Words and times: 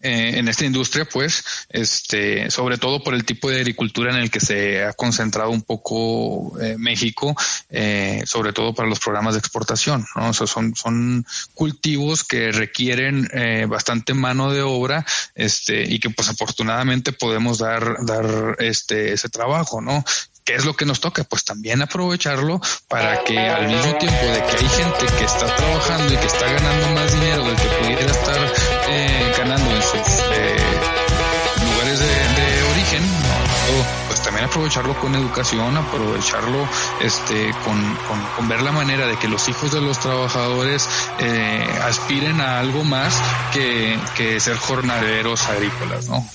eh, 0.00 0.38
en 0.38 0.46
esta 0.46 0.64
industria, 0.64 1.06
pues, 1.06 1.44
este, 1.68 2.50
sobre 2.52 2.78
todo 2.78 3.02
por 3.02 3.14
el 3.14 3.24
tipo 3.24 3.50
de 3.50 3.56
agricultura 3.56 4.12
en 4.12 4.18
el 4.18 4.30
que 4.30 4.38
se 4.38 4.84
ha 4.84 4.92
concentrado 4.92 5.50
un 5.50 5.62
poco 5.62 6.58
eh, 6.60 6.76
México, 6.78 7.34
eh, 7.68 8.22
sobre 8.24 8.52
todo 8.52 8.74
para 8.74 8.88
los 8.88 9.00
programas 9.00 9.34
de 9.34 9.40
exportación, 9.40 10.06
¿no? 10.14 10.28
O 10.28 10.32
sea, 10.32 10.46
son, 10.46 10.76
son 10.76 11.26
cultivos 11.54 12.22
que 12.22 12.52
requieren 12.52 13.28
bastante 13.68 14.14
mano 14.14 14.52
de 14.52 14.62
obra, 14.62 15.04
este, 15.34 15.82
y 15.82 15.98
que 15.98 16.10
pues 16.10 16.28
afortunadamente 16.28 17.12
podemos 17.12 17.58
dar, 17.58 17.96
dar 18.04 18.56
este, 18.60 19.12
ese 19.12 19.28
trabajo, 19.28 19.80
¿no? 19.80 20.04
¿Qué 20.48 20.54
es 20.54 20.64
lo 20.64 20.74
que 20.74 20.86
nos 20.86 20.98
toca? 20.98 21.24
Pues 21.24 21.44
también 21.44 21.82
aprovecharlo 21.82 22.58
para 22.88 23.22
que 23.22 23.38
al 23.38 23.66
mismo 23.66 23.94
tiempo 23.96 24.24
de 24.24 24.42
que 24.44 24.56
hay 24.56 24.68
gente 24.70 25.06
que 25.18 25.24
está 25.26 25.54
trabajando 25.54 26.14
y 26.14 26.16
que 26.16 26.26
está 26.26 26.50
ganando 26.50 26.88
más 26.94 27.12
dinero 27.12 27.44
del 27.44 27.54
que 27.54 27.68
pudiera 27.68 28.06
estar 28.06 28.54
eh, 28.88 29.34
ganando 29.36 29.70
en 29.70 29.82
sus 29.82 30.08
eh, 30.32 30.56
lugares 31.70 31.98
de, 31.98 32.62
origen, 32.72 33.02
pues 34.06 34.22
también 34.22 34.46
aprovecharlo 34.46 34.98
con 34.98 35.14
educación, 35.14 35.76
aprovecharlo 35.76 36.66
este 37.02 37.50
con, 37.62 37.98
con, 38.34 38.48
ver 38.48 38.62
la 38.62 38.72
manera 38.72 39.06
de 39.06 39.18
que 39.18 39.28
los 39.28 39.46
hijos 39.50 39.70
de 39.72 39.82
los 39.82 39.98
trabajadores 39.98 40.88
eh, 41.18 41.78
aspiren 41.82 42.40
a 42.40 42.58
algo 42.58 42.84
más 42.84 43.14
que, 43.52 43.98
que 44.16 44.40
ser 44.40 44.56
jornaleros 44.56 45.46
agrícolas, 45.46 46.08
¿no? 46.08 46.26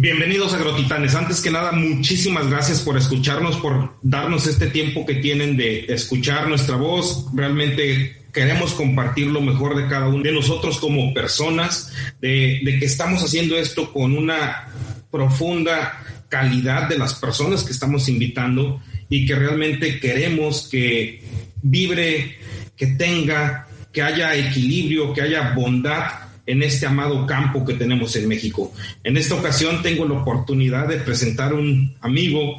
Bienvenidos 0.00 0.54
agrotitanes. 0.54 1.16
Antes 1.16 1.40
que 1.40 1.50
nada, 1.50 1.72
muchísimas 1.72 2.48
gracias 2.48 2.82
por 2.82 2.96
escucharnos, 2.96 3.56
por 3.56 3.98
darnos 4.00 4.46
este 4.46 4.68
tiempo 4.68 5.04
que 5.04 5.16
tienen 5.16 5.56
de 5.56 5.86
escuchar 5.88 6.46
nuestra 6.46 6.76
voz. 6.76 7.26
Realmente 7.34 8.22
queremos 8.32 8.74
compartir 8.74 9.26
lo 9.26 9.40
mejor 9.40 9.76
de 9.76 9.88
cada 9.88 10.06
uno 10.06 10.22
de 10.22 10.30
nosotros 10.30 10.78
como 10.78 11.12
personas, 11.12 11.92
de, 12.20 12.60
que 12.78 12.84
estamos 12.84 13.24
haciendo 13.24 13.56
esto 13.56 13.92
con 13.92 14.16
una 14.16 14.68
profunda 15.10 16.00
calidad 16.28 16.88
de 16.88 16.96
las 16.96 17.14
personas 17.14 17.64
que 17.64 17.72
estamos 17.72 18.08
invitando 18.08 18.80
y 19.08 19.26
que 19.26 19.34
realmente 19.34 19.98
queremos 19.98 20.68
que 20.68 21.24
vibre, 21.60 22.38
que 22.76 22.86
tenga, 22.86 23.66
que 23.92 24.02
haya 24.02 24.32
equilibrio, 24.36 25.12
que 25.12 25.22
haya 25.22 25.54
bondad 25.56 26.27
en 26.48 26.62
este 26.62 26.86
amado 26.86 27.26
campo 27.26 27.62
que 27.62 27.74
tenemos 27.74 28.16
en 28.16 28.26
México. 28.26 28.72
En 29.04 29.18
esta 29.18 29.34
ocasión 29.34 29.82
tengo 29.82 30.06
la 30.06 30.14
oportunidad 30.14 30.88
de 30.88 30.96
presentar 30.96 31.52
un 31.52 31.94
amigo 32.00 32.56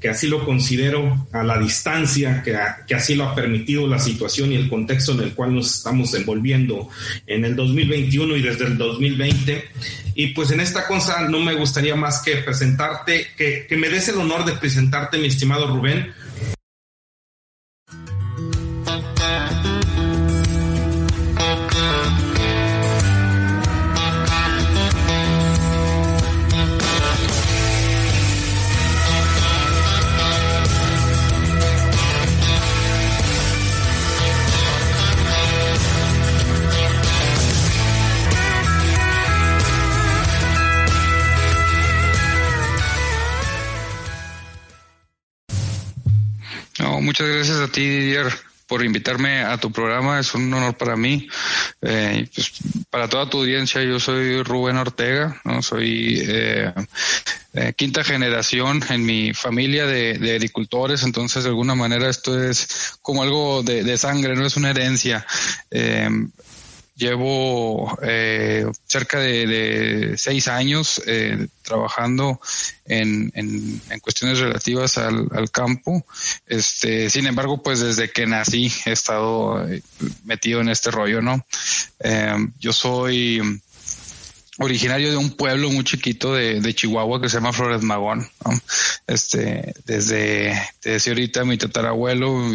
que 0.00 0.08
así 0.08 0.28
lo 0.28 0.44
considero 0.44 1.26
a 1.32 1.42
la 1.42 1.58
distancia, 1.58 2.40
que, 2.44 2.56
que 2.86 2.94
así 2.94 3.16
lo 3.16 3.24
ha 3.24 3.34
permitido 3.34 3.88
la 3.88 3.98
situación 3.98 4.52
y 4.52 4.54
el 4.54 4.68
contexto 4.68 5.12
en 5.12 5.22
el 5.22 5.34
cual 5.34 5.56
nos 5.56 5.74
estamos 5.74 6.14
envolviendo 6.14 6.88
en 7.26 7.44
el 7.44 7.56
2021 7.56 8.36
y 8.36 8.42
desde 8.42 8.66
el 8.66 8.78
2020. 8.78 9.64
Y 10.14 10.28
pues 10.28 10.52
en 10.52 10.60
esta 10.60 10.86
cosa 10.86 11.28
no 11.28 11.40
me 11.40 11.54
gustaría 11.54 11.96
más 11.96 12.22
que 12.22 12.36
presentarte, 12.36 13.26
que, 13.36 13.66
que 13.68 13.76
me 13.76 13.88
des 13.88 14.06
el 14.06 14.18
honor 14.18 14.44
de 14.44 14.52
presentarte, 14.52 15.18
mi 15.18 15.26
estimado 15.26 15.66
Rubén, 15.66 16.12
muchas 47.00 47.28
gracias 47.28 47.58
a 47.58 47.68
ti, 47.68 47.88
Didier, 47.88 48.32
por 48.66 48.84
invitarme 48.84 49.40
a 49.40 49.58
tu 49.58 49.70
programa. 49.70 50.18
Es 50.18 50.34
un 50.34 50.52
honor 50.52 50.76
para 50.76 50.96
mí. 50.96 51.28
Eh, 51.82 52.28
pues, 52.34 52.52
para 52.90 53.08
toda 53.08 53.28
tu 53.28 53.40
audiencia, 53.40 53.82
yo 53.82 54.00
soy 54.00 54.42
Rubén 54.42 54.76
Ortega, 54.76 55.40
¿no? 55.44 55.62
soy 55.62 56.22
eh, 56.26 56.72
eh, 57.54 57.74
quinta 57.76 58.02
generación 58.02 58.82
en 58.88 59.04
mi 59.04 59.34
familia 59.34 59.86
de, 59.86 60.34
agricultores, 60.34 61.02
entonces 61.02 61.44
de 61.44 61.50
alguna 61.50 61.74
manera 61.74 62.08
esto 62.08 62.42
es 62.42 62.96
como 63.02 63.22
algo 63.22 63.62
de, 63.62 63.84
de 63.84 63.98
sangre, 63.98 64.34
no 64.34 64.46
es 64.46 64.56
una 64.56 64.70
herencia. 64.70 65.26
Llevo 67.02 67.98
eh, 68.00 68.64
cerca 68.86 69.18
de, 69.18 70.14
seis 70.16 70.46
años 70.46 71.02
eh, 71.04 71.48
trabajando 71.62 72.40
en, 72.84 73.32
en, 73.34 73.80
cuestiones 74.00 74.38
relativas 74.38 74.98
al, 74.98 75.50
campo. 75.50 76.06
Este, 76.46 77.10
sin 77.10 77.26
embargo, 77.26 77.60
pues 77.60 77.80
desde 77.80 78.08
que 78.12 78.28
nací 78.28 78.72
he 78.86 78.92
estado 78.92 79.68
eh, 79.68 79.82
metido 80.22 80.60
en 80.60 80.68
este 80.68 80.92
rollo, 80.92 81.20
¿no? 81.20 81.44
yo 82.60 82.72
soy 82.72 83.60
originario 84.58 85.10
de 85.10 85.16
un 85.16 85.30
pueblo 85.30 85.70
muy 85.70 85.84
chiquito 85.84 86.34
de, 86.34 86.60
de 86.60 86.74
Chihuahua 86.74 87.20
que 87.20 87.28
se 87.28 87.36
llama 87.36 87.52
Flores 87.52 87.82
Magón. 87.82 88.28
Este, 89.06 89.74
desde, 89.86 90.60
desde 90.82 91.10
ahorita 91.10 91.44
mi 91.44 91.56
tatarabuelo 91.58 92.52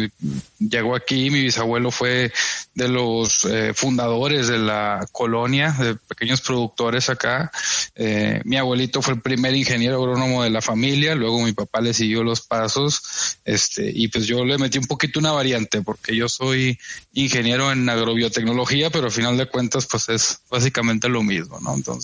llegó 0.58 0.94
aquí, 0.94 1.30
mi 1.30 1.42
bisabuelo 1.42 1.90
fue 1.90 2.32
de 2.74 2.88
los 2.88 3.44
eh, 3.44 3.72
fundadores 3.74 4.48
de 4.48 4.58
la 4.58 5.06
colonia, 5.12 5.72
de 5.72 5.96
pequeños 5.96 6.40
productores 6.40 7.10
acá. 7.10 7.50
Eh, 7.96 8.40
mi 8.44 8.56
abuelito 8.56 9.02
fue 9.02 9.14
el 9.14 9.20
primer 9.20 9.54
ingeniero 9.56 9.96
agrónomo 9.98 10.44
de 10.44 10.50
la 10.50 10.62
familia, 10.62 11.14
luego 11.14 11.42
mi 11.42 11.52
papá 11.52 11.80
le 11.80 11.92
siguió 11.92 12.22
los 12.22 12.40
pasos, 12.42 13.38
este, 13.44 13.90
y 13.92 14.08
pues 14.08 14.26
yo 14.26 14.44
le 14.44 14.58
metí 14.58 14.78
un 14.78 14.86
poquito 14.86 15.18
una 15.18 15.32
variante, 15.32 15.82
porque 15.82 16.14
yo 16.14 16.28
soy 16.28 16.78
ingeniero 17.12 17.72
en 17.72 17.88
agrobiotecnología, 17.88 18.90
pero 18.90 19.06
al 19.06 19.12
final 19.12 19.36
de 19.36 19.46
cuentas, 19.46 19.86
pues 19.86 20.08
es 20.08 20.38
básicamente 20.48 21.08
lo 21.08 21.22
mismo, 21.22 21.58
¿no? 21.60 21.74
Entonces, 21.74 21.97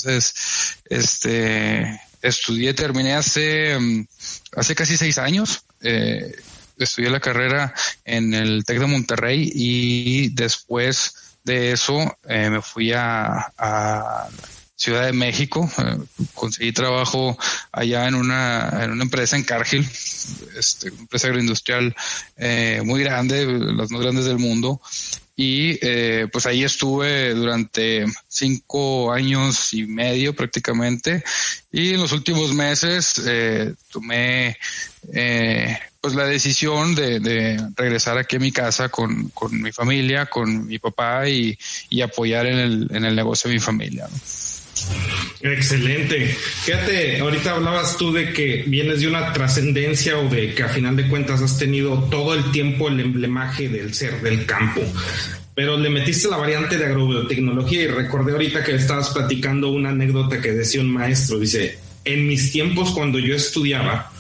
este, 0.87 2.01
estudié, 2.23 2.75
terminé 2.75 3.15
hace, 3.15 3.79
mm, 3.79 4.07
hace 4.57 4.75
casi 4.75 4.97
seis 4.97 5.19
años. 5.19 5.65
Eh, 5.83 6.35
estudié 6.79 7.11
la 7.11 7.21
carrera 7.21 7.73
en 8.05 8.35
el 8.35 8.65
TEC 8.65 8.81
de 8.81 8.87
Monterrey 8.87 9.51
y 9.55 10.29
después 10.31 11.37
de 11.45 11.73
eso 11.73 12.17
eh, 12.29 12.51
me 12.51 12.63
fui 12.63 12.93
a, 12.93 13.53
Ciudad 14.85 15.07
de 15.07 15.13
México, 15.13 15.71
eh, 15.79 15.99
conseguí 16.35 16.73
trabajo 16.73 17.39
allá 17.73 18.07
en 18.07 18.15
una, 18.15 18.81
en 18.83 18.91
una 18.91 19.05
empresa 19.05 19.37
en 19.37 19.45
Cargill, 19.45 19.89
este, 20.59 20.91
una 20.91 21.03
empresa 21.03 21.29
agroindustrial 21.29 21.95
muy 22.85 23.03
grande, 23.03 23.47
las 23.47 23.91
más 23.91 24.01
grandes 24.01 24.25
del 24.27 24.39
mundo, 24.39 24.81
y 25.37 25.79
eh, 25.83 26.29
pues 26.31 26.47
ahí 26.47 26.63
estuve 26.63 27.35
durante 27.35 28.05
cinco 28.29 29.13
años 29.13 29.73
y 29.75 29.85
medio 29.85 30.35
prácticamente 30.35 31.25
y 31.73 31.95
en 31.95 32.01
los 32.01 32.13
últimos 32.13 32.55
meses 32.55 33.21
eh, 33.27 33.75
tomé 33.91 34.57
eh, 35.13 35.77
pues 36.01 36.15
la 36.15 36.27
decisión 36.27 36.95
de, 36.95 37.61
regresar 37.75 38.17
aquí 38.17 38.37
a 38.37 38.39
mi 38.39 38.53
casa 38.53 38.91
con, 38.91 39.31
con 39.31 39.61
mi 39.61 39.73
familia, 39.73 40.27
con 40.27 40.67
mi 40.67 40.79
papá 40.79 41.29
y, 41.29 41.59
y 41.89 42.03
apoyar 42.03 42.47
en 42.47 42.59
el, 42.59 42.89
en 42.93 43.05
el 43.05 43.17
negocio 43.17 43.49
de 43.49 43.55
mi 43.55 43.61
familia. 43.61 44.09
Excelente. 45.41 46.27
Fíjate, 46.27 47.21
ahorita 47.21 47.53
hablabas 47.53 47.97
tú 47.97 48.13
de 48.13 48.33
que 48.33 48.65
vienes 48.67 49.01
de 49.01 49.09
una 49.09 49.33
trascendencia 49.33 50.19
o 50.19 50.29
de 50.29 50.55
que 50.55 50.63
a 50.63 50.69
final 50.69 50.97
de 50.97 51.09
cuentas 51.09 51.43
has 51.43 51.59
tenido 51.59 52.05
todo 52.11 52.35
el 52.35 52.51
tiempo 52.51 52.89
el 52.89 53.01
emblemaje 53.01 53.69
del 53.69 53.95
ser 53.95 54.21
del 54.23 54.47
campo. 54.47 54.81
Pero 55.55 55.79
le 55.79 55.91
metiste 55.91 56.29
la 56.29 56.37
variante 56.37 56.77
de 56.77 56.87
agrobiotecnología 56.87 57.83
y 57.83 57.87
recordé 57.87 58.33
ahorita 58.33 58.65
que 58.65 58.75
estabas 58.75 59.11
platicando 59.11 59.71
una 59.71 59.91
anécdota 59.91 60.41
que 60.41 60.53
decía 60.53 60.81
un 60.81 60.93
maestro. 60.93 61.39
Dice, 61.39 61.79
en 62.05 62.27
mis 62.27 62.51
tiempos 62.51 62.91
cuando 62.91 63.19
yo 63.19 63.37
estudiaba, 63.37 64.11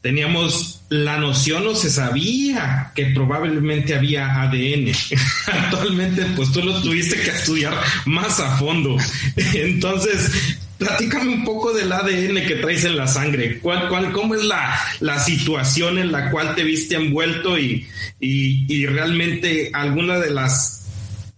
teníamos 0.00 0.83
la 1.02 1.18
noción 1.18 1.66
o 1.66 1.74
se 1.74 1.90
sabía 1.90 2.92
que 2.94 3.06
probablemente 3.06 3.96
había 3.96 4.42
ADN. 4.42 4.92
Actualmente, 5.46 6.24
pues 6.36 6.52
tú 6.52 6.62
lo 6.62 6.80
tuviste 6.80 7.16
que 7.20 7.30
estudiar 7.30 7.74
más 8.04 8.38
a 8.38 8.56
fondo. 8.58 8.96
Entonces, 9.36 10.56
platícame 10.78 11.32
un 11.32 11.44
poco 11.44 11.72
del 11.72 11.90
ADN 11.90 12.46
que 12.46 12.58
traes 12.60 12.84
en 12.84 12.96
la 12.96 13.08
sangre. 13.08 13.58
¿Cuál, 13.58 13.88
cuál, 13.88 14.12
¿Cómo 14.12 14.36
es 14.36 14.44
la, 14.44 14.80
la 15.00 15.18
situación 15.18 15.98
en 15.98 16.12
la 16.12 16.30
cual 16.30 16.54
te 16.54 16.62
viste 16.62 16.94
envuelto 16.94 17.58
y, 17.58 17.88
y, 18.20 18.72
y 18.72 18.86
realmente 18.86 19.70
alguna 19.72 20.20
de 20.20 20.30
las 20.30 20.86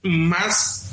más 0.03 0.86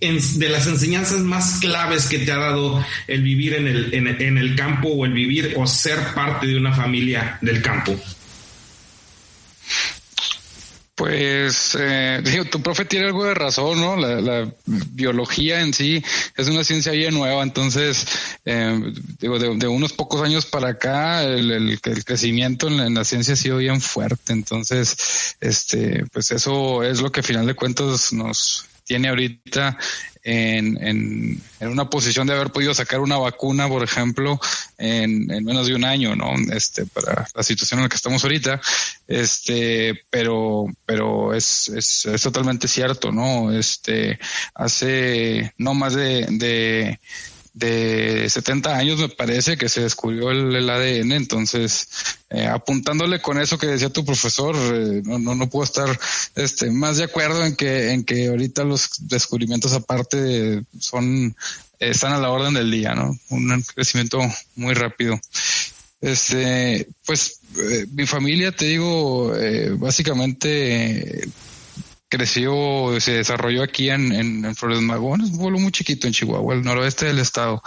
de 0.00 0.48
las 0.48 0.66
enseñanzas 0.68 1.20
más 1.20 1.58
claves 1.60 2.06
que 2.06 2.20
te 2.20 2.30
ha 2.30 2.36
dado 2.36 2.84
el 3.08 3.22
vivir 3.22 3.54
en 3.54 3.66
el, 3.66 3.94
en, 3.94 4.38
el 4.38 4.54
campo 4.54 4.88
o 4.88 5.04
el 5.04 5.12
vivir 5.12 5.54
o 5.56 5.66
ser 5.66 5.98
parte 6.14 6.46
de 6.46 6.56
una 6.56 6.72
familia 6.72 7.38
del 7.40 7.60
campo? 7.60 7.98
Pues, 10.94 11.76
eh, 11.78 12.20
digo, 12.24 12.44
tu 12.44 12.62
profe 12.62 12.84
tiene 12.84 13.06
algo 13.06 13.24
de 13.24 13.34
razón, 13.34 13.80
¿no? 13.80 13.96
La, 13.96 14.52
biología 14.66 15.60
en 15.62 15.72
sí 15.72 16.02
es 16.36 16.48
una 16.48 16.64
ciencia 16.64 16.92
bien 16.92 17.14
nueva, 17.14 17.42
entonces, 17.42 18.06
eh, 18.44 18.80
digo, 19.20 19.38
de, 19.38 19.68
unos 19.68 19.92
pocos 19.92 20.22
años 20.22 20.44
para 20.46 20.70
acá, 20.70 21.22
el, 21.24 21.80
crecimiento 21.80 22.68
en 22.68 22.94
la, 22.94 23.04
ciencia 23.04 23.34
ha 23.34 23.36
sido 23.36 23.58
bien 23.58 23.80
fuerte, 23.80 24.32
entonces, 24.32 25.36
este, 25.40 26.04
pues 26.12 26.32
eso 26.32 26.82
es 26.82 27.00
lo 27.00 27.10
que 27.12 27.20
al 27.20 27.26
final 27.26 27.46
de 27.46 27.54
cuentas 27.54 28.12
nos 28.12 28.67
tiene 28.88 29.08
ahorita 29.08 29.76
en, 30.22 30.82
en, 30.82 31.42
en, 31.60 31.68
una 31.68 31.90
posición 31.90 32.26
de 32.26 32.32
haber 32.32 32.50
podido 32.50 32.72
sacar 32.74 33.00
una 33.00 33.18
vacuna, 33.18 33.68
por 33.68 33.84
ejemplo, 33.84 34.40
en, 34.78 35.26
menos 35.44 35.66
de 35.66 35.74
un 35.74 35.84
año, 35.84 36.16
¿no? 36.16 36.32
Este, 36.52 36.86
para 36.86 37.26
la 37.34 37.42
situación 37.42 37.80
en 37.80 37.84
la 37.84 37.88
que 37.90 37.96
estamos 37.96 38.24
ahorita. 38.24 38.60
Este, 39.06 40.04
pero, 40.08 40.66
pero 40.86 41.34
es, 41.34 41.68
es, 41.68 42.06
es 42.06 42.22
totalmente 42.22 42.66
cierto, 42.66 43.12
¿no? 43.12 43.52
Este, 43.52 44.18
hace 44.54 45.52
no 45.58 45.74
más 45.74 45.94
de, 45.94 46.26
de 46.30 46.98
de 47.58 48.28
70 48.28 48.76
años 48.76 48.98
me 48.98 49.08
parece 49.08 49.56
que 49.56 49.68
se 49.68 49.82
descubrió 49.82 50.30
el, 50.30 50.68
ADN, 50.68 51.12
entonces 51.12 51.88
eh, 52.30 52.46
apuntándole 52.46 53.20
con 53.20 53.40
eso 53.40 53.58
que 53.58 53.66
decía 53.66 53.90
tu 53.90 54.04
profesor, 54.04 54.54
eh, 54.56 55.02
no, 55.04 55.18
no, 55.18 55.34
no, 55.34 55.48
puedo 55.48 55.64
estar 55.64 55.98
este, 56.36 56.70
más 56.70 56.98
de 56.98 57.04
acuerdo 57.04 57.44
en 57.44 57.56
que, 57.56 57.92
en 57.92 58.04
que 58.04 58.28
ahorita 58.28 58.64
los 58.64 58.90
descubrimientos 59.00 59.72
aparte 59.72 60.62
son, 60.78 61.34
están 61.78 62.12
a 62.12 62.18
la 62.18 62.30
orden 62.30 62.54
del 62.54 62.70
día, 62.70 62.94
¿no? 62.94 63.18
Un 63.30 63.62
crecimiento 63.74 64.20
muy 64.54 64.74
rápido. 64.74 65.18
Este, 66.00 66.86
pues 67.04 67.40
eh, 67.58 67.86
mi 67.90 68.06
familia, 68.06 68.52
te 68.52 68.66
digo, 68.66 69.32
básicamente 69.78 71.28
creció, 72.08 72.98
se 73.00 73.12
desarrolló 73.12 73.62
aquí 73.62 73.90
en, 73.90 74.12
en, 74.12 74.56
Flores 74.56 74.80
Magón, 74.80 75.20
es 75.20 75.30
un 75.30 75.38
pueblo 75.38 75.58
muy 75.58 75.72
chiquito 75.72 76.06
en 76.06 76.12
Chihuahua, 76.12 76.54
el 76.54 76.62
noroeste 76.62 77.06
del 77.06 77.18
estado. 77.18 77.62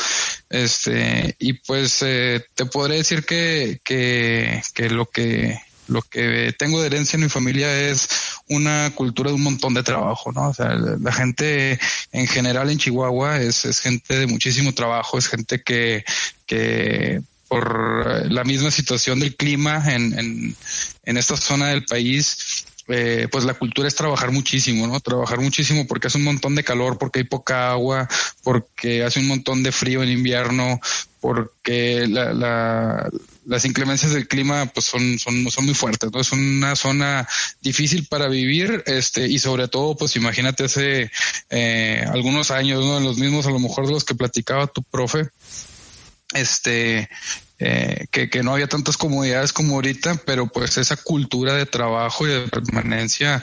Este, 0.50 1.36
y 1.40 1.54
pues 1.54 2.02
eh, 2.02 2.44
te 2.56 2.66
podré 2.66 2.96
decir 2.98 3.24
que, 3.24 3.80
que, 3.84 4.62
que 4.74 4.90
lo 4.90 5.06
que 5.06 5.60
lo 5.88 6.02
que 6.02 6.56
tengo 6.58 6.80
de 6.80 6.88
herencia 6.88 7.18
en 7.18 7.24
mi 7.24 7.30
familia 7.30 7.90
es 7.90 8.08
una 8.48 8.92
cultura 8.96 9.30
de 9.30 9.36
un 9.36 9.44
montón 9.44 9.74
de 9.74 9.84
trabajo, 9.84 10.32
¿no? 10.32 10.50
O 10.50 10.54
sea, 10.54 10.74
la 10.76 11.12
gente 11.12 11.80
en 12.14 12.28
general 12.28 12.70
en 12.70 12.78
Chihuahua 12.78 13.42
es, 13.42 13.66
es 13.66 13.80
gente 13.80 14.18
de 14.18 14.28
muchísimo 14.28 14.74
trabajo, 14.74 15.18
es 15.18 15.28
gente 15.28 15.62
que, 15.62 16.06
que 16.46 17.22
por 17.50 18.32
la 18.32 18.46
misma 18.46 18.72
situación 18.72 19.20
del 19.20 19.36
clima 19.36 19.84
en, 19.94 20.18
en, 20.18 20.56
en 21.04 21.18
esta 21.18 21.36
zona 21.36 21.68
del 21.68 21.84
país, 21.84 22.66
eh, 22.88 23.28
pues 23.32 23.46
la 23.46 23.54
cultura 23.54 23.88
es 23.88 23.96
trabajar 23.96 24.32
muchísimo, 24.32 24.88
¿no? 24.88 25.00
Trabajar 25.00 25.40
muchísimo 25.40 25.86
porque 25.88 26.08
hace 26.08 26.18
un 26.18 26.24
montón 26.24 26.56
de 26.56 26.64
calor, 26.64 26.98
porque 26.98 27.20
hay 27.20 27.26
poca 27.26 27.72
agua, 27.72 28.08
porque 28.44 29.04
hace 29.04 29.20
un 29.20 29.28
montón 29.28 29.64
de 29.64 29.72
frío 29.72 30.02
en 30.04 30.10
invierno, 30.10 30.80
porque 31.20 32.08
las 32.08 33.66
inclemencias 33.66 34.14
del 34.14 34.28
clima 34.28 34.66
pues 34.66 34.88
son, 34.88 35.20
son, 35.20 35.50
son 35.52 35.66
muy 35.66 35.76
fuertes, 35.76 36.12
¿no? 36.12 36.20
Es 36.20 36.32
una 36.32 36.76
zona 36.76 37.28
difícil 37.62 38.08
para 38.08 38.28
vivir, 38.28 38.84
este, 38.88 39.28
y 39.28 39.38
sobre 39.38 39.68
todo, 39.68 39.96
pues 39.96 40.16
imagínate 40.16 40.64
hace 40.64 41.12
eh, 41.50 42.06
algunos 42.12 42.50
años, 42.50 42.84
¿no? 42.84 42.98
En 42.98 43.04
los 43.04 43.18
mismos 43.18 43.46
a 43.46 43.52
lo 43.52 43.60
mejor 43.60 43.86
de 43.86 43.94
los 43.94 44.04
que 44.04 44.16
platicaba 44.16 44.68
tu 44.68 44.82
profe, 44.82 45.30
este, 46.34 47.10
eh, 47.64 48.08
que, 48.10 48.28
que, 48.28 48.42
no 48.42 48.54
había 48.54 48.66
tantas 48.68 48.98
comodidades 48.98 49.54
como 49.54 49.76
ahorita, 49.76 50.16
pero 50.26 50.48
pues 50.48 50.80
esa 50.80 50.98
cultura 50.98 51.54
de 51.54 51.68
trabajo 51.68 52.28
y 52.28 52.32
de 52.32 52.48
permanencia 52.48 53.40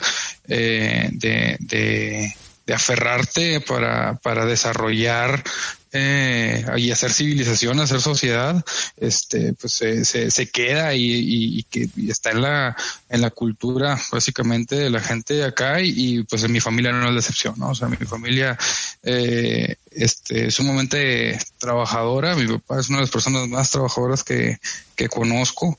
eh, 0.49 1.07
de, 1.13 1.55
de, 1.61 2.35
de, 2.67 2.73
aferrarte 2.73 3.61
para, 3.61 4.15
para 4.15 4.45
desarrollar 4.45 5.41
eh, 5.91 6.63
y 6.77 6.91
hacer 6.91 7.11
civilización, 7.11 7.79
hacer 7.79 8.01
sociedad, 8.01 8.63
este, 8.97 9.53
pues 9.53 9.73
se, 9.73 10.05
se, 10.05 10.49
queda 10.49 10.93
y, 10.93 11.59
y, 11.59 11.63
que 11.63 11.89
está 12.07 12.31
en 12.31 12.41
la, 12.41 12.75
en 13.09 13.21
la 13.21 13.31
cultura 13.31 13.99
básicamente 14.11 14.75
de 14.75 14.89
la 14.89 14.99
gente 14.99 15.33
de 15.33 15.45
acá 15.45 15.81
y, 15.81 16.23
pues 16.23 16.43
en 16.43 16.51
mi 16.51 16.59
familia 16.59 16.91
no 16.91 17.07
es 17.07 17.13
la 17.13 17.19
excepción, 17.19 17.55
¿no? 17.57 17.69
O 17.69 17.75
sea, 17.75 17.87
mi 17.87 17.97
familia 17.97 18.57
eh, 19.03 19.77
este, 19.91 20.47
es 20.47 20.53
sumamente 20.53 21.39
trabajadora, 21.57 22.35
mi 22.35 22.47
papá 22.47 22.79
es 22.79 22.89
una 22.89 22.99
de 22.99 23.03
las 23.03 23.11
personas 23.11 23.47
más 23.47 23.71
trabajadoras 23.71 24.23
que, 24.23 24.59
que 24.95 25.09
conozco, 25.09 25.77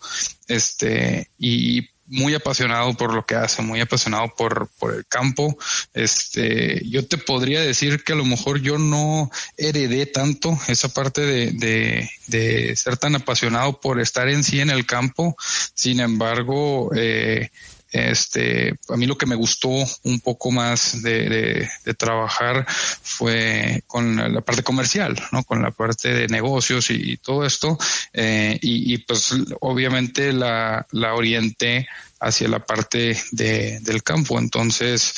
este, 0.49 1.29
y 1.39 1.90
muy 2.11 2.35
apasionado 2.35 2.93
por 2.95 3.15
lo 3.15 3.25
que 3.25 3.37
hace, 3.37 3.63
muy 3.63 3.81
apasionado 3.81 4.35
por, 4.37 4.69
por 4.79 4.95
el 4.95 5.07
campo. 5.07 5.57
Este, 5.95 6.83
yo 6.89 7.07
te 7.07 7.17
podría 7.17 7.61
decir 7.61 8.03
que 8.05 8.13
a 8.13 8.17
lo 8.17 8.25
mejor 8.25 8.61
yo 8.61 8.79
no 8.79 9.31
heredé 9.57 10.07
tanto 10.07 10.59
esa 10.69 10.89
parte 10.89 11.21
de, 11.21 11.53
de, 11.53 12.11
de 12.27 12.77
ser 12.77 12.97
tan 12.97 13.15
apasionado 13.15 13.81
por 13.81 14.01
estar 14.01 14.29
en 14.29 14.45
sí 14.45 14.61
en 14.61 14.71
el 14.71 14.87
campo. 14.87 15.37
Sin 15.75 16.01
embargo, 16.01 16.91
eh, 16.95 17.51
este, 17.93 18.75
a 18.89 18.97
mí 18.97 19.07
lo 19.07 19.19
que 19.19 19.27
me 19.27 19.35
gustó 19.35 19.69
un 20.05 20.21
poco 20.21 20.51
más 20.51 21.03
de, 21.03 21.69
de, 21.85 21.95
trabajar 21.95 22.67
fue 22.69 23.83
con 23.87 24.17
la 24.33 24.41
parte 24.41 24.63
comercial, 24.63 25.21
¿no? 25.33 25.43
Con 25.45 25.63
la 25.63 25.71
parte 25.71 26.15
de 26.15 26.29
negocios 26.29 26.91
y, 26.91 27.17
todo 27.17 27.45
esto. 27.45 27.77
Eh, 28.13 28.59
y, 28.63 28.95
y, 28.95 28.99
pues 28.99 29.35
obviamente 29.61 30.33
la, 30.33 30.87
orienté 30.93 31.89
hacia 32.21 32.49
la 32.49 32.61
parte 32.61 33.21
de, 33.33 33.81
del 33.81 34.03
campo. 34.03 34.39
Entonces, 34.39 35.15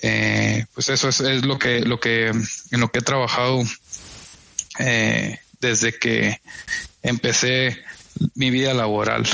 eh, 0.00 0.66
pues 0.74 0.88
eso 0.88 1.08
es, 1.08 1.20
es, 1.20 1.44
lo 1.44 1.58
que, 1.58 1.80
lo 1.80 2.00
que, 2.00 2.28
en 2.28 2.80
lo 2.80 2.90
que 2.90 2.98
he 2.98 3.02
trabajado 3.02 3.62
eh, 4.78 5.38
desde 5.60 5.98
que 5.98 6.40
empecé 7.02 7.78
mi 8.34 8.50
vida 8.50 8.74
laboral. 8.74 9.26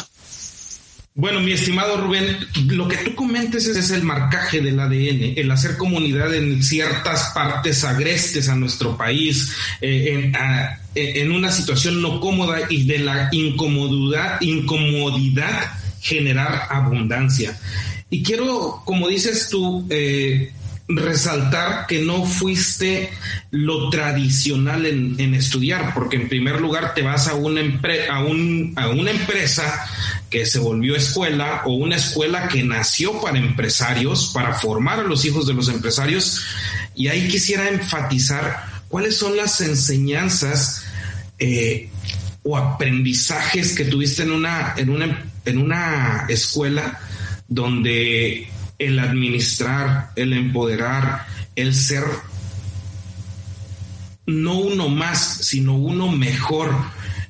Bueno, 1.16 1.38
mi 1.38 1.52
estimado 1.52 1.96
Rubén, 1.96 2.38
lo 2.66 2.88
que 2.88 2.96
tú 2.96 3.14
comentes 3.14 3.68
es, 3.68 3.92
el 3.92 4.02
marcaje 4.02 4.60
del 4.60 4.80
ADN, 4.80 5.34
el 5.36 5.48
hacer 5.48 5.76
comunidad 5.76 6.34
en 6.34 6.60
ciertas 6.60 7.30
partes 7.32 7.84
agrestes 7.84 8.48
a 8.48 8.56
nuestro 8.56 8.96
país, 8.96 9.54
eh, 9.80 10.32
en, 10.96 11.30
una 11.30 11.52
situación 11.52 12.02
no 12.02 12.18
cómoda 12.18 12.62
y 12.68 12.84
de 12.84 12.98
la 12.98 13.28
incomodidad, 13.30 14.40
incomodidad 14.40 15.74
generar 16.00 16.66
abundancia. 16.68 17.60
Y 18.10 18.24
quiero, 18.24 18.82
como 18.84 19.06
dices 19.06 19.48
tú, 19.48 19.86
eh, 19.90 20.52
resaltar 20.86 21.86
que 21.86 22.02
no 22.02 22.26
fuiste 22.26 23.10
lo 23.50 23.88
tradicional 23.88 24.84
en, 24.84 25.34
estudiar, 25.34 25.94
porque 25.94 26.16
en 26.16 26.28
primer 26.28 26.60
lugar 26.60 26.94
te 26.94 27.02
vas 27.02 27.26
a 27.26 27.34
una, 27.34 27.62
a, 28.10 28.16
a 28.16 28.88
una 28.88 29.10
empresa 29.10 29.86
que 30.28 30.44
se 30.44 30.58
volvió 30.58 30.94
escuela 30.94 31.62
o 31.64 31.74
una 31.74 31.96
escuela 31.96 32.48
que 32.48 32.62
nació 32.62 33.20
para 33.20 33.38
empresarios, 33.38 34.30
para 34.34 34.54
formar 34.54 35.00
a 35.00 35.04
los 35.04 35.24
hijos 35.24 35.46
de 35.46 35.54
los 35.54 35.68
empresarios. 35.68 36.44
Y 36.94 37.08
ahí 37.08 37.28
quisiera 37.28 37.68
enfatizar 37.68 38.82
cuáles 38.88 39.16
son 39.16 39.36
las 39.36 39.60
enseñanzas 39.60 40.84
eh, 41.38 41.88
o 42.42 42.56
aprendizajes 42.56 43.74
que 43.74 43.86
tuviste 43.86 44.22
en 44.22 44.32
una, 44.32 44.74
en 44.76 44.90
una, 44.90 45.24
en 45.46 45.58
una 45.58 46.26
escuela 46.28 47.00
donde 47.48 48.48
el 48.78 48.98
administrar, 48.98 50.10
el 50.16 50.32
empoderar, 50.32 51.26
el 51.56 51.74
ser 51.74 52.04
no 54.26 54.58
uno 54.58 54.88
más, 54.88 55.38
sino 55.42 55.76
uno 55.76 56.08
mejor, 56.08 56.74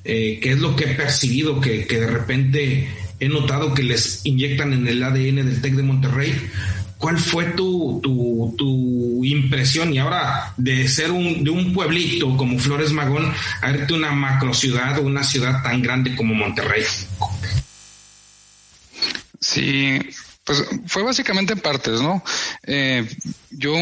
eh, 0.03 0.39
que 0.41 0.53
es 0.53 0.59
lo 0.59 0.75
que 0.75 0.85
he 0.85 0.95
percibido, 0.95 1.59
que, 1.59 1.85
de 1.85 2.07
repente 2.07 2.89
he 3.19 3.29
notado 3.29 3.73
que 3.73 3.83
les 3.83 4.25
inyectan 4.25 4.73
en 4.73 4.87
el 4.87 5.03
ADN 5.03 5.35
del 5.35 5.61
TEC 5.61 5.73
de 5.73 5.83
Monterrey. 5.83 6.33
¿Cuál 6.97 7.19
fue 7.19 7.45
tu, 7.45 7.99
tu, 8.01 8.55
tu, 8.57 9.23
impresión? 9.25 9.93
Y 9.93 9.99
ahora 9.99 10.53
de 10.57 10.87
ser 10.87 11.11
un, 11.11 11.43
de 11.43 11.49
un 11.49 11.73
pueblito 11.73 12.35
como 12.37 12.57
Flores 12.57 12.91
Magón 12.93 13.31
a 13.61 13.71
verte 13.71 13.93
una 13.93 14.11
macro 14.11 14.53
ciudad 14.53 14.97
o 14.97 15.01
una 15.01 15.23
ciudad 15.23 15.61
tan 15.61 15.81
grande 15.81 16.15
como 16.15 16.33
Monterrey. 16.33 16.83
Sí, 19.41 19.99
pues 20.45 20.63
fue 20.85 21.01
básicamente 21.01 21.53
en 21.53 21.59
partes, 21.59 22.01
¿no? 22.01 22.23
Eh, 22.63 23.05
yo 23.49 23.73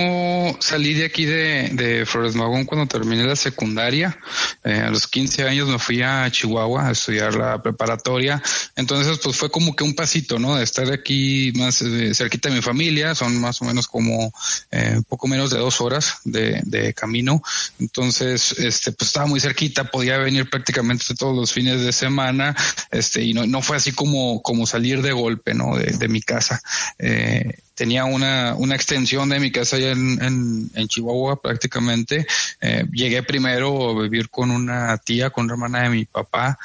salí 0.60 0.94
de 0.94 1.06
aquí 1.06 1.26
de, 1.26 1.70
de 1.74 2.06
Flores 2.06 2.36
Magón 2.36 2.64
cuando 2.66 2.88
terminé 2.88 3.26
la 3.26 3.36
secundaria. 3.36 4.18
Eh, 4.64 4.80
a 4.80 4.90
los 4.90 5.08
15 5.08 5.44
años 5.44 5.68
me 5.68 5.78
fui 5.78 6.02
a 6.02 6.30
Chihuahua 6.32 6.88
a 6.88 6.92
estudiar 6.92 7.36
la 7.36 7.62
preparatoria. 7.62 8.42
Entonces, 8.78 9.20
pues 9.22 9.36
fue 9.36 9.52
como 9.52 9.76
que 9.76 9.84
un 9.84 9.94
pasito, 9.94 10.40
¿no? 10.40 10.56
De 10.56 10.64
estar 10.64 10.90
aquí 10.92 11.52
más 11.56 11.82
eh, 11.82 12.14
cerquita 12.14 12.48
de 12.48 12.56
mi 12.56 12.62
familia. 12.62 13.14
Son 13.14 13.36
más 13.42 13.62
o 13.62 13.66
menos 13.66 13.88
como 13.88 14.32
eh, 14.72 15.02
poco 15.10 15.28
menos 15.28 15.50
de 15.50 15.60
dos 15.60 15.82
horas 15.82 16.20
de, 16.24 16.94
camino. 16.96 17.42
Entonces, 17.80 18.54
este, 18.60 18.92
pues 18.92 19.10
estaba 19.10 19.26
muy 19.26 19.40
cerquita. 19.40 19.86
Podía 19.86 20.18
venir 20.18 20.50
prácticamente 20.50 21.14
todos 21.16 21.36
los 21.36 21.52
fines 21.52 21.82
de 21.82 21.92
semana. 21.92 22.56
Este, 22.92 23.24
y 23.24 23.34
no, 23.34 23.46
no 23.48 23.62
fue 23.62 23.76
así 23.76 23.92
como, 23.92 24.42
como 24.42 24.66
salir 24.66 25.02
de 25.02 25.12
golpe, 25.12 25.54
¿no? 25.54 25.76
De 25.76 26.08
mi 26.08 26.22
casa 26.22 26.53
Eh, 27.00 27.60
tenía 27.76 28.06
una, 28.06 28.56
una 28.56 28.76
extensión 28.76 29.30
de 29.30 29.40
mi 29.40 29.52
casa 29.52 29.78
allá 29.78 29.92
en, 29.92 30.70
en, 30.74 30.88
Chihuahua 30.88 31.42
prácticamente. 31.42 32.26
Eh, 32.62 32.86
llegué 32.92 33.24
primero 33.24 33.90
a 33.90 34.02
vivir 34.04 34.30
con 34.30 34.52
una 34.52 34.98
tía, 34.98 35.30
con 35.30 35.46
una 35.46 35.54
hermana 35.54 35.84
de 35.84 35.90
mi 35.90 36.06
papá. 36.06 36.58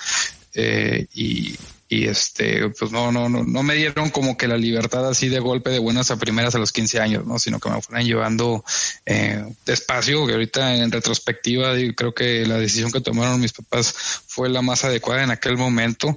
Eh, 0.55 1.07
y, 1.15 1.57
este 1.91 2.69
pues 2.79 2.93
no 2.93 3.11
no 3.11 3.31
no 3.31 3.45
no 3.45 3.63
me 3.63 3.75
dieron 3.75 4.11
como 4.11 4.37
que 4.37 4.47
la 4.47 4.59
libertad 4.59 5.09
así 5.09 5.31
de 5.31 5.39
golpe 5.39 5.71
de 5.71 5.79
buenas 5.79 6.11
a 6.11 6.19
primeras 6.19 6.55
a 6.55 6.59
los 6.59 6.71
15 6.71 7.01
años 7.01 7.27
no 7.27 7.39
sino 7.39 7.59
que 7.61 7.71
me 7.71 7.81
fueron 7.81 8.05
llevando 8.05 8.63
despacio 9.65 10.27
que 10.27 10.35
ahorita 10.35 10.75
en 10.77 10.93
retrospectiva 10.93 11.73
creo 11.97 12.13
que 12.13 12.45
la 12.45 12.59
decisión 12.59 12.93
que 12.93 13.01
tomaron 13.01 13.41
mis 13.41 13.55
papás 13.55 13.95
fue 14.27 14.51
la 14.51 14.61
más 14.61 14.85
adecuada 14.85 15.23
en 15.23 15.31
aquel 15.31 15.57
momento 15.57 16.15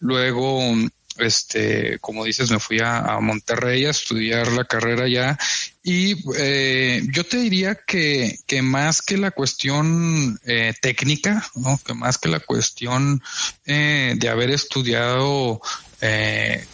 luego 0.00 0.60
este, 1.18 1.98
como 2.00 2.24
dices, 2.24 2.50
me 2.50 2.58
fui 2.58 2.78
a, 2.82 3.18
Monterrey 3.20 3.84
a 3.84 3.90
estudiar 3.90 4.52
la 4.52 4.64
carrera 4.64 5.08
ya 5.08 5.38
y 5.82 6.14
eh, 6.38 7.02
yo 7.10 7.24
te 7.24 7.38
diría 7.38 7.74
que, 7.74 8.38
que 8.46 8.62
más 8.62 9.02
que 9.02 9.16
la 9.16 9.30
cuestión 9.30 10.38
eh, 10.44 10.74
técnica, 10.80 11.44
¿no? 11.54 11.80
que 11.84 11.94
más 11.94 12.18
que 12.18 12.28
la 12.28 12.40
cuestión 12.40 13.22
eh, 13.64 14.14
de 14.16 14.28
haber 14.28 14.50
estudiado 14.50 15.60
eh, 16.00 16.64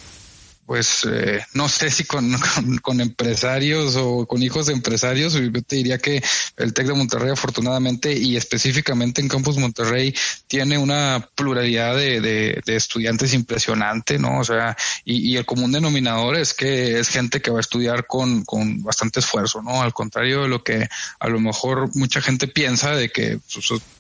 pues 0.72 1.06
eh, 1.06 1.44
no 1.52 1.68
sé 1.68 1.90
si 1.90 2.04
con, 2.06 2.34
con, 2.80 3.02
empresarios 3.02 3.94
o 3.96 4.24
con 4.26 4.42
hijos 4.42 4.64
de 4.64 4.72
empresarios, 4.72 5.34
yo 5.34 5.52
te 5.62 5.76
diría 5.76 5.98
que 5.98 6.24
el 6.56 6.72
TEC 6.72 6.86
de 6.86 6.94
Monterrey 6.94 7.30
afortunadamente 7.30 8.14
y 8.14 8.38
específicamente 8.38 9.20
en 9.20 9.28
Campus 9.28 9.58
Monterrey 9.58 10.14
tiene 10.46 10.78
una 10.78 11.28
pluralidad 11.34 11.94
de, 11.94 12.22
de, 12.22 12.62
estudiantes 12.74 13.34
impresionante, 13.34 14.18
¿no? 14.18 14.38
O 14.38 14.44
sea, 14.44 14.74
y, 15.04 15.36
el 15.36 15.44
común 15.44 15.72
denominador 15.72 16.36
es 16.36 16.54
que 16.54 16.98
es 16.98 17.10
gente 17.10 17.42
que 17.42 17.50
va 17.50 17.58
a 17.58 17.60
estudiar 17.60 18.06
con, 18.06 18.42
con 18.46 18.82
bastante 18.82 19.20
esfuerzo, 19.20 19.60
¿no? 19.60 19.82
Al 19.82 19.92
contrario 19.92 20.40
de 20.40 20.48
lo 20.48 20.64
que 20.64 20.88
a 21.20 21.28
lo 21.28 21.38
mejor 21.38 21.94
mucha 21.94 22.22
gente 22.22 22.48
piensa 22.48 22.96
de 22.96 23.10
que 23.10 23.38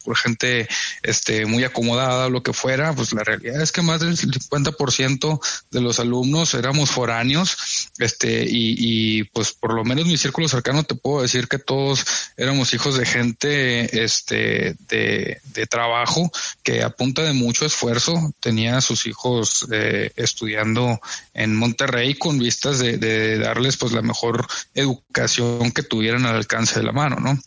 pues, 0.04 0.18
gente 0.18 0.66
este, 1.02 1.44
muy 1.44 1.64
acomodada 1.64 2.28
o 2.28 2.30
lo 2.30 2.42
que 2.42 2.54
fuera, 2.54 2.94
pues 2.94 3.12
la 3.12 3.24
realidad 3.24 3.60
es 3.60 3.72
que 3.72 3.82
más 3.82 4.00
del 4.00 4.16
50% 4.16 5.38
de 5.70 5.80
los 5.82 6.00
alumnos 6.00 6.54
éramos 6.62 6.90
foráneos, 6.90 7.90
este, 7.98 8.44
y, 8.44 8.76
y 8.78 9.24
pues 9.24 9.52
por 9.52 9.74
lo 9.74 9.84
menos 9.84 10.06
mi 10.06 10.16
círculo 10.16 10.48
cercano 10.48 10.84
te 10.84 10.94
puedo 10.94 11.22
decir 11.22 11.48
que 11.48 11.58
todos 11.58 12.04
éramos 12.36 12.72
hijos 12.74 12.96
de 12.96 13.06
gente, 13.06 14.04
este, 14.04 14.76
de, 14.88 15.40
de 15.44 15.66
trabajo 15.66 16.30
que 16.62 16.82
a 16.82 16.90
punta 16.90 17.22
de 17.22 17.32
mucho 17.32 17.66
esfuerzo 17.66 18.32
tenía 18.40 18.76
a 18.76 18.80
sus 18.80 19.06
hijos 19.06 19.66
eh, 19.72 20.10
estudiando 20.16 21.00
en 21.34 21.56
Monterrey 21.56 22.14
con 22.14 22.38
vistas 22.38 22.78
de, 22.78 22.98
de, 22.98 23.38
darles 23.38 23.76
pues 23.76 23.92
la 23.92 24.02
mejor 24.02 24.46
educación 24.74 25.72
que 25.72 25.82
tuvieran 25.82 26.26
al 26.26 26.36
alcance 26.36 26.78
de 26.78 26.86
la 26.86 26.92
mano, 26.92 27.16
¿no? 27.16 27.38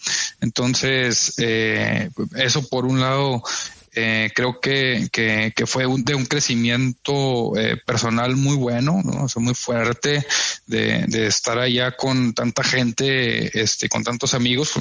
Entonces, 0.42 1.34
eh, 1.38 2.10
eso 2.36 2.68
por 2.68 2.86
un 2.86 3.00
lado 3.00 3.44
eh, 3.96 4.30
creo 4.36 4.60
que, 4.60 5.08
que, 5.12 5.66
fue 5.66 5.86
un, 5.86 6.04
de 6.04 6.16
un 6.16 6.26
crecimiento 6.26 7.58
eh, 7.58 7.78
personal 7.86 8.36
muy 8.36 8.56
bueno, 8.56 9.02
¿no? 9.04 9.24
o 9.24 9.30
sea, 9.30 9.42
muy 9.42 9.56
fuerte 9.56 10.26
de, 10.68 11.28
estar 11.28 11.58
allá 11.58 11.96
con 11.96 12.34
tanta 12.34 12.64
gente, 12.64 13.62
este, 13.62 13.88
con 13.88 14.04
tantos 14.04 14.34
amigos 14.34 14.74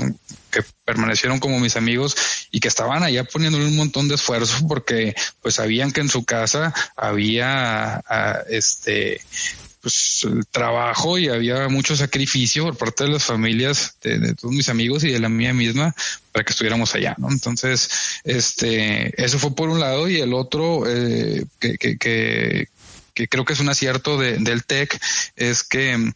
que 0.50 0.62
permanecieron 0.84 1.38
como 1.38 1.60
mis 1.60 1.76
amigos 1.76 2.16
y 2.50 2.60
que 2.60 2.68
estaban 2.68 3.02
allá 3.02 3.24
poniéndole 3.24 3.66
un 3.66 3.76
montón 3.76 4.08
de 4.08 4.16
esfuerzo 4.16 4.66
porque 4.66 5.14
pues 5.40 5.54
sabían 5.54 5.92
que 5.92 6.00
en 6.00 6.08
su 6.08 6.24
casa 6.24 6.74
había 6.96 8.02
a, 8.06 8.42
este 8.48 9.20
pues 9.84 10.20
el 10.24 10.46
trabajo 10.46 11.18
y 11.18 11.28
había 11.28 11.68
mucho 11.68 11.94
sacrificio 11.94 12.64
por 12.64 12.78
parte 12.78 13.04
de 13.04 13.10
las 13.10 13.24
familias 13.24 13.98
de, 14.02 14.34
todos 14.34 14.54
mis 14.54 14.70
amigos 14.70 15.04
y 15.04 15.10
de 15.10 15.20
la 15.20 15.28
mía 15.28 15.52
misma 15.52 15.94
para 16.32 16.42
que 16.42 16.52
estuviéramos 16.52 16.94
allá, 16.94 17.14
¿no? 17.18 17.30
Entonces, 17.30 17.90
este, 18.24 19.22
eso 19.22 19.38
fue 19.38 19.54
por 19.54 19.68
un 19.68 19.80
lado 19.80 20.08
y 20.08 20.22
el 20.22 20.32
otro 20.32 20.84
eh, 20.88 21.44
que, 21.60 21.76
que, 21.76 21.98
que, 21.98 22.68
que, 23.12 23.28
creo 23.28 23.44
que 23.44 23.52
es 23.52 23.60
un 23.60 23.68
acierto 23.68 24.16
de, 24.16 24.38
del 24.38 24.64
TEC 24.64 24.98
es 25.36 25.62
que 25.62 26.14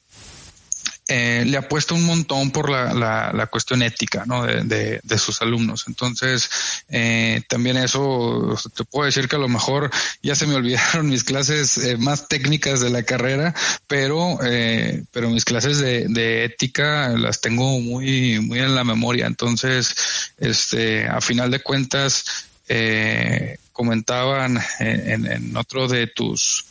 eh, 1.08 1.44
le 1.46 1.56
apuesta 1.56 1.94
un 1.94 2.04
montón 2.04 2.50
por 2.50 2.68
la, 2.70 2.92
la, 2.92 3.32
la 3.32 3.46
cuestión 3.46 3.82
ética 3.82 4.24
¿no? 4.26 4.44
de, 4.44 5.00
de, 5.02 5.18
sus 5.18 5.40
alumnos. 5.40 5.84
Entonces, 5.88 6.50
eh, 6.90 7.42
también 7.48 7.78
eso 7.78 8.54
te 8.74 8.84
puedo 8.84 9.06
decir 9.06 9.26
que 9.26 9.36
a 9.36 9.38
lo 9.38 9.48
mejor 9.48 9.90
ya 10.22 10.34
se 10.34 10.46
me 10.46 10.54
olvidaron 10.56 11.08
mis 11.08 11.24
clases 11.24 11.78
eh, 11.78 11.96
más 11.96 12.28
técnicas 12.28 12.80
de 12.80 12.90
la 12.90 13.02
carrera, 13.04 13.54
pero, 13.86 14.38
eh, 14.44 15.02
pero 15.10 15.30
mis 15.30 15.46
clases 15.46 15.78
de, 15.78 16.06
de, 16.08 16.44
ética 16.44 17.08
las 17.08 17.40
tengo 17.40 17.80
muy, 17.80 18.40
muy 18.40 18.58
en 18.58 18.74
la 18.74 18.84
memoria. 18.84 19.26
Entonces, 19.26 19.94
este, 20.36 21.06
a 21.08 21.22
final 21.22 21.50
de 21.50 21.60
cuentas, 21.60 22.46
eh, 22.68 23.56
comentaban 23.72 24.60
en, 24.78 25.24
en 25.24 25.56
otro 25.56 25.88
de 25.88 26.06
tus 26.08 26.66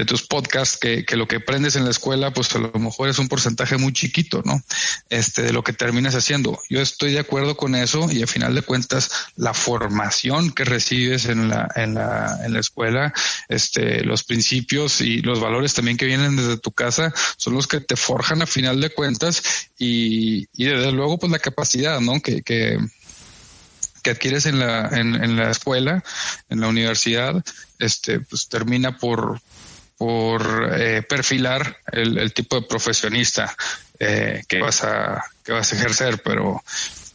de 0.00 0.06
tus 0.06 0.26
podcasts 0.26 0.78
que, 0.78 1.04
que, 1.04 1.14
lo 1.14 1.28
que 1.28 1.36
aprendes 1.36 1.76
en 1.76 1.84
la 1.84 1.90
escuela, 1.90 2.32
pues 2.32 2.54
a 2.54 2.58
lo 2.58 2.72
mejor 2.72 3.10
es 3.10 3.18
un 3.18 3.28
porcentaje 3.28 3.76
muy 3.76 3.92
chiquito, 3.92 4.40
¿no? 4.46 4.62
Este, 5.10 5.42
de 5.42 5.52
lo 5.52 5.62
que 5.62 5.74
terminas 5.74 6.14
haciendo. 6.14 6.58
Yo 6.70 6.80
estoy 6.80 7.12
de 7.12 7.18
acuerdo 7.18 7.54
con 7.58 7.74
eso 7.74 8.10
y 8.10 8.22
al 8.22 8.28
final 8.28 8.54
de 8.54 8.62
cuentas 8.62 9.10
la 9.36 9.52
formación 9.52 10.52
que 10.52 10.64
recibes 10.64 11.26
en 11.26 11.50
la, 11.50 11.68
en 11.76 11.92
la, 11.92 12.38
en 12.42 12.54
la 12.54 12.60
escuela, 12.60 13.12
este, 13.50 14.02
los 14.02 14.24
principios 14.24 15.02
y 15.02 15.20
los 15.20 15.38
valores 15.38 15.74
también 15.74 15.98
que 15.98 16.06
vienen 16.06 16.34
desde 16.34 16.56
tu 16.56 16.72
casa 16.72 17.12
son 17.36 17.52
los 17.52 17.66
que 17.66 17.80
te 17.80 17.96
forjan 17.96 18.40
a 18.40 18.46
final 18.46 18.80
de 18.80 18.88
cuentas 18.88 19.42
y, 19.78 20.48
y 20.54 20.64
desde 20.64 20.92
luego 20.92 21.18
pues 21.18 21.30
la 21.30 21.40
capacidad, 21.40 22.00
¿no? 22.00 22.22
Que, 22.22 22.40
que, 22.40 22.78
que 24.02 24.10
adquieres 24.10 24.46
en 24.46 24.60
la, 24.60 24.88
en, 24.92 25.14
en 25.14 25.36
la 25.36 25.50
escuela, 25.50 26.02
en 26.48 26.60
la 26.60 26.68
universidad, 26.68 27.44
este, 27.78 28.20
pues 28.20 28.48
termina 28.48 28.96
por, 28.96 29.42
por 30.00 30.70
eh, 30.80 31.02
perfilar 31.02 31.76
el, 31.92 32.16
el, 32.16 32.32
tipo 32.32 32.58
de 32.58 32.66
profesionista 32.66 33.54
eh, 33.98 34.42
que 34.48 34.58
vas 34.58 34.82
a 34.82 35.22
que 35.44 35.52
vas 35.52 35.70
a 35.70 35.76
ejercer, 35.76 36.22
pero 36.22 36.64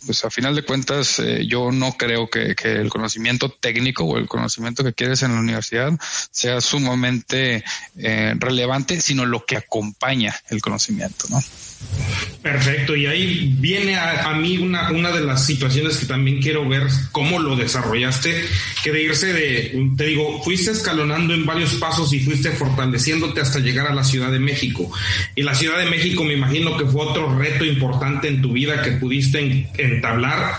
pues 0.05 0.23
a 0.25 0.29
final 0.29 0.55
de 0.55 0.63
cuentas 0.63 1.19
eh, 1.19 1.45
yo 1.47 1.71
no 1.71 1.93
creo 1.93 2.29
que, 2.29 2.55
el 2.63 2.89
conocimiento 2.89 3.49
técnico 3.49 4.03
o 4.03 4.17
el 4.17 4.27
conocimiento 4.27 4.83
que 4.83 4.93
quieres 4.93 5.23
en 5.23 5.33
la 5.33 5.39
universidad 5.39 5.93
sea 6.31 6.61
sumamente 6.61 7.63
eh, 7.97 8.33
relevante, 8.37 9.01
sino 9.01 9.25
lo 9.25 9.45
que 9.45 9.57
acompaña 9.57 10.35
el 10.49 10.61
conocimiento, 10.61 11.25
¿no? 11.29 11.41
Perfecto, 12.41 12.95
y 12.95 13.07
ahí 13.07 13.55
viene 13.59 13.95
a, 13.95 14.29
a, 14.29 14.35
mí 14.35 14.57
una, 14.57 14.91
una 14.91 15.11
de 15.11 15.21
las 15.21 15.45
situaciones 15.45 15.97
que 15.97 16.05
también 16.05 16.41
quiero 16.41 16.67
ver 16.67 16.83
cómo 17.11 17.39
lo 17.39 17.55
desarrollaste, 17.55 18.45
que 18.83 18.91
de 18.91 19.03
irse 19.03 19.33
de, 19.33 19.89
te 19.97 20.05
digo, 20.05 20.43
fuiste 20.43 20.71
escalonando 20.71 21.33
en 21.33 21.45
varios 21.45 21.73
pasos 21.75 22.13
y 22.13 22.19
fuiste 22.19 22.51
fortaleciéndote 22.51 23.41
hasta 23.41 23.59
llegar 23.59 23.87
a 23.87 23.95
la 23.95 24.03
Ciudad 24.03 24.31
de 24.31 24.39
México. 24.39 24.91
Y 25.35 25.41
la 25.41 25.55
Ciudad 25.55 25.79
de 25.79 25.85
México 25.85 26.23
me 26.23 26.33
imagino 26.33 26.77
que 26.77 26.85
fue 26.85 27.01
otro 27.01 27.35
reto 27.37 27.65
importante 27.65 28.27
en 28.27 28.41
tu 28.41 28.53
vida 28.53 28.81
que 28.81 28.91
pudiste 28.91 29.67
en, 29.77 29.94
entablar 29.95 30.57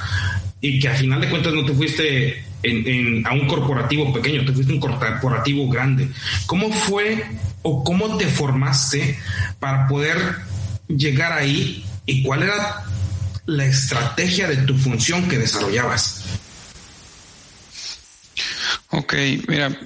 y 0.60 0.78
que 0.78 0.88
a 0.88 0.94
final 0.94 1.20
de 1.20 1.30
cuentas 1.30 1.52
no 1.52 1.64
te 1.64 1.74
fuiste 1.74 2.44
en, 2.62 3.26
a 3.26 3.32
un 3.32 3.46
corporativo 3.46 4.12
pequeño, 4.12 4.44
te 4.44 4.52
fuiste 4.52 4.72
un 4.72 4.80
corporativo 4.80 5.68
grande. 5.68 6.08
¿Cómo 6.46 6.70
fue 6.70 7.24
o 7.62 7.84
cómo 7.84 8.16
te 8.16 8.26
formaste 8.26 9.18
para 9.58 9.88
poder 9.88 10.18
llegar 10.88 11.32
ahí 11.32 11.84
y 12.06 12.22
cuál 12.22 12.44
era 12.44 12.84
la 13.46 13.64
estrategia 13.64 14.48
de 14.48 14.58
tu 14.58 14.76
función 14.76 15.28
que 15.28 15.38
desarrollabas. 15.38 16.24
Ok, 18.90 19.14
mira, 19.48 19.76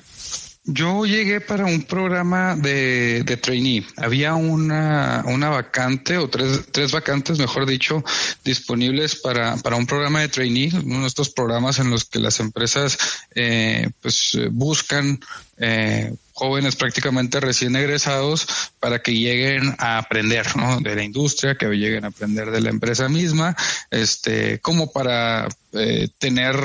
yo 0.72 1.04
llegué 1.04 1.40
para 1.40 1.64
un 1.64 1.82
programa 1.82 2.56
de, 2.56 3.22
de 3.24 3.36
trainee. 3.36 3.84
Había 3.96 4.34
una, 4.34 5.22
una 5.26 5.48
vacante 5.48 6.16
o 6.18 6.28
tres, 6.28 6.62
tres 6.70 6.92
vacantes, 6.92 7.38
mejor 7.38 7.66
dicho, 7.66 8.04
disponibles 8.44 9.16
para, 9.16 9.56
para 9.56 9.76
un 9.76 9.86
programa 9.86 10.20
de 10.20 10.28
trainee, 10.28 10.70
uno 10.84 11.02
de 11.02 11.08
estos 11.08 11.30
programas 11.30 11.78
en 11.78 11.90
los 11.90 12.04
que 12.04 12.18
las 12.18 12.40
empresas 12.40 12.98
eh, 13.34 13.90
pues 14.00 14.38
buscan 14.50 15.20
eh, 15.58 16.14
jóvenes 16.40 16.74
prácticamente 16.74 17.38
recién 17.38 17.76
egresados 17.76 18.46
para 18.80 19.02
que 19.02 19.12
lleguen 19.12 19.74
a 19.76 19.98
aprender 19.98 20.46
de 20.80 20.96
la 20.96 21.02
industria, 21.04 21.56
que 21.56 21.66
lleguen 21.66 22.06
a 22.06 22.08
aprender 22.08 22.50
de 22.50 22.62
la 22.62 22.70
empresa 22.70 23.10
misma, 23.10 23.54
este, 23.90 24.58
como 24.60 24.90
para 24.90 25.46
eh, 25.74 26.08
tener 26.18 26.56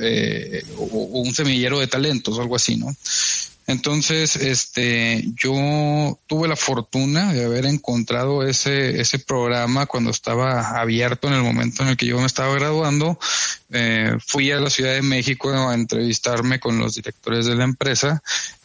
eh, 0.00 0.64
un 0.78 1.34
semillero 1.34 1.78
de 1.78 1.88
talentos, 1.88 2.38
algo 2.38 2.56
así, 2.56 2.76
¿no? 2.76 2.96
Entonces, 3.68 4.36
este, 4.36 5.22
yo 5.36 6.18
tuve 6.26 6.48
la 6.48 6.56
fortuna 6.56 7.34
de 7.34 7.44
haber 7.44 7.66
encontrado 7.66 8.42
ese, 8.42 8.98
ese 8.98 9.18
programa 9.18 9.84
cuando 9.84 10.10
estaba 10.10 10.80
abierto 10.80 11.28
en 11.28 11.34
el 11.34 11.42
momento 11.42 11.82
en 11.82 11.90
el 11.90 11.96
que 11.98 12.06
yo 12.06 12.18
me 12.18 12.24
estaba 12.24 12.54
graduando. 12.54 13.18
Eh, 13.70 14.16
fui 14.26 14.50
a 14.50 14.58
la 14.58 14.70
Ciudad 14.70 14.94
de 14.94 15.02
México 15.02 15.50
a 15.50 15.74
entrevistarme 15.74 16.58
con 16.58 16.78
los 16.78 16.94
directores 16.94 17.44
de 17.44 17.56
la 17.56 17.64
empresa 17.64 18.22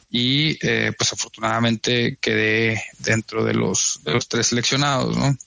y 0.09 0.57
eh, 0.65 0.93
pues 0.97 1.11
afortunadamente 1.11 2.17
quedé 2.21 2.81
dentro 2.99 3.43
de 3.43 3.55
los, 3.55 3.99
de 4.05 4.13
los 4.13 4.29
tres 4.29 4.47
seleccionados, 4.47 5.17
¿no? 5.17 5.37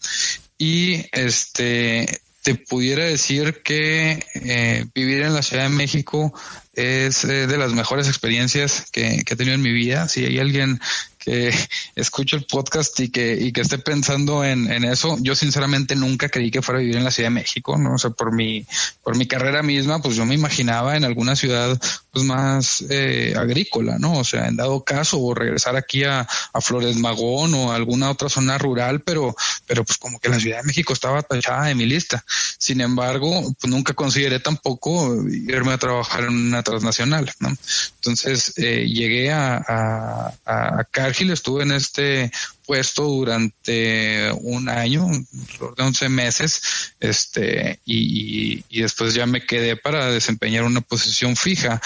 Y 0.58 1.02
este, 1.12 2.20
te 2.46 2.54
pudiera 2.54 3.04
decir 3.04 3.60
que 3.64 4.24
eh, 4.34 4.86
vivir 4.94 5.22
en 5.22 5.34
la 5.34 5.42
Ciudad 5.42 5.64
de 5.64 5.68
México 5.68 6.32
es 6.74 7.24
eh, 7.24 7.48
de 7.48 7.58
las 7.58 7.72
mejores 7.72 8.06
experiencias 8.06 8.86
que, 8.92 9.24
que, 9.24 9.34
he 9.34 9.36
tenido 9.36 9.56
en 9.56 9.62
mi 9.62 9.72
vida. 9.72 10.06
Si 10.06 10.24
hay 10.24 10.38
alguien 10.38 10.80
que 11.26 11.50
escuche 11.96 12.36
el 12.36 12.44
podcast 12.44 12.98
y 13.00 13.10
que, 13.10 13.36
y 13.38 13.52
que 13.52 13.62
esté 13.62 13.78
pensando 13.78 14.44
en, 14.44 14.70
en, 14.70 14.84
eso, 14.84 15.18
yo 15.20 15.34
sinceramente 15.34 15.96
nunca 15.96 16.28
creí 16.28 16.52
que 16.52 16.62
fuera 16.62 16.78
a 16.78 16.82
vivir 16.82 16.96
en 16.96 17.04
la 17.04 17.10
Ciudad 17.10 17.30
de 17.30 17.34
México, 17.34 17.76
¿no? 17.76 17.94
O 17.94 17.98
sea, 17.98 18.10
por 18.10 18.32
mi, 18.32 18.64
por 19.02 19.16
mi 19.16 19.26
carrera 19.26 19.64
misma, 19.64 20.00
pues 20.00 20.14
yo 20.14 20.24
me 20.24 20.36
imaginaba 20.36 20.96
en 20.96 21.04
alguna 21.04 21.34
ciudad 21.34 21.78
pues 22.12 22.24
más 22.24 22.84
eh, 22.88 23.34
agrícola, 23.36 23.98
¿no? 23.98 24.18
O 24.18 24.24
sea, 24.24 24.46
en 24.46 24.56
dado 24.56 24.84
caso, 24.84 25.20
o 25.20 25.34
regresar 25.34 25.74
aquí 25.74 26.04
a, 26.04 26.20
a 26.20 26.60
Flores 26.60 26.96
Magón 26.96 27.54
o 27.54 27.72
a 27.72 27.74
alguna 27.74 28.08
otra 28.10 28.28
zona 28.28 28.56
rural, 28.56 29.00
pero, 29.00 29.34
pero 29.66 29.84
pues 29.84 29.98
como 29.98 30.20
que 30.20 30.28
la 30.28 30.38
Ciudad 30.38 30.58
de 30.58 30.66
México 30.68 30.92
estaba 30.92 31.22
tachada 31.22 31.66
de 31.66 31.74
mi 31.74 31.86
lista. 31.86 32.24
Sin 32.56 32.80
embargo, 32.80 33.52
pues 33.60 33.70
nunca 33.70 33.94
consideré 33.94 34.38
tampoco 34.38 35.12
irme 35.28 35.72
a 35.72 35.78
trabajar 35.78 36.24
en 36.24 36.30
una 36.30 36.62
transnacional, 36.62 37.32
¿no? 37.40 37.48
Entonces, 37.96 38.52
eh, 38.56 38.86
llegué 38.86 39.32
a, 39.32 39.56
a, 39.56 40.34
a 40.78 40.84
Estuve 41.18 41.62
en 41.62 41.72
este 41.72 42.30
puesto 42.66 43.04
durante 43.04 44.30
un 44.32 44.68
año, 44.68 45.08
de 45.08 45.82
11 45.82 46.08
meses, 46.10 46.94
este, 47.00 47.80
y, 47.86 48.62
después 48.80 49.14
ya 49.14 49.26
me 49.26 49.44
quedé 49.46 49.76
para 49.76 50.10
desempeñar 50.10 50.64
una 50.64 50.82
posición 50.82 51.36
fija. 51.36 51.80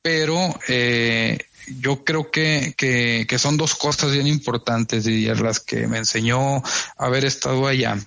Pero 0.00 0.58
eh, 0.68 1.38
yo 1.80 2.04
creo 2.04 2.30
que, 2.30 2.74
que, 2.76 3.38
son 3.38 3.56
dos 3.56 3.74
cosas 3.74 4.12
bien 4.12 4.26
importantes, 4.26 5.06
y 5.06 5.26
las 5.26 5.60
que 5.60 5.86
me 5.86 5.98
enseñó 5.98 6.62
haber 6.96 7.24
estado 7.24 7.66
allá. 7.66 7.98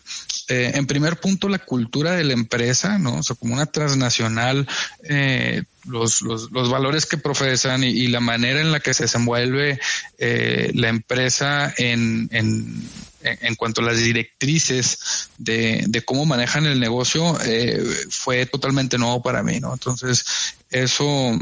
Eh, 0.47 0.71
en 0.75 0.85
primer 0.85 1.19
punto, 1.19 1.49
la 1.49 1.59
cultura 1.59 2.11
de 2.11 2.23
la 2.23 2.33
empresa, 2.33 2.97
¿no? 2.99 3.17
O 3.17 3.23
sea, 3.23 3.35
como 3.35 3.53
una 3.53 3.65
transnacional, 3.65 4.67
eh, 5.03 5.63
los, 5.85 6.21
los, 6.21 6.51
los, 6.51 6.69
valores 6.69 7.05
que 7.05 7.17
profesan 7.17 7.83
y, 7.83 8.07
la 8.07 8.19
manera 8.19 8.61
en 8.61 8.71
la 8.71 8.79
que 8.79 8.93
se 8.93 9.03
desenvuelve 9.03 9.79
eh, 10.17 10.71
la 10.73 10.89
empresa 10.89 11.73
en, 11.77 12.29
en, 12.31 12.89
en, 13.21 13.55
cuanto 13.55 13.81
a 13.81 13.85
las 13.85 13.97
directrices 13.97 15.29
de, 15.37 15.83
de 15.87 16.01
cómo 16.03 16.25
manejan 16.25 16.65
el 16.65 16.79
negocio, 16.79 17.37
eh, 17.43 17.83
fue 18.09 18.45
totalmente 18.45 18.97
nuevo 18.97 19.21
para 19.21 19.43
mí, 19.43 19.59
¿no? 19.59 19.73
Entonces, 19.73 20.25
eso 20.69 21.37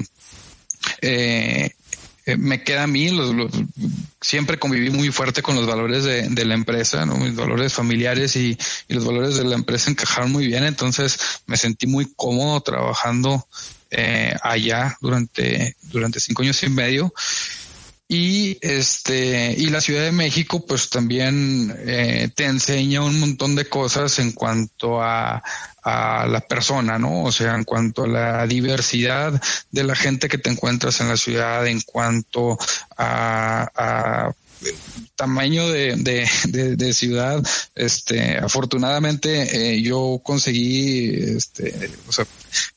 eh, 1.01 1.72
eh, 2.25 2.38
me 2.38 2.63
queda 2.63 2.84
a 2.84 2.88
mí, 2.88 3.10
los, 3.10 3.34
los, 3.34 3.51
siempre 4.22 4.58
conviví 4.58 4.89
muy 4.89 5.12
fuerte 5.12 5.42
con 5.42 5.56
los 5.56 5.68
valores 5.68 6.03
de, 6.03 6.30
de 6.30 6.46
la 6.46 6.53
empresa, 6.53 7.06
¿no? 7.06 7.18
mis 7.18 7.36
valores 7.36 7.74
familiares 7.74 8.36
y, 8.36 8.58
y, 8.88 8.94
los 8.94 9.06
valores 9.06 9.36
de 9.36 9.44
la 9.44 9.56
empresa 9.56 9.92
encajaron 9.92 10.32
muy 10.32 10.48
bien, 10.48 10.63
entonces 10.63 11.20
me 11.48 11.58
sentí 11.58 11.88
muy 11.88 12.12
cómodo 12.15 12.62
trabajando 12.62 13.46
eh, 13.96 14.34
allá 14.42 14.98
durante, 15.01 15.75
durante 15.84 16.20
cinco 16.20 16.42
años 16.42 16.63
y 16.63 16.70
medio. 16.70 17.13
Y 18.07 18.57
este, 18.62 19.55
y 19.57 19.67
la 19.67 19.81
Ciudad 19.81 20.03
de 20.03 20.12
México, 20.12 20.65
pues 20.65 20.89
también 20.89 21.74
eh, 21.79 22.29
te 22.36 22.45
enseña 22.45 23.01
un 23.01 23.19
montón 23.19 23.55
de 23.55 23.67
cosas 23.67 24.19
en 24.19 24.33
cuanto 24.33 25.01
a, 25.01 25.41
a 25.83 26.27
la 26.27 26.41
persona, 26.41 27.00
¿no? 27.00 27.24
O 27.24 27.31
sea, 27.31 27.55
en 27.55 27.63
cuanto 27.63 28.03
a 28.03 28.07
la 28.07 28.48
diversidad 28.48 29.41
de 29.72 29.83
la 29.83 29.95
gente 29.95 30.27
que 30.27 30.38
te 30.38 30.50
encuentras 30.50 31.00
en 31.01 31.10
la 31.10 31.17
ciudad, 31.17 31.65
en 31.65 31.81
cuanto 31.81 32.57
a, 32.98 33.69
a 33.75 34.33
tamaño 35.24 35.70
de, 35.70 35.96
de, 35.96 36.75
de, 36.75 36.94
ciudad, 36.94 37.42
este, 37.75 38.38
afortunadamente 38.39 39.30
eh, 39.72 39.82
yo 39.82 40.20
conseguí, 40.22 41.15
este, 41.38 41.89
o 42.10 42.12
sea, 42.12 42.25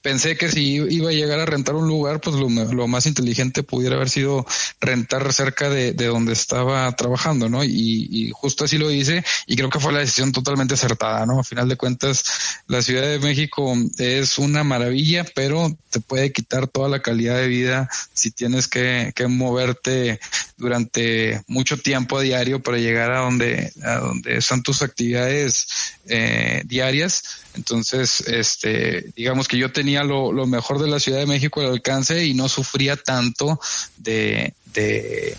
pensé 0.00 0.37
que 0.37 0.49
si 0.49 0.75
iba 0.75 1.11
a 1.11 1.12
llegar 1.12 1.41
a 1.41 1.45
rentar 1.45 1.75
un 1.75 1.88
lugar, 1.88 2.21
pues 2.21 2.37
lo, 2.37 2.87
más 2.87 3.07
inteligente 3.07 3.65
pudiera 3.65 3.97
haber 3.97 4.09
sido 4.09 4.47
rentar 4.80 5.32
cerca 5.32 5.69
de, 5.69 5.93
de 5.93 6.06
donde 6.06 6.35
estaba 6.35 6.95
trabajando, 6.95 7.49
¿no? 7.49 7.65
Y, 7.65 8.30
justo 8.32 8.65
así 8.65 8.78
lo 8.78 8.93
hice 8.93 9.25
y 9.47 9.56
creo 9.56 9.71
que 9.71 9.80
fue 9.80 9.93
la 9.93 10.00
decisión 10.00 10.30
totalmente 10.30 10.75
acertada, 10.75 11.26
¿no? 11.26 11.41
A 11.41 11.45
final 11.45 11.69
de 11.69 11.76
cuentas, 11.76 12.23
la 12.69 12.80
Ciudad 12.80 13.09
de 13.09 13.19
México 13.19 13.75
es 13.99 14.39
una 14.39 14.63
maravilla, 14.63 15.25
pero 15.35 15.76
te 15.91 15.99
puede 15.99 16.32
quitar 16.32 16.69
toda 16.69 16.89
la 16.89 17.02
calidad 17.02 17.37
de 17.37 17.49
vida 17.49 17.89
si 18.13 18.30
tienes 18.30 18.69
que, 18.69 19.13
que 19.17 19.26
moverte 19.26 20.21
durante 20.56 21.43
mucho 21.49 21.76
tiempo 21.78 22.21
diario 22.21 22.35
para 22.62 22.78
llegar 22.78 23.12
a 23.12 23.20
donde, 23.20 23.72
a 23.82 23.96
donde 23.96 24.36
están 24.36 24.62
tus 24.62 24.82
actividades 24.82 25.66
eh, 26.06 26.62
diarias. 26.64 27.22
Entonces, 27.54 28.20
este, 28.20 29.12
digamos 29.16 29.49
que 29.49 29.58
yo 29.58 29.72
tenía 29.72 30.04
lo, 30.04 30.32
lo, 30.32 30.46
mejor 30.46 30.78
de 30.80 30.88
la 30.88 31.00
Ciudad 31.00 31.18
de 31.18 31.26
México 31.26 31.60
al 31.60 31.72
alcance 31.72 32.25
y 32.25 32.34
no 32.34 32.49
sufría 32.49 32.96
tanto 32.96 33.58
de, 33.96 34.54
de 34.75 35.36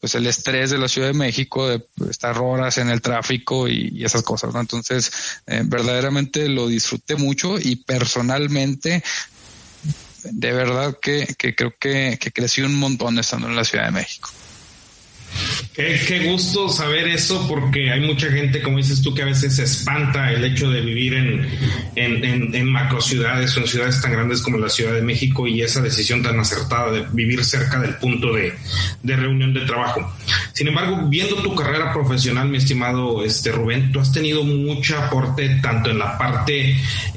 pues 0.00 0.14
el 0.16 0.26
estrés 0.26 0.70
de 0.70 0.78
la 0.78 0.88
Ciudad 0.88 1.08
de 1.08 1.14
México, 1.14 1.68
de 1.68 1.82
estar 2.10 2.36
horas 2.38 2.78
en 2.78 2.90
el 2.90 3.00
tráfico 3.00 3.68
y, 3.68 4.04
esas 4.04 4.22
cosas. 4.22 4.54
Entonces, 4.54 5.10
eh, 5.46 5.62
verdaderamente 5.64 6.48
lo 6.48 6.66
disfruté 6.68 7.16
mucho 7.16 7.58
y 7.58 7.76
personalmente 7.76 9.02
de 10.24 10.52
verdad 10.52 10.98
que, 11.00 11.34
que 11.38 11.54
creo 11.54 11.74
que 11.78 12.18
crecí 12.34 12.62
un 12.62 12.74
montón 12.74 13.18
estando 13.18 13.46
en 13.46 13.56
la 13.56 13.64
Ciudad 13.64 13.86
de 13.86 13.92
México. 13.92 14.30
Qué, 15.74 16.00
qué, 16.06 16.30
gusto 16.30 16.68
saber 16.68 17.08
eso 17.08 17.48
porque 17.48 17.90
hay 17.90 18.00
mucha 18.00 18.30
gente, 18.30 18.62
como 18.62 18.76
dices 18.76 19.02
tú, 19.02 19.12
que 19.12 19.22
a 19.22 19.26
veces 19.26 19.56
se 19.56 19.64
espanta 19.64 20.32
el 20.32 20.44
hecho 20.44 20.70
de 20.70 20.80
vivir 20.80 21.14
en, 21.14 21.48
en, 21.96 22.24
en, 22.24 22.54
en 22.54 22.66
macro 22.70 23.00
ciudades 23.00 23.56
o 23.56 23.60
en 23.60 23.66
ciudades 23.66 24.00
tan 24.00 24.12
grandes 24.12 24.40
como 24.40 24.58
la 24.58 24.68
Ciudad 24.68 24.94
de 24.94 25.02
México 25.02 25.48
y 25.48 25.62
esa 25.62 25.80
decisión 25.82 26.22
tan 26.22 26.38
acertada 26.38 26.92
de 26.92 27.06
vivir 27.12 27.44
cerca 27.44 27.80
del 27.80 27.96
punto 27.96 28.32
de, 28.32 28.54
de 29.02 29.16
reunión 29.16 29.52
de 29.52 29.62
trabajo. 29.62 30.12
Sin 30.52 30.68
embargo, 30.68 31.08
viendo 31.08 31.42
tu 31.42 31.54
carrera 31.56 31.92
profesional, 31.92 32.48
mi 32.48 32.58
estimado 32.58 33.24
este, 33.24 33.50
Rubén, 33.50 33.90
tú 33.90 33.98
has 33.98 34.12
tenido 34.12 34.44
mucho 34.44 34.96
aporte 34.96 35.58
tanto 35.60 35.90
en 35.90 35.98
la 35.98 36.16
parte 36.16 36.76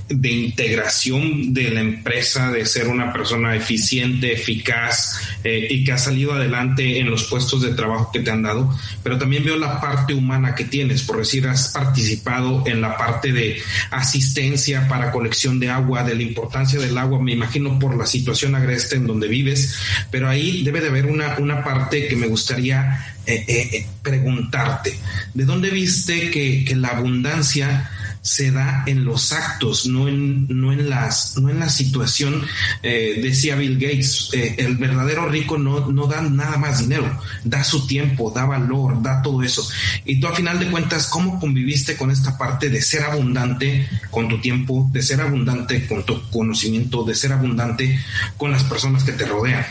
de 0.10 0.32
integración 0.32 1.54
de 1.54 1.70
la 1.70 1.82
empresa, 1.82 2.52
de 2.52 2.66
ser 2.66 2.88
una 2.88 3.12
persona 3.12 3.56
eficiente, 3.56 4.34
eficaz 4.34 5.20
eh, 5.44 5.68
y 5.70 5.84
que 5.84 5.92
ha 5.92 5.98
salido 5.98 6.34
adelante 6.34 7.00
en 7.00 7.10
los 7.10 7.26
puestos 7.26 7.62
de 7.62 7.74
trabajo 7.74 8.07
que 8.12 8.20
te 8.20 8.32
han 8.32 8.42
dado, 8.42 8.74
pero 9.04 9.18
también 9.18 9.44
veo 9.44 9.58
la 9.58 9.80
parte 9.80 10.14
humana 10.14 10.56
que 10.56 10.66
tienes, 10.66 11.04
por 11.04 11.18
decir, 11.18 11.48
has 11.48 11.70
participado 11.70 12.64
en 12.66 12.82
la 12.82 12.98
parte 12.98 13.32
de 13.32 13.62
asistencia 13.92 14.88
para 14.88 15.12
colección 15.12 15.60
de 15.60 15.70
agua, 15.70 16.04
de 16.04 16.16
la 16.16 16.24
importancia 16.24 16.80
del 16.80 16.98
agua, 16.98 17.22
me 17.22 17.34
imagino 17.34 17.80
por 17.80 17.96
la 17.98 18.06
situación 18.06 18.56
agreste 18.56 18.96
en 18.96 19.08
donde 19.08 19.28
vives, 19.28 19.78
pero 20.12 20.30
ahí 20.30 20.64
debe 20.64 20.82
de 20.82 20.90
haber 20.90 21.06
una, 21.06 21.38
una 21.38 21.64
parte 21.64 22.08
que 22.08 22.16
me 22.16 22.28
gustaría 22.28 23.16
eh, 23.26 23.44
eh, 23.48 23.86
preguntarte, 24.02 24.98
¿de 25.34 25.46
dónde 25.46 25.70
viste 25.70 26.32
que, 26.32 26.64
que 26.64 26.76
la 26.76 26.90
abundancia 26.90 27.92
se 28.28 28.52
da 28.52 28.84
en 28.86 29.06
los 29.06 29.32
actos, 29.32 29.86
no 29.86 30.10
en, 30.10 30.48
no 30.50 30.74
en, 30.74 30.90
las, 30.90 31.38
no 31.38 31.50
en 31.50 31.62
la 31.62 31.70
situación. 31.70 32.46
Eh, 32.84 33.22
decía 33.24 33.56
Bill 33.56 33.80
Gates, 33.80 34.32
eh, 34.34 34.56
el 34.58 34.76
verdadero 34.76 35.30
rico 35.30 35.58
no, 35.58 35.88
no 35.88 36.08
da 36.08 36.22
nada 36.22 36.58
más 36.58 36.80
dinero, 36.80 37.22
da 37.46 37.64
su 37.64 37.88
tiempo, 37.88 38.30
da 38.30 38.44
valor, 38.44 39.02
da 39.02 39.22
todo 39.22 39.44
eso. 39.44 39.66
Y 40.04 40.20
tú 40.20 40.28
a 40.28 40.36
final 40.36 40.60
de 40.60 40.70
cuentas, 40.70 41.08
¿cómo 41.08 41.40
conviviste 41.40 41.96
con 41.96 42.12
esta 42.12 42.38
parte 42.38 42.70
de 42.70 42.82
ser 42.82 43.04
abundante 43.04 43.88
con 44.12 44.28
tu 44.28 44.42
tiempo, 44.42 44.90
de 44.92 45.02
ser 45.02 45.22
abundante 45.22 45.88
con 45.88 46.06
tu 46.06 46.30
conocimiento, 46.30 47.06
de 47.06 47.16
ser 47.16 47.32
abundante 47.32 47.98
con 48.36 48.52
las 48.52 48.64
personas 48.64 49.06
que 49.06 49.14
te 49.14 49.26
rodean? 49.26 49.66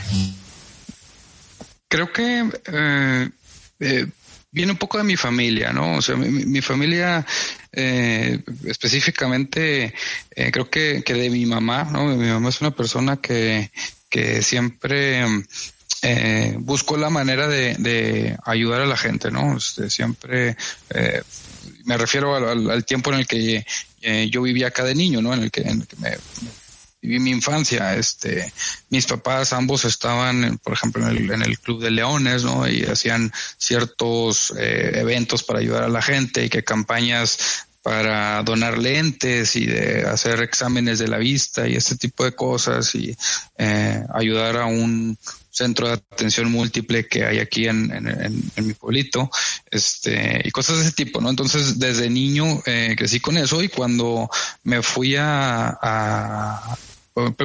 Creo 1.89 2.11
que... 2.11 2.51
Eh, 3.79 4.07
viene 4.51 4.73
un 4.73 4.79
poco 4.79 4.97
de 4.97 5.05
mi 5.05 5.17
familia, 5.17 5.71
¿no? 5.71 5.99
O 5.99 6.03
sea, 6.03 6.17
mi 6.17 6.63
familia 6.63 7.27
eh, 7.77 8.43
específicamente 8.65 9.95
eh, 10.31 10.51
creo 10.51 10.69
que, 10.69 11.03
que, 11.05 11.15
de 11.15 11.31
mi 11.31 11.47
mamá, 11.47 11.85
¿no? 11.85 12.07
Mi 12.07 12.27
mamá 12.27 12.49
es 12.49 12.61
una 12.61 12.73
persona 12.73 13.19
que, 13.19 13.71
que 14.11 14.43
siempre 14.43 15.25
eh, 16.03 16.55
buscó 16.59 16.97
la 16.97 17.11
manera 17.11 17.49
de, 17.49 17.75
de, 17.79 18.39
ayudar 18.45 18.83
a 18.83 18.87
la 18.87 18.97
gente, 18.97 19.31
¿no? 19.31 19.57
Este, 19.57 19.89
siempre 19.91 20.57
eh, 20.91 21.23
me 21.85 21.97
refiero 21.97 22.37
al, 22.37 22.71
al, 22.71 22.85
tiempo 22.85 23.11
en 23.13 23.19
el 23.21 23.27
que 23.27 23.67
eh, 24.03 24.29
yo 24.31 24.43
vivía 24.43 24.69
acá 24.69 24.85
de 24.85 24.95
niño, 24.95 25.23
¿no? 25.23 25.33
En 25.33 25.43
el 25.43 25.51
que, 25.51 25.63
en 25.63 25.81
el 25.81 25.87
que 25.87 25.97
me, 25.97 26.17
viví 27.01 27.19
mi 27.19 27.31
infancia. 27.31 27.97
Este, 27.97 28.53
mis 28.91 29.07
papás 29.07 29.53
ambos 29.53 29.85
estaban, 29.85 30.59
por 30.63 30.75
ejemplo, 30.75 31.09
en 31.09 31.17
el, 31.17 31.31
en 31.31 31.43
el 31.43 31.59
Club 31.59 31.83
de 31.83 31.91
Leones, 31.91 32.45
¿no? 32.45 32.69
Y 32.69 32.85
hacían 32.85 33.33
ciertos 33.57 34.53
eventos 34.57 35.43
para 35.43 35.61
ayudar 35.61 35.85
a 35.85 35.89
la 35.89 36.03
gente 36.03 36.45
y 36.45 36.49
que 36.49 36.63
campañas 36.63 37.66
para 37.87 38.43
donar 38.43 38.79
lentes 38.79 39.55
y 39.55 39.65
de 39.65 40.05
hacer 40.09 40.43
exámenes 40.43 40.99
de 40.99 41.07
la 41.07 41.19
vista 41.19 41.69
y 41.69 41.77
este 41.77 41.95
tipo 41.95 42.25
de 42.25 42.33
cosas 42.33 42.93
y 42.97 43.17
eh, 43.59 44.05
ayudar 44.13 44.57
a 44.57 44.67
un 44.67 45.17
centro 45.53 45.87
de 45.87 45.93
atención 45.93 46.51
múltiple 46.51 47.07
que 47.07 47.25
hay 47.25 47.39
aquí 47.39 47.69
en, 47.69 48.51
mi 48.57 48.73
pueblito, 48.75 49.31
este, 49.71 50.43
y 50.43 50.51
cosas 50.51 50.79
de 50.79 50.83
ese 50.83 50.93
tipo, 50.95 51.21
¿no? 51.21 51.31
Entonces, 51.31 51.79
desde 51.79 52.11
niño 52.11 52.61
eh, 52.67 52.97
crecí 52.99 53.21
con 53.21 53.37
eso 53.37 53.63
y 53.63 53.69
cuando 53.69 54.29
me 54.65 54.83
fui 54.83 55.15
a, 55.17 56.59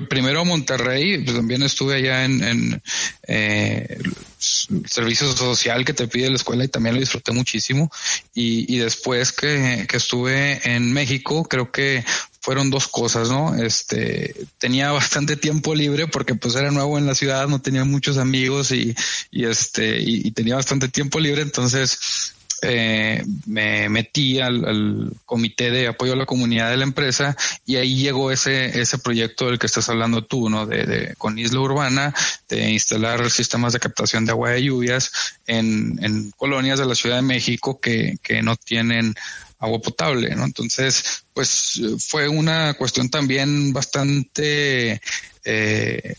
primero 0.10 0.43
Monterrey, 0.43 1.23
pues 1.23 1.36
también 1.36 1.63
estuve 1.63 1.95
allá 1.95 2.25
en, 2.25 2.43
en 2.43 2.81
eh, 3.27 3.97
servicio 4.38 5.31
social 5.31 5.86
que 5.86 5.93
te 5.93 6.07
pide 6.07 6.29
la 6.29 6.36
escuela 6.36 6.65
y 6.65 6.67
también 6.67 6.95
lo 6.95 7.01
disfruté 7.01 7.31
muchísimo. 7.31 7.89
Y, 8.34 8.73
y 8.73 8.79
después 8.79 9.31
que, 9.31 9.86
que 9.88 9.97
estuve 9.97 10.60
en 10.63 10.91
México, 10.91 11.43
creo 11.43 11.71
que 11.71 12.03
fueron 12.41 12.69
dos 12.69 12.88
cosas, 12.88 13.29
¿no? 13.29 13.55
Este, 13.55 14.36
tenía 14.57 14.91
bastante 14.91 15.38
tiempo 15.38 15.75
libre 15.75 16.07
porque 16.07 16.36
pues 16.36 16.55
era 16.55 16.71
nuevo 16.71 16.97
en 16.97 17.05
la 17.05 17.15
ciudad, 17.15 17.47
no 17.47 17.62
tenía 17.62 17.86
muchos 17.86 18.17
amigos 18.17 18.71
y, 18.71 18.95
y 19.29 19.45
este, 19.45 19.99
y 20.01 20.31
tenía 20.31 20.55
bastante 20.55 20.89
tiempo 20.89 21.19
libre, 21.19 21.43
entonces 21.43 22.31
eh, 22.62 23.24
me 23.45 23.89
metí 23.89 24.39
al, 24.39 25.12
comité 25.26 25.71
de 25.71 25.88
apoyo 25.88 26.13
a 26.13 26.15
la 26.15 26.26
comunidad 26.26 26.69
de 26.69 26.78
la 26.78 26.84
empresa 26.84 27.36
y 27.65 27.78
ahí 27.78 27.95
llegó 27.95 28.32
ese, 28.32 28.80
ese 28.80 28.97
proyecto 29.00 29.47
del 29.47 29.60
que 29.60 29.67
estás 29.67 29.89
hablando 29.89 30.24
tú, 30.24 30.50
¿no? 30.50 30.65
De, 30.65 31.15
con 31.17 31.39
Isla 31.39 31.60
Urbana, 31.60 32.13
de 32.50 32.71
instalar 32.71 33.30
sistemas 33.30 33.74
de 33.74 33.80
captación 33.80 34.26
de 34.26 34.32
agua 34.32 34.52
de 34.52 34.63
lluvias 34.63 35.12
en, 35.47 36.00
en 36.04 36.32
colonias 36.32 36.80
de 36.80 36.86
la 36.86 36.95
Ciudad 36.95 37.17
de 37.17 37.21
México 37.24 37.80
que, 37.80 38.17
que 38.21 38.41
no 38.41 38.56
tienen 38.56 39.15
agua 39.62 39.80
potable, 39.80 40.36
¿no? 40.36 40.43
Entonces, 40.43 41.24
pues 41.34 41.80
fue 42.00 42.28
una 42.28 42.74
cuestión 42.74 43.10
también 43.10 43.71
bastante 43.71 45.00
eh, 45.43 46.15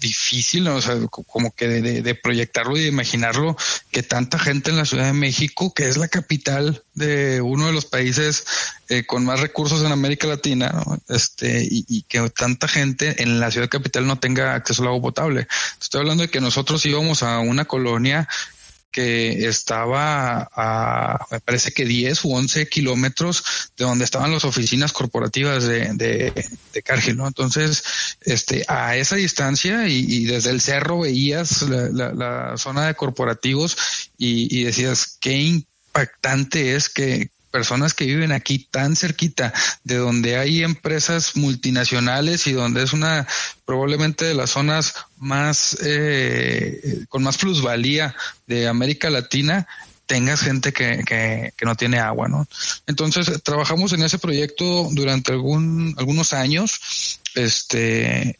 difícil, 0.00 0.64
¿no? 0.64 0.76
o 0.76 0.82
sea, 0.82 0.96
como 1.08 1.54
que 1.54 1.68
de, 1.68 2.14
proyectarlo 2.14 2.76
y 2.76 2.82
de 2.82 2.88
imaginarlo, 2.88 3.56
que 3.90 4.02
tanta 4.02 4.38
gente 4.38 4.70
en 4.70 4.76
la 4.76 4.84
Ciudad 4.84 5.06
de 5.06 5.12
México, 5.12 5.72
que 5.74 5.88
es 5.88 5.96
la 5.96 6.08
capital 6.08 6.82
de 6.94 7.40
uno 7.40 7.66
de 7.66 7.72
los 7.72 7.84
países 7.84 8.44
eh, 8.88 9.04
con 9.04 9.24
más 9.24 9.40
recursos 9.40 9.84
en 9.84 9.92
América 9.92 10.26
Latina, 10.26 10.72
¿no? 10.72 10.98
este, 11.08 11.62
y, 11.62 11.84
y, 11.88 12.02
que 12.02 12.28
tanta 12.30 12.66
gente 12.66 13.22
en 13.22 13.38
la 13.38 13.50
ciudad 13.50 13.68
capital 13.68 14.06
no 14.06 14.18
tenga 14.18 14.54
acceso 14.54 14.82
al 14.82 14.88
agua 14.88 15.02
potable. 15.02 15.46
Estoy 15.80 16.00
hablando 16.00 16.22
de 16.22 16.30
que 16.30 16.40
nosotros 16.40 16.84
íbamos 16.86 17.22
a 17.22 17.38
una 17.38 17.64
colonia 17.64 18.28
que 18.90 19.46
estaba 19.46 20.48
a, 20.52 21.26
me 21.30 21.40
parece 21.40 21.72
que 21.72 21.84
10 21.84 22.24
u 22.24 22.34
11 22.34 22.68
kilómetros 22.68 23.44
de 23.76 23.84
donde 23.84 24.04
estaban 24.04 24.32
las 24.32 24.44
oficinas 24.44 24.92
corporativas 24.92 25.64
de, 25.64 25.92
de, 25.94 26.32
de 26.72 26.82
Cargill, 26.82 27.16
¿no? 27.16 27.26
Entonces, 27.26 27.84
este, 28.22 28.64
a 28.68 28.96
esa 28.96 29.16
distancia 29.16 29.88
y, 29.88 30.24
desde 30.24 30.50
el 30.50 30.60
cerro 30.60 31.00
veías 31.00 31.62
la, 31.62 32.12
la, 32.12 32.56
zona 32.56 32.86
de 32.86 32.94
corporativos 32.94 33.76
y, 34.16 34.58
y 34.58 34.64
decías, 34.64 35.16
qué 35.20 35.36
impactante 35.36 36.74
es 36.74 36.88
que, 36.88 37.30
personas 37.58 37.92
que 37.92 38.04
viven 38.04 38.30
aquí 38.30 38.68
tan 38.70 38.94
cerquita 38.94 39.52
de 39.82 39.96
donde 39.96 40.36
hay 40.36 40.62
empresas 40.62 41.34
multinacionales 41.34 42.46
y 42.46 42.52
donde 42.52 42.84
es 42.84 42.92
una 42.92 43.26
probablemente 43.64 44.24
de 44.26 44.34
las 44.34 44.50
zonas 44.50 44.94
más 45.16 45.76
eh, 45.82 47.04
con 47.08 47.24
más 47.24 47.36
plusvalía 47.36 48.14
de 48.46 48.68
América 48.68 49.10
Latina 49.10 49.66
tengas 50.06 50.40
gente 50.40 50.72
que, 50.72 51.02
que, 51.04 51.52
que, 51.56 51.66
no 51.66 51.74
tiene 51.74 51.98
agua, 51.98 52.28
¿no? 52.28 52.46
Entonces, 52.86 53.42
trabajamos 53.42 53.92
en 53.92 54.02
ese 54.02 54.18
proyecto 54.18 54.88
durante 54.92 55.32
algún, 55.32 55.94
algunos 55.98 56.32
años, 56.32 57.20
este, 57.34 58.38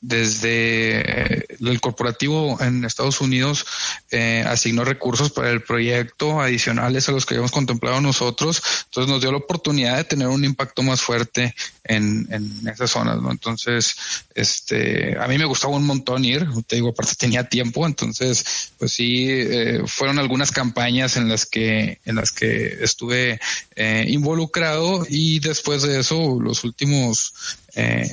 desde 0.00 1.46
el 1.58 1.80
corporativo 1.80 2.58
en 2.60 2.84
Estados 2.84 3.20
Unidos 3.20 3.66
eh, 4.10 4.44
asignó 4.46 4.84
recursos 4.84 5.30
para 5.30 5.50
el 5.50 5.62
proyecto 5.62 6.40
adicionales 6.40 7.08
a 7.08 7.12
los 7.12 7.26
que 7.26 7.34
habíamos 7.34 7.50
contemplado 7.52 8.00
nosotros. 8.00 8.62
Entonces 8.86 9.10
nos 9.10 9.20
dio 9.20 9.32
la 9.32 9.38
oportunidad 9.38 9.96
de 9.96 10.04
tener 10.04 10.28
un 10.28 10.44
impacto 10.44 10.82
más 10.82 11.00
fuerte 11.00 11.54
en, 11.84 12.28
en 12.30 12.68
esas 12.68 12.90
zonas, 12.90 13.20
¿no? 13.20 13.30
Entonces, 13.30 13.96
este, 14.34 15.18
a 15.18 15.26
mí 15.26 15.38
me 15.38 15.44
gustaba 15.46 15.74
un 15.74 15.86
montón 15.86 16.24
ir, 16.24 16.46
te 16.66 16.76
digo, 16.76 16.90
aparte 16.90 17.14
tenía 17.16 17.48
tiempo, 17.48 17.86
entonces, 17.86 18.72
pues 18.78 18.92
sí, 18.92 19.26
eh, 19.28 19.82
fueron 19.86 20.18
algunas 20.18 20.52
campañas 20.52 21.16
en 21.16 21.28
las 21.28 21.46
que, 21.46 22.00
en 22.04 22.16
las 22.16 22.32
que 22.32 22.78
estuve 22.82 23.40
eh, 23.74 24.04
involucrado 24.08 25.06
y 25.08 25.40
después 25.40 25.82
de 25.82 26.00
eso, 26.00 26.38
los 26.40 26.64
últimos 26.64 27.34
eh, 27.74 28.08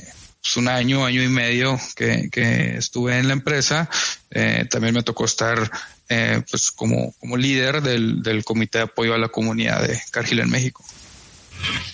pues, 0.45 0.57
un 0.57 0.67
año, 0.67 1.03
año 1.03 1.23
y 1.23 1.27
medio 1.27 1.79
que, 1.95 2.29
que 2.31 2.77
estuve 2.77 3.17
en 3.17 3.27
la 3.27 3.33
empresa, 3.33 3.89
eh, 4.29 4.67
también 4.69 4.93
me 4.93 5.01
tocó 5.01 5.25
estar 5.25 5.71
eh, 6.07 6.43
pues 6.47 6.69
como, 6.69 7.13
como 7.19 7.35
líder 7.35 7.81
del, 7.81 8.21
del 8.21 8.45
comité 8.45 8.77
de 8.77 8.83
apoyo 8.83 9.15
a 9.15 9.17
la 9.17 9.29
comunidad 9.29 9.87
de 9.87 9.99
Cargill 10.11 10.41
en 10.41 10.51
México. 10.51 10.85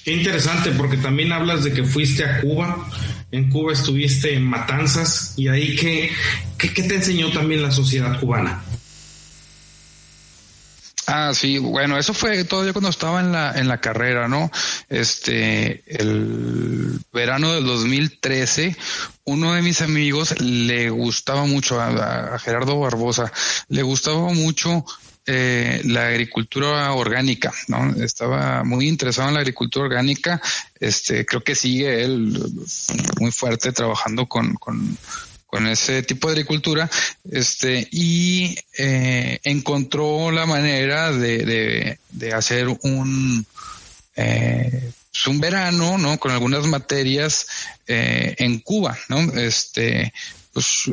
Qué 0.04 0.12
interesante, 0.12 0.72
porque 0.72 0.98
también 0.98 1.32
hablas 1.32 1.64
de 1.64 1.72
que 1.72 1.86
fuiste 1.86 2.26
a 2.26 2.42
Cuba. 2.42 2.90
En 3.32 3.50
Cuba 3.50 3.72
estuviste 3.72 4.34
en 4.34 4.44
Matanzas 4.44 5.34
y 5.38 5.48
ahí 5.48 5.78
qué, 5.78 6.12
qué, 6.58 6.74
qué 6.74 6.84
te 6.84 6.96
enseñó 6.96 7.32
también 7.32 7.62
la 7.62 7.72
sociedad 7.72 8.20
cubana. 8.20 8.62
Ah, 11.14 11.34
sí, 11.34 11.58
bueno, 11.58 11.98
eso 11.98 12.14
fue 12.14 12.46
todavía 12.46 12.72
cuando 12.72 12.90
estaba 12.90 13.20
en 13.20 13.34
la, 13.34 13.52
en 13.60 13.68
la 13.68 13.82
carrera, 13.82 14.30
¿no? 14.30 14.50
Este, 14.88 15.84
el 15.88 17.02
verano 17.12 17.52
del 17.52 17.66
2013, 17.66 18.78
uno 19.26 19.54
de 19.54 19.62
mis 19.62 19.82
amigos 19.82 20.40
le 20.40 20.90
gustaba 20.90 21.44
mucho, 21.44 21.82
a, 21.82 22.40
Gerardo 22.40 22.80
Barbosa, 22.80 23.30
le 23.68 23.82
gustaba 23.82 24.32
mucho 24.32 24.86
eh, 25.26 25.82
la 25.84 26.08
agricultura 26.08 26.94
orgánica, 26.94 27.52
¿no? 27.68 27.94
Estaba 28.02 28.64
muy 28.64 28.88
interesado 28.88 29.28
en 29.28 29.34
la 29.34 29.42
agricultura 29.42 29.88
orgánica, 29.88 30.42
este, 30.80 31.26
creo 31.26 31.44
que 31.44 31.56
sigue 31.56 32.06
él 32.06 32.42
muy 33.20 33.32
fuerte 33.34 33.74
trabajando 33.74 34.28
con, 34.28 34.54
con 34.54 34.98
con 35.52 35.68
ese 35.68 36.02
tipo 36.02 36.30
de 36.30 36.34
agricultura, 36.34 36.90
este, 37.30 37.86
y 37.92 38.58
eh, 38.78 39.38
encontró 39.44 40.32
la 40.32 40.46
manera 40.46 41.12
de, 41.12 41.40
de, 41.40 42.00
de 42.10 42.34
hacer 42.34 42.70
un, 42.70 43.46
eh, 44.16 44.92
un 45.28 45.40
verano, 45.42 45.98
¿no? 45.98 46.18
Con 46.18 46.32
algunas 46.32 46.66
materias 46.68 47.48
eh, 47.86 48.34
en 48.38 48.60
Cuba, 48.60 48.98
¿no? 49.10 49.20
Este, 49.34 50.14
pues 50.54 50.90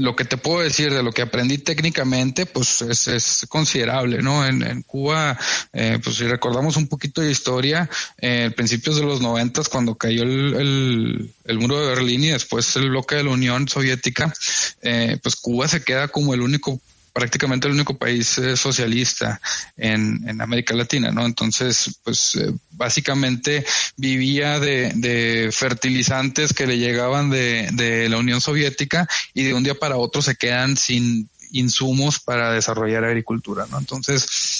lo 0.00 0.16
que 0.16 0.24
te 0.24 0.38
puedo 0.38 0.60
decir 0.60 0.94
de 0.94 1.02
lo 1.02 1.12
que 1.12 1.20
aprendí 1.20 1.58
técnicamente, 1.58 2.46
pues 2.46 2.80
es, 2.80 3.46
considerable, 3.50 4.22
¿no? 4.22 4.46
En, 4.46 4.62
en 4.62 4.82
Cuba, 4.82 5.38
eh, 5.74 5.98
pues 6.02 6.16
si 6.16 6.26
recordamos 6.26 6.78
un 6.78 6.88
poquito 6.88 7.20
de 7.20 7.30
historia, 7.30 7.88
eh, 8.16 8.50
principios 8.56 8.96
de 8.96 9.02
los 9.02 9.20
noventas, 9.20 9.68
cuando 9.68 9.96
cayó 9.96 10.22
el, 10.22 10.54
el, 10.54 11.34
el, 11.44 11.58
muro 11.58 11.78
de 11.78 11.88
Berlín 11.88 12.24
y 12.24 12.28
después 12.28 12.74
el 12.76 12.88
bloque 12.88 13.16
de 13.16 13.24
la 13.24 13.30
Unión 13.30 13.68
Soviética, 13.68 14.32
eh, 14.80 15.18
pues 15.22 15.36
Cuba 15.36 15.68
se 15.68 15.84
queda 15.84 16.08
como 16.08 16.32
el 16.32 16.40
único 16.40 16.80
prácticamente 17.20 17.68
el 17.68 17.74
único 17.74 17.98
país 17.98 18.38
eh, 18.38 18.56
socialista 18.56 19.38
en, 19.76 20.26
en, 20.26 20.40
América 20.40 20.74
Latina, 20.74 21.10
¿no? 21.12 21.26
Entonces, 21.26 22.00
pues 22.02 22.34
eh, 22.36 22.50
básicamente 22.70 23.62
vivía 23.98 24.58
de, 24.58 24.90
de, 24.94 25.50
fertilizantes 25.52 26.54
que 26.54 26.66
le 26.66 26.78
llegaban 26.78 27.28
de, 27.28 27.68
de 27.74 28.08
la 28.08 28.16
Unión 28.16 28.40
Soviética 28.40 29.06
y 29.34 29.44
de 29.44 29.52
un 29.52 29.62
día 29.62 29.74
para 29.74 29.98
otro 29.98 30.22
se 30.22 30.34
quedan 30.36 30.78
sin 30.78 31.28
insumos 31.52 32.20
para 32.20 32.52
desarrollar 32.52 33.04
agricultura, 33.04 33.66
¿no? 33.70 33.78
Entonces, 33.78 34.59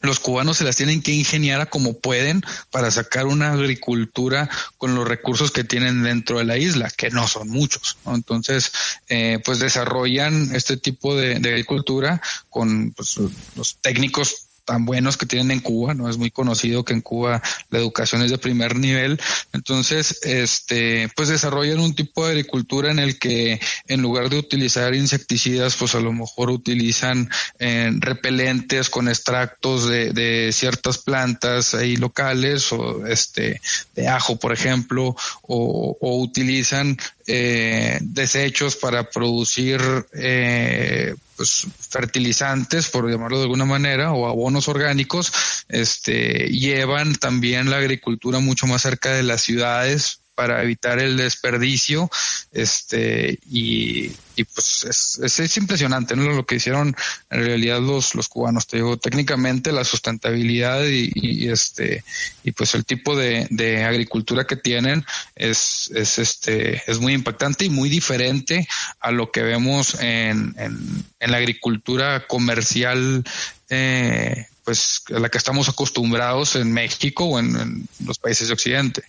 los 0.00 0.20
cubanos 0.20 0.58
se 0.58 0.64
las 0.64 0.76
tienen 0.76 1.02
que 1.02 1.12
ingeniar 1.12 1.60
a 1.60 1.66
como 1.66 1.98
pueden 1.98 2.42
para 2.70 2.90
sacar 2.90 3.26
una 3.26 3.52
agricultura 3.52 4.48
con 4.76 4.94
los 4.94 5.06
recursos 5.06 5.50
que 5.50 5.64
tienen 5.64 6.02
dentro 6.02 6.38
de 6.38 6.44
la 6.44 6.56
isla, 6.56 6.90
que 6.90 7.10
no 7.10 7.26
son 7.26 7.48
muchos. 7.48 7.98
Entonces, 8.06 8.72
eh, 9.08 9.40
pues 9.44 9.58
desarrollan 9.58 10.54
este 10.54 10.76
tipo 10.76 11.16
de, 11.16 11.38
de 11.40 11.48
agricultura 11.50 12.20
con 12.48 12.92
pues, 12.92 13.16
los 13.56 13.78
técnicos 13.80 14.47
tan 14.68 14.84
buenos 14.84 15.16
que 15.16 15.24
tienen 15.24 15.50
en 15.50 15.60
Cuba, 15.60 15.94
no 15.94 16.10
es 16.10 16.18
muy 16.18 16.30
conocido 16.30 16.84
que 16.84 16.92
en 16.92 17.00
Cuba 17.00 17.42
la 17.70 17.78
educación 17.78 18.20
es 18.20 18.30
de 18.30 18.36
primer 18.36 18.76
nivel, 18.76 19.18
entonces 19.54 20.20
este 20.24 21.08
pues 21.16 21.28
desarrollan 21.28 21.80
un 21.80 21.94
tipo 21.94 22.26
de 22.26 22.32
agricultura 22.32 22.90
en 22.90 22.98
el 22.98 23.18
que 23.18 23.58
en 23.86 24.02
lugar 24.02 24.28
de 24.28 24.38
utilizar 24.38 24.94
insecticidas, 24.94 25.74
pues 25.76 25.94
a 25.94 26.00
lo 26.00 26.12
mejor 26.12 26.50
utilizan 26.50 27.30
eh, 27.58 27.90
repelentes 27.98 28.90
con 28.90 29.08
extractos 29.08 29.88
de, 29.88 30.12
de 30.12 30.52
ciertas 30.52 30.98
plantas 30.98 31.72
ahí 31.72 31.96
locales 31.96 32.70
o 32.70 33.06
este 33.06 33.62
de 33.94 34.06
ajo, 34.06 34.36
por 34.36 34.52
ejemplo, 34.52 35.16
o, 35.40 35.96
o 35.98 36.20
utilizan 36.20 36.98
eh, 37.26 37.98
desechos 38.02 38.76
para 38.76 39.08
producir 39.08 39.80
eh, 40.12 41.14
pues 41.38 41.68
fertilizantes, 41.88 42.88
por 42.88 43.08
llamarlo 43.08 43.38
de 43.38 43.44
alguna 43.44 43.64
manera, 43.64 44.12
o 44.12 44.26
abonos 44.26 44.68
orgánicos, 44.68 45.32
este, 45.68 46.48
llevan 46.48 47.14
también 47.14 47.70
la 47.70 47.76
agricultura 47.76 48.40
mucho 48.40 48.66
más 48.66 48.82
cerca 48.82 49.12
de 49.12 49.22
las 49.22 49.40
ciudades 49.40 50.20
para 50.38 50.62
evitar 50.62 51.00
el 51.00 51.16
desperdicio, 51.16 52.08
este, 52.52 53.40
y, 53.50 54.10
pues 54.54 55.18
es, 55.20 55.40
es, 55.40 55.56
impresionante 55.56 56.14
¿no? 56.14 56.30
lo 56.30 56.46
que 56.46 56.54
hicieron 56.54 56.94
en 57.28 57.44
realidad 57.44 57.80
los, 57.80 58.14
los 58.14 58.28
cubanos. 58.28 58.68
Te 58.68 58.76
digo, 58.76 58.96
técnicamente 58.98 59.72
la 59.72 59.82
sustentabilidad 59.82 60.84
y, 60.84 61.48
este 61.48 62.04
y 62.44 62.52
pues 62.52 62.76
el 62.76 62.84
tipo 62.84 63.16
de, 63.16 63.48
agricultura 63.84 64.46
que 64.46 64.54
tienen 64.54 65.04
es, 65.34 65.90
es 65.92 66.20
este 66.20 66.84
es 66.86 67.00
muy 67.00 67.14
impactante 67.14 67.64
y 67.64 67.70
muy 67.70 67.88
diferente 67.88 68.68
a 69.00 69.10
lo 69.10 69.32
que 69.32 69.42
vemos 69.42 69.96
en, 69.98 70.54
en, 70.56 71.32
la 71.32 71.38
agricultura 71.38 72.28
comercial 72.28 73.24
eh, 73.70 74.46
pues 74.68 75.00
a 75.16 75.18
la 75.18 75.30
que 75.30 75.38
estamos 75.38 75.66
acostumbrados 75.70 76.54
en 76.54 76.70
México 76.70 77.24
o 77.24 77.38
en, 77.38 77.88
los 78.04 78.18
países 78.18 78.48
de 78.48 78.52
Occidente. 78.52 79.02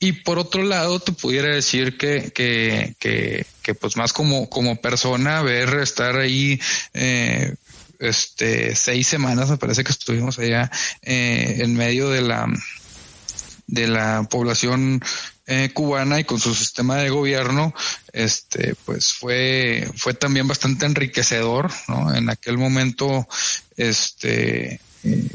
Y 0.00 0.12
por 0.12 0.38
otro 0.38 0.62
lado, 0.62 1.00
te 1.00 1.12
pudiera 1.12 1.54
decir 1.54 1.96
que, 1.96 2.30
que, 2.32 2.94
que, 2.98 3.74
pues 3.74 3.96
más 3.96 4.12
como, 4.12 4.48
como 4.48 4.80
persona, 4.80 5.42
ver 5.42 5.74
estar 5.80 6.16
ahí, 6.16 6.60
eh, 6.94 7.54
este, 7.98 8.76
seis 8.76 9.08
semanas, 9.08 9.50
me 9.50 9.56
parece 9.56 9.82
que 9.82 9.90
estuvimos 9.90 10.38
allá, 10.38 10.70
eh, 11.02 11.56
en 11.58 11.74
medio 11.74 12.10
de 12.10 12.22
la, 12.22 12.46
de 13.66 13.88
la 13.88 14.26
población 14.30 15.02
eh, 15.50 15.70
cubana 15.72 16.20
y 16.20 16.24
con 16.24 16.38
su 16.38 16.54
sistema 16.54 16.96
de 16.96 17.10
gobierno, 17.10 17.74
este, 18.12 18.74
pues 18.84 19.14
fue, 19.14 19.90
fue 19.96 20.14
también 20.14 20.46
bastante 20.46 20.86
enriquecedor, 20.86 21.70
¿no? 21.88 22.14
En 22.14 22.28
aquel 22.30 22.58
momento, 22.58 23.26
este, 23.76 24.80
eh, 25.04 25.28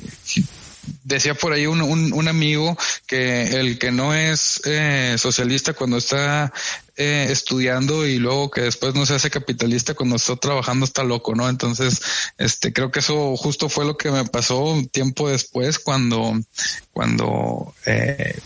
decía 1.03 1.33
por 1.33 1.53
ahí 1.53 1.65
un, 1.65 1.81
un, 1.81 2.13
un, 2.13 2.27
amigo 2.27 2.77
que 3.07 3.59
el 3.59 3.79
que 3.79 3.91
no 3.91 4.13
es 4.13 4.61
eh, 4.65 5.15
socialista 5.17 5.73
cuando 5.73 5.97
está 5.97 6.51
eh, 6.95 7.27
estudiando 7.29 8.05
y 8.05 8.19
luego 8.19 8.51
que 8.51 8.61
después 8.61 8.93
no 8.93 9.05
se 9.05 9.15
hace 9.15 9.29
capitalista 9.29 9.93
cuando 9.93 10.15
está 10.15 10.35
trabajando 10.35 10.85
está 10.85 11.03
loco, 11.03 11.33
¿no? 11.35 11.49
Entonces, 11.49 12.01
este, 12.37 12.71
creo 12.71 12.91
que 12.91 12.99
eso 12.99 13.35
justo 13.35 13.69
fue 13.69 13.85
lo 13.85 13.97
que 13.97 14.11
me 14.11 14.25
pasó 14.25 14.59
un 14.59 14.87
tiempo 14.87 15.29
después 15.29 15.79
cuando, 15.79 16.33
cuando, 16.91 17.73
eh, 17.85 18.39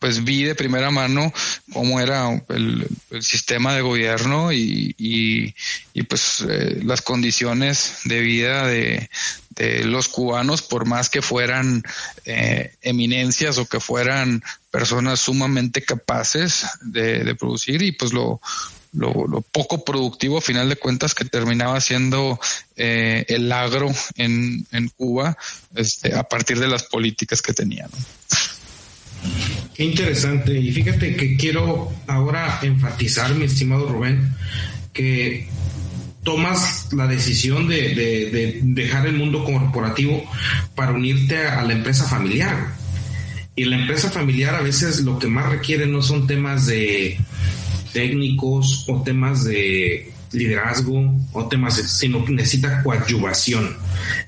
pues 0.00 0.24
vi 0.24 0.44
de 0.44 0.54
primera 0.54 0.90
mano 0.90 1.32
cómo 1.72 2.00
era 2.00 2.42
el, 2.48 2.88
sistema 3.20 3.74
de 3.74 3.82
gobierno 3.82 4.50
y, 4.50 4.94
y, 4.98 6.02
pues 6.04 6.44
eh, 6.48 6.80
las 6.82 7.02
condiciones 7.02 7.98
de 8.04 8.20
vida 8.20 8.66
de, 8.66 9.10
de, 9.50 9.84
los 9.84 10.08
cubanos, 10.08 10.62
por 10.62 10.86
más 10.86 11.10
que 11.10 11.20
fueran 11.20 11.82
eh, 12.24 12.74
eminencias 12.80 13.58
o 13.58 13.66
que 13.66 13.78
fueran 13.78 14.42
personas 14.70 15.20
sumamente 15.20 15.82
capaces 15.82 16.64
de, 16.80 17.34
producir 17.34 17.82
y 17.82 17.92
pues 17.92 18.14
lo, 18.14 18.40
lo, 18.92 19.26
lo, 19.26 19.42
poco 19.42 19.84
productivo 19.84 20.38
a 20.38 20.42
final 20.42 20.70
de 20.70 20.76
cuentas 20.76 21.14
que 21.14 21.26
terminaba 21.26 21.78
siendo 21.80 22.40
eh, 22.76 23.26
el 23.28 23.52
agro 23.52 23.90
en, 24.16 24.66
en 24.72 24.88
Cuba 24.88 25.36
este, 25.74 26.14
a 26.14 26.22
partir 26.22 26.58
de 26.58 26.68
las 26.68 26.84
políticas 26.84 27.42
que 27.42 27.52
tenían. 27.52 27.90
Qué 29.74 29.84
interesante. 29.84 30.58
Y 30.58 30.72
fíjate 30.72 31.16
que 31.16 31.36
quiero 31.36 31.90
ahora 32.06 32.58
enfatizar, 32.62 33.34
mi 33.34 33.44
estimado 33.44 33.88
Rubén, 33.88 34.34
que 34.92 35.48
tomas 36.22 36.92
la 36.92 37.06
decisión 37.06 37.66
de, 37.66 37.94
de, 37.94 38.30
de 38.30 38.60
dejar 38.62 39.06
el 39.06 39.16
mundo 39.16 39.44
corporativo 39.44 40.22
para 40.74 40.92
unirte 40.92 41.46
a 41.46 41.62
la 41.62 41.72
empresa 41.72 42.06
familiar. 42.06 42.74
Y 43.56 43.64
la 43.64 43.76
empresa 43.76 44.10
familiar 44.10 44.54
a 44.54 44.62
veces 44.62 45.00
lo 45.00 45.18
que 45.18 45.26
más 45.26 45.48
requiere 45.50 45.86
no 45.86 46.02
son 46.02 46.26
temas 46.26 46.66
de 46.66 47.18
técnicos 47.92 48.84
o 48.88 49.02
temas 49.02 49.44
de 49.44 50.12
liderazgo 50.32 51.18
o 51.32 51.48
temas, 51.48 51.74
sino 51.74 52.24
que 52.24 52.32
necesita 52.32 52.82
coadyuvación. 52.82 53.76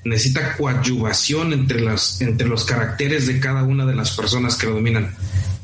Necesita 0.03 0.55
coadyuvación 0.57 1.53
entre, 1.53 1.81
las, 1.81 2.21
entre 2.21 2.47
los 2.47 2.65
caracteres 2.65 3.27
de 3.27 3.39
cada 3.39 3.63
una 3.63 3.85
de 3.85 3.95
las 3.95 4.11
personas 4.11 4.55
que 4.55 4.67
lo 4.67 4.75
dominan. 4.75 5.15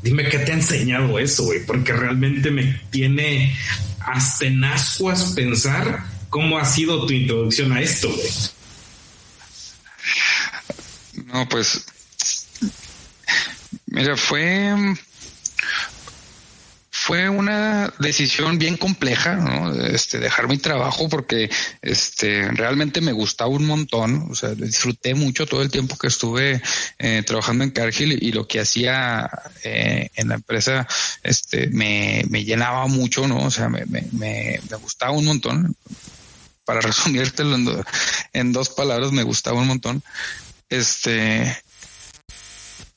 Dime 0.02 0.30
qué 0.30 0.40
te 0.40 0.52
ha 0.52 0.56
enseñado 0.56 1.20
eso, 1.20 1.44
güey, 1.44 1.66
porque 1.66 1.94
realmente 1.94 2.52
me 2.52 2.82
tiene 2.90 3.56
hasta 4.00 4.46
en 4.46 4.64
ascuas 4.64 5.34
pensar 5.36 6.06
cómo 6.30 6.58
ha 6.58 6.66
sido 6.66 7.06
tu 7.06 7.14
introducción 7.14 7.74
a 7.74 7.82
esto, 7.82 8.08
güey. 8.10 8.30
No, 11.34 11.48
pues, 11.50 11.86
mira, 13.88 14.16
fue 14.16 14.74
fue 17.10 17.28
una 17.28 17.92
decisión 17.98 18.60
bien 18.60 18.78
compleja, 18.78 19.34
¿no? 19.34 19.74
Este, 19.74 20.20
dejar 20.20 20.48
mi 20.48 20.60
trabajo 20.60 21.10
porque, 21.10 21.50
este, 21.82 22.48
realmente 22.52 23.02
me 23.02 23.14
gustaba 23.14 23.50
un 23.50 23.66
montón, 23.66 24.28
o 24.30 24.36
sea, 24.36 24.50
disfruté 24.50 25.16
mucho 25.16 25.48
todo 25.48 25.64
el 25.64 25.72
tiempo 25.72 25.98
que 25.98 26.06
estuve 26.06 26.62
eh, 27.00 27.24
trabajando 27.26 27.64
en 27.64 27.72
Cargill 27.72 28.20
y, 28.22 28.32
lo 28.32 28.48
que 28.48 28.60
hacía 28.60 29.28
eh, 29.64 30.12
en 30.14 30.28
la 30.28 30.36
empresa, 30.36 30.88
este, 31.24 31.70
me, 31.70 32.26
me 32.30 32.44
llenaba 32.44 32.86
mucho, 32.86 33.28
¿no? 33.28 33.44
O 33.44 33.50
sea, 33.50 33.70
me, 33.70 33.88
me, 33.88 34.06
me, 34.12 34.60
me 34.70 34.78
gustaba 34.78 35.12
un 35.12 35.26
montón. 35.26 35.76
Para 36.64 36.82
resumírtelo 36.90 37.56
en, 37.56 37.66
do, 37.66 37.84
en 38.34 38.54
dos 38.54 38.70
palabras, 38.70 39.12
me 39.14 39.24
gustaba 39.24 39.62
un 39.62 39.68
montón. 39.68 40.04
Este, 40.70 41.58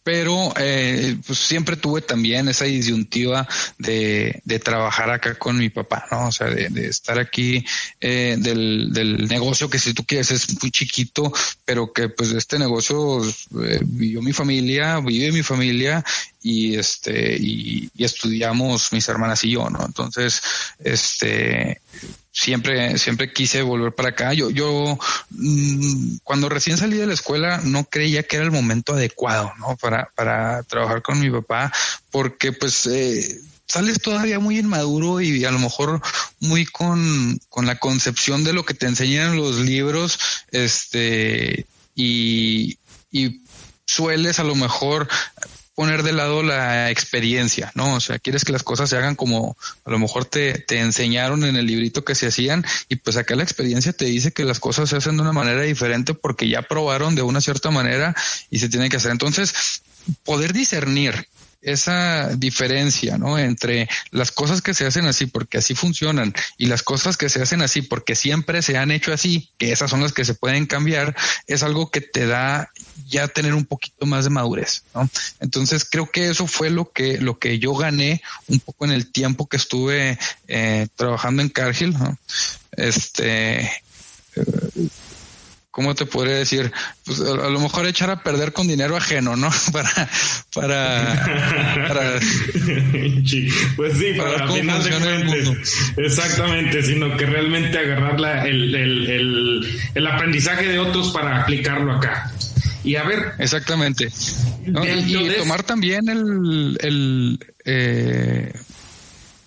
pero 0.03 0.53
eh, 0.57 1.17
pues 1.27 1.39
siempre 1.39 1.77
tuve 1.77 2.03
también 2.03 2.49
esa 2.49 2.65
disyuntiva 2.65 3.47
de, 3.79 4.41
de, 4.45 4.59
trabajar 4.59 5.11
acá 5.11 5.35
con 5.37 5.59
mi 5.59 5.69
papá, 5.69 6.07
¿no? 6.11 6.29
O 6.29 6.33
sea, 6.33 6.49
de, 6.49 6.69
de 6.71 6.89
estar 6.89 7.19
aquí 7.19 7.65
eh, 8.01 8.37
del, 8.39 8.93
del, 8.93 9.29
negocio 9.29 9.71
que 9.71 9.79
si 9.79 9.95
tú 9.95 10.05
quieres 10.05 10.31
es 10.31 10.61
muy 10.61 10.71
chiquito, 10.71 11.33
pero 11.65 11.93
que 11.93 12.09
pues 12.09 12.33
este 12.33 12.59
negocio 12.59 13.23
eh, 13.25 13.81
vivió 13.83 14.23
mi 14.23 14.33
familia, 14.33 14.99
vive 15.01 15.31
mi 15.31 15.43
familia 15.43 16.05
y 16.43 16.77
este 16.77 17.37
y, 17.39 17.89
y, 17.95 18.05
estudiamos 18.05 18.93
mis 18.93 19.09
hermanas 19.09 19.45
y 19.45 19.51
yo, 19.51 19.71
¿no? 19.71 19.85
Entonces, 19.87 20.43
este 20.83 21.81
siempre, 22.33 22.99
siempre 22.99 23.33
quise 23.33 23.63
volver 23.63 23.95
para 23.95 24.09
acá. 24.11 24.33
Yo, 24.33 24.51
yo, 24.51 24.99
mmm, 25.31 26.17
cuando 26.25 26.49
recién 26.49 26.79
salí 26.79 26.97
de 26.97 27.07
la 27.07 27.15
escuela 27.15 27.61
no 27.63 27.85
creía 27.85 28.23
que 28.25 28.37
era 28.37 28.45
el 28.45 28.51
momento 28.51 28.95
adecuado, 28.95 29.53
¿no? 29.59 29.77
Para, 29.77 30.11
para 30.17 30.63
trabajar 30.65 31.03
con 31.03 31.21
mi 31.21 31.31
papá, 31.31 31.73
porque 32.11 32.53
pues, 32.53 32.87
eh, 32.87 33.41
sales 33.69 34.01
todavía 34.01 34.39
muy 34.39 34.59
inmaduro 34.59 35.21
y 35.21 35.45
a 35.45 35.51
lo 35.51 35.59
mejor 35.59 36.01
muy 36.41 36.67
con, 36.67 37.39
con 37.49 37.67
la 37.67 37.79
concepción 37.79 38.45
de 38.45 38.53
lo 38.53 38.65
que 38.65 38.75
te 38.75 38.87
enseñan 38.87 39.37
los 39.37 39.61
libros, 39.61 40.19
este, 40.51 41.67
y, 41.95 42.79
y 43.11 43.43
sueles 43.87 44.39
a 44.39 44.45
lo 44.45 44.55
mejor 44.55 45.09
poner 45.75 46.03
de 46.03 46.13
lado 46.13 46.43
la 46.43 46.91
experiencia, 46.91 47.73
¿no? 47.75 47.95
O 47.95 48.01
sea, 48.01 48.19
quieres 48.19 48.45
que 48.45 48.53
las 48.53 48.63
cosas 48.63 48.91
se 48.91 48.97
hagan 48.97 49.15
como 49.15 49.57
a 49.85 49.91
lo 49.91 49.99
mejor 49.99 50.25
te, 50.25 50.59
te 50.59 50.81
enseñaron 50.81 51.45
en 51.45 51.57
el 51.57 51.67
librito 51.67 52.05
que 52.05 52.15
se 52.15 52.27
hacían 52.27 52.65
y 52.89 52.97
pues 52.97 53.17
acá 53.17 53.37
la 53.37 53.43
experiencia 53.43 53.93
te 53.93 54.05
dice 54.05 54.33
que 54.33 54.45
las 54.45 54.61
cosas 54.61 54.91
se 54.91 54.97
hacen 54.97 55.17
de 55.17 55.23
una 55.23 55.33
manera 55.33 55.63
diferente 55.63 56.15
porque 56.15 56.49
ya 56.49 56.63
probaron 56.63 57.15
de 57.15 57.23
una 57.23 57.41
cierta 57.41 57.71
manera 57.71 58.15
y 58.51 58.59
se 58.59 58.69
tiene 58.69 58.89
que 58.89 58.99
hacer. 58.99 59.13
Entonces, 59.13 59.83
poder 60.25 60.53
discernir 60.53 61.29
esa 61.63 62.29
diferencia, 62.37 63.19
¿no? 63.19 63.39
Entre 63.39 63.89
las 64.11 64.33
cosas 64.33 64.61
que 64.61 64.75
se 64.75 64.85
hacen 64.87 65.07
así 65.07 65.27
porque 65.27 65.59
así 65.59 65.75
funcionan 65.75 66.35
y 66.59 66.67
las 66.67 66.83
cosas 66.83 67.17
que 67.17 67.29
se 67.29 67.41
hacen 67.41 67.63
así 67.63 67.83
porque 67.83 68.15
siempre 68.15 68.63
se 68.63 68.77
han 68.77 68.91
hecho 68.91 69.13
así, 69.13 69.51
que 69.59 69.73
esas 69.73 69.91
son 69.91 70.03
las 70.03 70.13
que 70.13 70.25
se 70.25 70.35
pueden 70.35 70.67
cambiar, 70.67 71.17
es 71.47 71.63
algo 71.63 71.91
que 71.91 72.01
te 72.01 72.27
da 72.27 72.71
ya 73.07 73.29
tener 73.29 73.55
un 73.55 73.65
poquito 73.65 74.07
más 74.07 74.25
de 74.25 74.31
madurez, 74.31 74.83
¿no? 74.95 75.09
Entonces 75.41 75.85
creo 75.89 76.11
que 76.11 76.29
eso 76.29 76.47
fue 76.47 76.71
lo 76.71 76.91
que, 76.91 77.19
lo 77.19 77.39
que 77.39 77.59
yo 77.59 77.75
gané 77.75 78.23
un 78.49 78.61
poco 78.61 78.85
en 78.85 78.93
el 78.93 79.11
tiempo 79.11 79.49
que 79.49 79.57
estuve 79.57 80.19
eh, 80.49 80.89
trabajando 80.97 81.43
en 81.43 81.49
Cargill, 81.49 81.93
¿no? 81.93 82.19
Este, 82.73 83.61
eh, 83.61 84.89
¿cómo 85.73 85.95
te 85.97 86.07
podría 86.07 86.37
decir? 86.37 86.71
Pues 87.05 87.21
a, 87.21 87.33
a, 87.33 87.51
lo 87.51 87.59
mejor 87.59 87.87
echar 87.87 88.11
a 88.11 88.23
perder 88.23 88.53
con 88.53 88.69
dinero 88.69 88.97
ajeno, 88.97 89.35
¿no? 89.35 89.51
para, 89.73 89.91
para, 90.55 91.27
para 91.89 92.21
pues 93.77 93.99
sí, 93.99 94.13
para, 94.17 94.39
para 94.39 94.53
final 94.53 94.83
de 94.85 95.25
mundo. 95.25 95.57
Exactamente, 95.97 96.83
sino 96.85 97.17
que 97.17 97.27
realmente 97.27 97.77
agarrar 97.77 98.21
la, 98.21 98.47
el, 98.47 98.73
el, 98.75 99.11
el, 99.11 99.81
el 99.95 100.07
aprendizaje 100.07 100.69
de 100.69 100.79
otros 100.79 101.11
para 101.11 101.43
aplicarlo 101.43 101.97
acá. 101.97 102.31
Y 102.85 102.97
a 102.97 103.05
ver. 103.05 103.33
Exactamente. 103.39 104.11
y 104.67 105.29
tomar 105.39 105.63
también 105.63 106.09
el, 106.09 106.79
el 106.81 107.39
eh, 107.65 108.53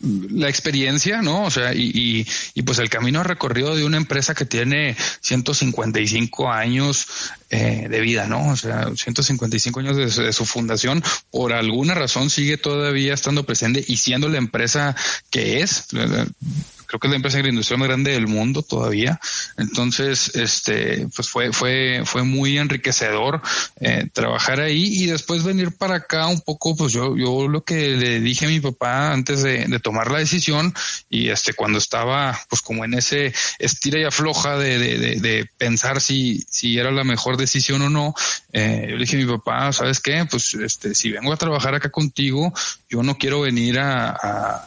la 0.02 0.50
experiencia, 0.50 1.22
¿no? 1.22 1.44
O 1.44 1.52
sea, 1.52 1.74
y, 1.74 2.26
y, 2.54 2.62
pues 2.64 2.80
el 2.80 2.90
camino 2.90 3.24
recorrido 3.24 3.76
de 3.76 3.86
una 3.86 3.98
empresa 3.98 4.36
que 4.36 4.46
tiene 4.46 4.96
155 5.22 6.52
años 6.52 7.08
eh, 7.50 7.88
de 7.90 8.00
vida, 8.02 8.28
¿no? 8.28 8.50
O 8.50 8.56
sea, 8.56 8.90
155 8.96 9.80
años 9.80 9.98
de, 9.98 10.34
su 10.34 10.46
fundación, 10.46 11.04
por 11.32 11.54
alguna 11.54 11.94
razón 11.94 12.30
sigue 12.30 12.58
todavía 12.58 13.14
estando 13.14 13.46
presente 13.46 13.84
y 13.88 13.98
siendo 13.98 14.30
la 14.30 14.38
empresa 14.38 14.96
que 15.30 15.62
es 15.62 15.88
creo 16.86 17.00
que 17.00 17.08
es 17.08 17.12
la 17.12 17.18
empresa 17.18 17.38
agroindustrial 17.38 17.80
más 17.80 17.88
grande 17.88 18.12
del 18.12 18.28
mundo 18.28 18.62
todavía. 18.62 19.20
Entonces, 19.58 20.36
este, 20.36 21.08
pues 21.16 21.30
fue, 21.30 21.52
fue, 21.52 22.04
fue 22.06 22.24
muy 22.24 22.58
enriquecedor 22.58 23.42
eh, 23.80 24.08
trabajar 24.14 24.60
ahí 24.60 25.04
y 25.04 25.06
después 25.08 25.44
venir 25.44 25.76
para 25.78 25.96
acá 25.96 26.28
un 26.28 26.42
poco, 26.42 26.76
pues 26.76 26.94
yo, 26.94 27.16
yo 27.18 27.48
lo 27.48 27.64
que 27.64 27.90
le 27.96 28.20
dije 28.20 28.46
a 28.46 28.50
mi 28.50 28.60
papá 28.60 29.12
antes 29.12 29.44
de, 29.44 29.76
tomar 29.84 30.10
la 30.10 30.20
decisión 30.20 30.74
y 31.10 31.30
este, 31.30 31.54
cuando 31.54 31.78
estaba 31.78 32.40
pues 32.50 32.62
como 32.62 32.86
en 32.86 32.94
ese 32.94 33.34
estira 33.60 34.00
y 34.00 34.04
afloja 34.04 34.58
de, 34.58 34.80
de, 34.80 35.20
de, 35.20 35.50
pensar 35.58 36.00
si, 36.00 36.46
si 36.50 36.80
era 36.80 36.92
la 36.92 37.04
mejor 37.04 37.36
decisión 37.36 37.82
o 37.82 37.90
no, 37.90 38.16
eh, 38.54 38.88
yo 38.90 38.96
le 38.96 39.02
dije 39.02 39.18
a 39.18 39.26
mi 39.26 39.38
papá, 39.38 39.74
¿sabes 39.74 40.00
qué? 40.00 40.26
Pues 40.30 40.54
este, 40.54 40.96
si 40.96 41.12
vengo 41.12 41.34
a 41.34 41.38
trabajar 41.38 41.76
acá 41.76 41.90
contigo, 41.90 42.54
yo 42.96 43.04
no 43.04 43.18
quiero 43.18 43.42
venir 43.42 43.78
a, 43.78 44.64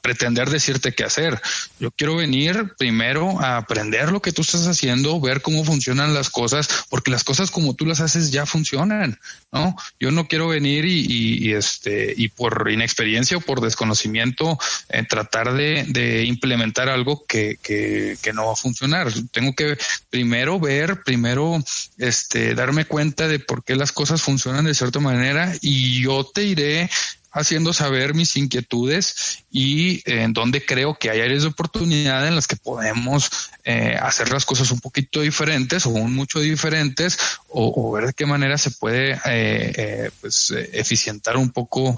pretender 0.00 0.48
decirte 0.48 0.94
qué 0.94 1.04
hacer. 1.04 1.38
Yo 1.78 1.90
quiero 1.90 2.16
venir 2.16 2.72
primero 2.78 3.38
a 3.40 3.58
aprender 3.58 4.10
lo 4.10 4.22
que 4.22 4.32
tú 4.32 4.40
estás 4.40 4.66
haciendo, 4.66 5.20
ver 5.20 5.42
cómo 5.42 5.62
funcionan 5.62 6.14
las 6.14 6.30
cosas, 6.30 6.86
porque 6.88 7.10
las 7.10 7.24
cosas 7.24 7.50
como 7.50 7.74
tú 7.74 7.84
las 7.84 8.00
haces 8.00 8.30
ya 8.30 8.46
funcionan, 8.46 9.18
¿no? 9.52 9.76
Yo 10.00 10.10
no 10.10 10.26
quiero 10.26 10.48
venir 10.48 10.86
y, 10.86 11.52
este, 11.52 12.14
y 12.16 12.28
por 12.28 12.70
inexperiencia 12.70 13.36
o 13.36 13.42
por 13.42 13.60
desconocimiento 13.60 14.58
eh, 14.88 15.04
tratar 15.06 15.52
de, 15.52 15.84
de, 15.88 16.24
implementar 16.24 16.88
algo 16.88 17.26
que, 17.26 17.58
que, 17.62 18.16
que 18.22 18.32
no 18.32 18.46
va 18.46 18.52
a 18.52 18.56
funcionar. 18.56 19.12
Tengo 19.32 19.54
que 19.54 19.76
primero 20.08 20.58
ver, 20.58 21.02
primero 21.02 21.62
este, 21.98 22.54
darme 22.54 22.86
cuenta 22.86 23.28
de 23.28 23.38
por 23.38 23.64
qué 23.64 23.76
las 23.76 23.92
cosas 23.92 24.22
funcionan 24.22 24.64
de 24.64 24.74
cierta 24.74 25.00
manera 25.00 25.52
y 25.60 26.00
yo 26.02 26.24
te 26.24 26.44
iré 26.44 26.88
haciendo 27.30 27.72
saber 27.72 28.14
mis 28.14 28.36
inquietudes 28.36 29.44
y 29.50 29.96
eh, 29.98 30.22
en 30.22 30.32
donde 30.32 30.64
creo 30.64 30.98
que 30.98 31.10
hay 31.10 31.20
áreas 31.20 31.42
de 31.42 31.48
oportunidad 31.48 32.26
en 32.26 32.34
las 32.34 32.46
que 32.46 32.56
podemos 32.56 33.30
eh, 33.64 33.96
hacer 34.00 34.32
las 34.32 34.44
cosas 34.44 34.70
un 34.70 34.80
poquito 34.80 35.20
diferentes 35.20 35.86
o 35.86 35.90
un 35.90 36.14
mucho 36.14 36.40
diferentes 36.40 37.18
o, 37.48 37.92
ver 37.92 38.06
de 38.06 38.12
qué 38.12 38.26
manera 38.26 38.58
se 38.58 38.70
puede 38.70 39.18
eh, 39.24 40.10
pues 40.20 40.52
eficientar 40.72 41.36
un 41.36 41.50
poco 41.50 41.96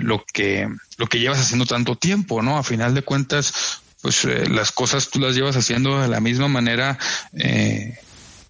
lo 0.00 0.24
que 0.32 0.68
lo 0.96 1.06
que 1.06 1.20
llevas 1.20 1.38
haciendo 1.38 1.66
tanto 1.66 1.96
tiempo, 1.96 2.42
¿no? 2.42 2.58
A 2.58 2.64
final 2.64 2.94
de 2.94 3.02
cuentas, 3.02 3.80
pues 4.00 4.24
las 4.24 4.72
cosas 4.72 5.08
tú 5.08 5.20
las 5.20 5.36
llevas 5.36 5.56
haciendo 5.56 6.00
de 6.00 6.08
la 6.08 6.18
misma 6.18 6.48
manera 6.48 6.98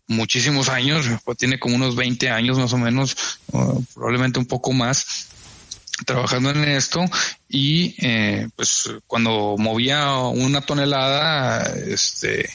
muchísimos 0.07 0.69
años, 0.69 1.07
pues, 1.25 1.37
tiene 1.37 1.59
como 1.59 1.77
unos 1.77 1.97
20 1.97 2.31
años 2.31 2.59
más 2.59 2.73
o 2.73 2.79
menos, 2.79 3.17
probablemente 3.95 4.39
un 4.39 4.47
poco 4.47 4.73
más, 4.73 5.29
trabajando 6.05 6.51
en 6.51 6.65
esto 6.65 7.05
y 7.49 7.95
eh, 7.99 8.49
pues 8.57 8.91
cuando 9.07 9.57
movía 9.59 10.15
una 10.17 10.61
tonelada 10.61 11.63
este 11.87 12.49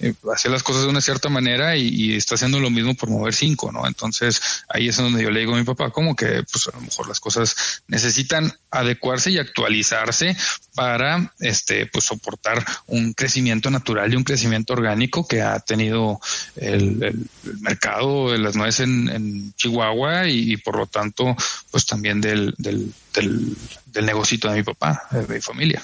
eh, 0.00 0.14
hacía 0.32 0.50
las 0.50 0.62
cosas 0.62 0.82
de 0.82 0.88
una 0.88 1.00
cierta 1.00 1.28
manera 1.28 1.76
y, 1.76 2.16
está 2.16 2.36
haciendo 2.36 2.60
lo 2.60 2.70
mismo 2.70 2.94
por 2.94 3.10
mover 3.10 3.34
cinco, 3.34 3.72
¿no? 3.72 3.86
Entonces 3.86 4.40
ahí 4.68 4.88
es 4.88 4.96
donde 4.96 5.22
yo 5.22 5.30
le 5.30 5.40
digo 5.40 5.54
a 5.54 5.58
mi 5.58 5.64
papá 5.64 5.90
como 5.90 6.14
que 6.14 6.42
pues 6.50 6.68
a 6.68 6.76
lo 6.76 6.82
mejor 6.82 7.08
las 7.08 7.20
cosas 7.20 7.82
necesitan 7.88 8.52
adecuarse 8.70 9.30
y 9.30 9.38
actualizarse 9.38 10.36
para 10.74 11.32
este 11.40 11.86
pues 11.86 12.04
soportar 12.04 12.64
un 12.86 13.12
crecimiento 13.12 13.70
natural 13.70 14.12
y 14.12 14.16
un 14.16 14.24
crecimiento 14.24 14.72
orgánico 14.72 15.26
que 15.26 15.42
ha 15.42 15.58
tenido 15.60 16.20
el, 16.56 17.28
mercado 17.60 18.30
de 18.30 18.38
las 18.38 18.54
nueces 18.54 18.80
en, 18.80 19.52
Chihuahua 19.56 20.28
y, 20.28 20.56
por 20.58 20.76
lo 20.76 20.86
tanto 20.86 21.36
pues 21.70 21.86
también 21.86 22.20
del, 22.20 22.54
del, 22.58 22.92
del, 23.14 23.56
del 23.86 24.06
negocito 24.06 24.48
de 24.48 24.56
mi 24.56 24.62
papá, 24.62 25.08
de 25.10 25.34
mi 25.34 25.40
familia 25.40 25.82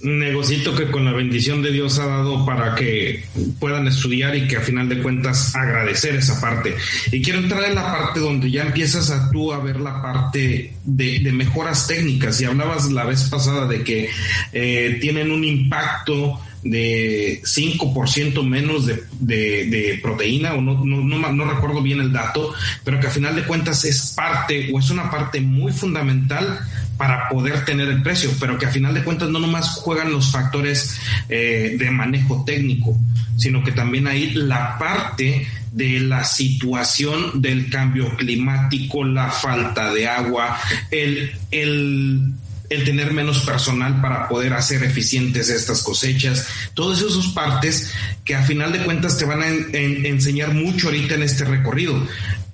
negocito 0.00 0.74
que 0.74 0.90
con 0.90 1.04
la 1.04 1.12
bendición 1.12 1.60
de 1.62 1.72
Dios 1.72 1.98
ha 1.98 2.06
dado 2.06 2.46
para 2.46 2.74
que 2.74 3.24
puedan 3.58 3.88
estudiar 3.88 4.36
y 4.36 4.46
que 4.46 4.56
a 4.56 4.60
final 4.60 4.88
de 4.88 5.02
cuentas 5.02 5.54
agradecer 5.56 6.16
esa 6.16 6.40
parte. 6.40 6.76
Y 7.10 7.20
quiero 7.22 7.40
entrar 7.40 7.64
en 7.64 7.74
la 7.74 7.90
parte 7.90 8.20
donde 8.20 8.50
ya 8.50 8.62
empiezas 8.62 9.10
a 9.10 9.30
tú 9.30 9.52
a 9.52 9.58
ver 9.58 9.80
la 9.80 10.00
parte 10.00 10.74
de, 10.84 11.32
mejoras 11.32 11.86
técnicas. 11.86 12.40
Y 12.40 12.44
hablabas 12.44 12.90
la 12.90 13.04
vez 13.04 13.24
pasada 13.24 13.66
de 13.66 13.82
que 13.82 14.08
eh, 14.52 14.98
tienen 15.00 15.30
un 15.30 15.44
impacto 15.44 16.40
de 16.62 17.40
5% 17.42 18.42
menos 18.46 18.86
de, 18.86 19.04
de, 19.20 19.98
proteína, 20.02 20.54
o 20.54 20.60
no, 20.60 20.84
no, 20.84 21.00
no, 21.02 21.32
no, 21.32 21.44
recuerdo 21.44 21.82
bien 21.82 22.00
el 22.00 22.12
dato, 22.12 22.52
pero 22.84 22.98
que 23.00 23.06
a 23.06 23.10
final 23.10 23.36
de 23.36 23.44
cuentas 23.44 23.84
es 23.84 24.12
parte 24.16 24.70
o 24.72 24.78
es 24.78 24.90
una 24.90 25.10
parte 25.10 25.40
muy 25.40 25.72
fundamental 25.72 26.60
para 26.96 27.28
poder 27.28 27.64
tener 27.64 27.88
el 27.88 28.02
precio, 28.02 28.30
pero 28.40 28.58
que 28.58 28.66
a 28.66 28.70
final 28.70 28.92
de 28.92 29.04
cuentas 29.04 29.28
no 29.28 29.38
nomás 29.38 29.76
juegan 29.76 30.10
los 30.10 30.32
factores 30.32 30.98
eh, 31.28 31.76
de 31.78 31.90
manejo 31.90 32.44
técnico, 32.44 32.98
sino 33.36 33.62
que 33.62 33.70
también 33.70 34.08
hay 34.08 34.32
la 34.32 34.76
parte 34.78 35.46
de 35.72 36.00
la 36.00 36.24
situación 36.24 37.40
del 37.40 37.70
cambio 37.70 38.16
climático, 38.16 39.04
la 39.04 39.30
falta 39.30 39.92
de 39.94 40.08
agua, 40.08 40.58
el, 40.90 41.30
el, 41.52 42.32
el 42.68 42.84
tener 42.84 43.12
menos 43.12 43.40
personal 43.40 44.00
para 44.00 44.28
poder 44.28 44.52
hacer 44.54 44.84
eficientes 44.84 45.48
estas 45.48 45.82
cosechas, 45.82 46.46
todas 46.74 47.00
esas 47.00 47.28
partes 47.28 47.92
que 48.24 48.34
a 48.34 48.42
final 48.42 48.72
de 48.72 48.84
cuentas 48.84 49.16
te 49.18 49.24
van 49.24 49.42
a 49.42 49.48
enseñar 49.48 50.52
mucho 50.54 50.88
ahorita 50.88 51.14
en 51.14 51.22
este 51.22 51.44
recorrido 51.44 52.06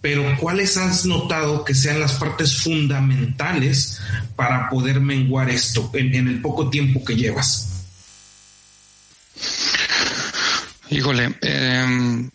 pero 0.04 0.36
¿cuáles 0.38 0.76
has 0.76 1.06
notado 1.06 1.64
que 1.64 1.74
sean 1.74 1.98
las 1.98 2.12
partes 2.12 2.58
fundamentales 2.58 4.02
para 4.36 4.68
poder 4.68 5.00
menguar 5.00 5.48
esto 5.48 5.90
en, 5.94 6.14
el 6.14 6.42
poco 6.42 6.68
tiempo 6.68 7.02
que 7.02 7.16
llevas? 7.16 7.86
Híjole, 10.90 11.34
eh, 11.40 12.28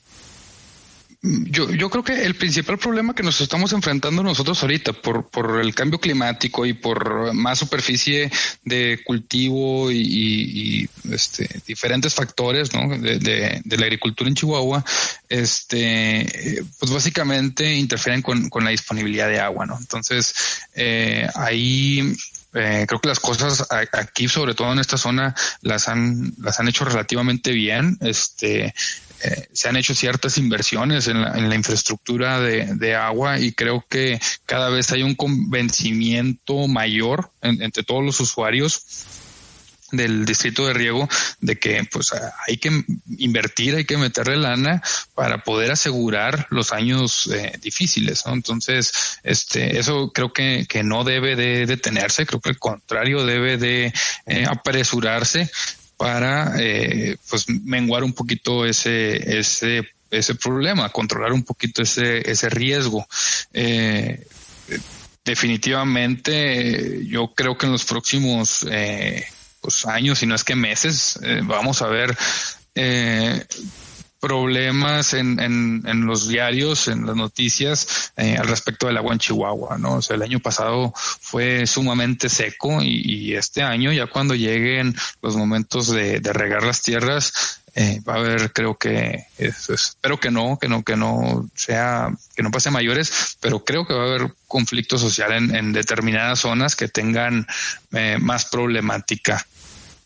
yo, 1.22 1.70
yo 1.72 1.90
creo 1.90 2.04
que 2.04 2.26
el 2.26 2.36
principal 2.36 2.78
problema 2.78 3.14
que 3.14 3.24
nos 3.24 3.42
estamos 3.42 3.74
enfrentando 3.74 4.24
nosotros 4.24 4.62
ahorita 4.62 4.94
por, 4.94 5.60
el 5.62 5.76
cambio 5.76 6.00
climático 6.00 6.66
y 6.66 6.72
por 6.72 7.34
más 7.34 7.60
superficie 7.60 8.32
de 8.64 9.02
cultivo 9.06 9.92
y, 9.92 10.90
este, 11.12 11.62
diferentes 11.68 12.16
factores 12.16 12.70
de, 12.70 13.62
la 13.66 13.86
agricultura 13.86 14.30
en 14.30 14.36
Chihuahua, 14.36 14.86
este, 15.28 16.64
pues 16.80 16.92
básicamente 16.92 17.76
interfieren 17.76 18.22
con, 18.22 18.50
con 18.50 18.64
la 18.64 18.70
disponibilidad 18.70 19.28
de 19.28 19.42
agua. 19.42 19.66
¿no? 19.66 19.78
Entonces, 19.78 20.34
eh, 20.74 21.28
ahí 21.36 22.16
eh, 22.54 22.86
creo 22.88 23.00
que 23.00 23.10
las 23.10 23.20
cosas 23.20 23.68
aquí, 23.92 24.28
sobre 24.28 24.54
todo 24.54 24.72
en 24.72 24.80
esta 24.80 24.98
zona, 24.98 25.36
las 25.62 25.88
han, 25.88 26.34
las 26.40 26.60
han 26.60 26.68
hecho 26.68 26.86
relativamente 26.86 27.52
bien. 27.52 27.98
Este, 28.02 28.74
eh, 29.22 29.48
se 29.52 29.70
han 29.70 29.76
hecho 29.76 29.94
ciertas 29.94 30.38
inversiones 30.38 31.08
en 31.08 31.22
la, 31.22 31.38
en 31.38 31.50
la 31.50 31.56
infraestructura 31.56 32.40
de, 32.40 32.74
de, 32.76 32.96
agua 32.96 33.40
y 33.40 33.52
creo 33.52 33.86
que 33.90 34.20
cada 34.46 34.70
vez 34.70 34.92
hay 34.92 35.04
un 35.04 35.16
convencimiento 35.16 36.68
mayor 36.68 37.32
entre 37.42 37.84
todos 37.84 38.04
los 38.04 38.20
usuarios 38.22 38.82
del 39.92 40.26
distrito 40.26 40.68
de 40.68 40.74
riego 40.74 41.08
de 41.42 41.58
que 41.58 41.84
pues 41.92 42.12
hay 42.48 42.58
que 42.58 42.84
invertir, 43.18 43.76
hay 43.76 43.86
que 43.86 43.98
meterle 43.98 44.38
lana 44.38 44.82
para 45.16 45.44
poder 45.44 45.72
asegurar 45.72 46.48
los 46.50 46.72
años 46.72 47.28
eh, 47.34 47.58
difíciles. 47.62 48.24
Entonces, 48.26 49.20
este, 49.24 49.80
eso 49.80 50.12
creo 50.14 50.34
que, 50.34 50.66
que 50.68 50.84
no 50.84 51.04
debe 51.04 51.36
de 51.36 51.66
detenerse, 51.66 52.26
creo 52.26 52.42
que 52.42 52.50
al 52.50 52.60
contrario 52.60 53.26
debe 53.26 53.58
de 53.58 53.94
eh, 54.26 54.46
apresurarse 54.48 55.50
para 56.00 56.54
eh, 56.58 57.18
pues 57.30 57.50
menguar 57.50 58.06
un 58.06 58.14
poquito 58.14 58.66
ese 58.66 59.38
ese 59.40 59.84
ese 60.10 60.36
problema, 60.36 60.90
controlar 60.90 61.34
un 61.34 61.44
poquito 61.44 61.82
ese 61.82 62.30
ese 62.30 62.50
riesgo. 62.50 63.06
Eh, 63.54 64.26
definitivamente, 65.26 67.06
yo 67.06 67.34
creo 67.36 67.58
que 67.58 67.66
en 67.66 67.74
los 67.74 67.84
próximos 67.84 68.66
eh, 68.72 69.26
pues 69.62 69.86
años, 69.86 70.20
si 70.20 70.26
no 70.26 70.36
es 70.36 70.44
que 70.44 70.56
meses, 70.56 71.20
eh, 71.24 71.42
vamos 71.44 71.82
a 71.82 71.88
ver 71.88 72.18
eh, 72.76 73.46
problemas 74.20 75.14
en, 75.14 75.40
en, 75.40 75.84
en, 75.86 76.06
los 76.06 76.28
diarios, 76.28 76.88
en 76.88 77.06
las 77.06 77.16
noticias 77.16 78.12
eh, 78.18 78.38
al 78.38 78.48
respecto 78.48 78.88
del 78.88 78.98
agua 78.98 79.14
en 79.14 79.20
Chihuahua, 79.20 79.78
¿no? 79.78 79.96
O 79.96 80.02
sea, 80.02 80.18
el 80.18 80.22
año 80.24 80.40
pasado 80.40 80.94
fue 80.96 81.66
sumamente 81.66 82.30
seco 82.30 82.82
y, 82.82 83.20
este 83.30 83.62
año 83.62 83.94
ya 83.94 84.08
cuando 84.08 84.36
lleguen 84.36 84.96
los 85.22 85.36
momentos 85.36 85.88
de, 85.90 86.20
de 86.20 86.34
regar 86.34 86.64
las 86.64 86.82
tierras, 86.82 87.60
eh, 87.76 88.02
va 88.08 88.16
a 88.16 88.18
haber, 88.18 88.52
creo 88.52 88.78
que, 88.78 89.26
espero 89.38 90.20
que 90.20 90.32
no, 90.32 90.58
que 90.60 90.68
no, 90.68 90.84
que 90.84 90.96
no 90.96 91.50
sea, 91.56 92.10
que 92.36 92.44
no 92.44 92.52
pase 92.52 92.72
mayores, 92.72 93.38
pero 93.40 93.64
creo 93.64 93.86
que 93.86 93.94
va 93.94 94.04
a 94.04 94.08
haber 94.08 94.34
conflicto 94.48 94.98
social 94.98 95.32
en, 95.32 95.72
determinadas 95.72 96.40
zonas 96.40 96.76
que 96.76 96.88
tengan 96.88 97.48
eh, 97.92 98.18
más 98.20 98.46
problemática 98.46 99.46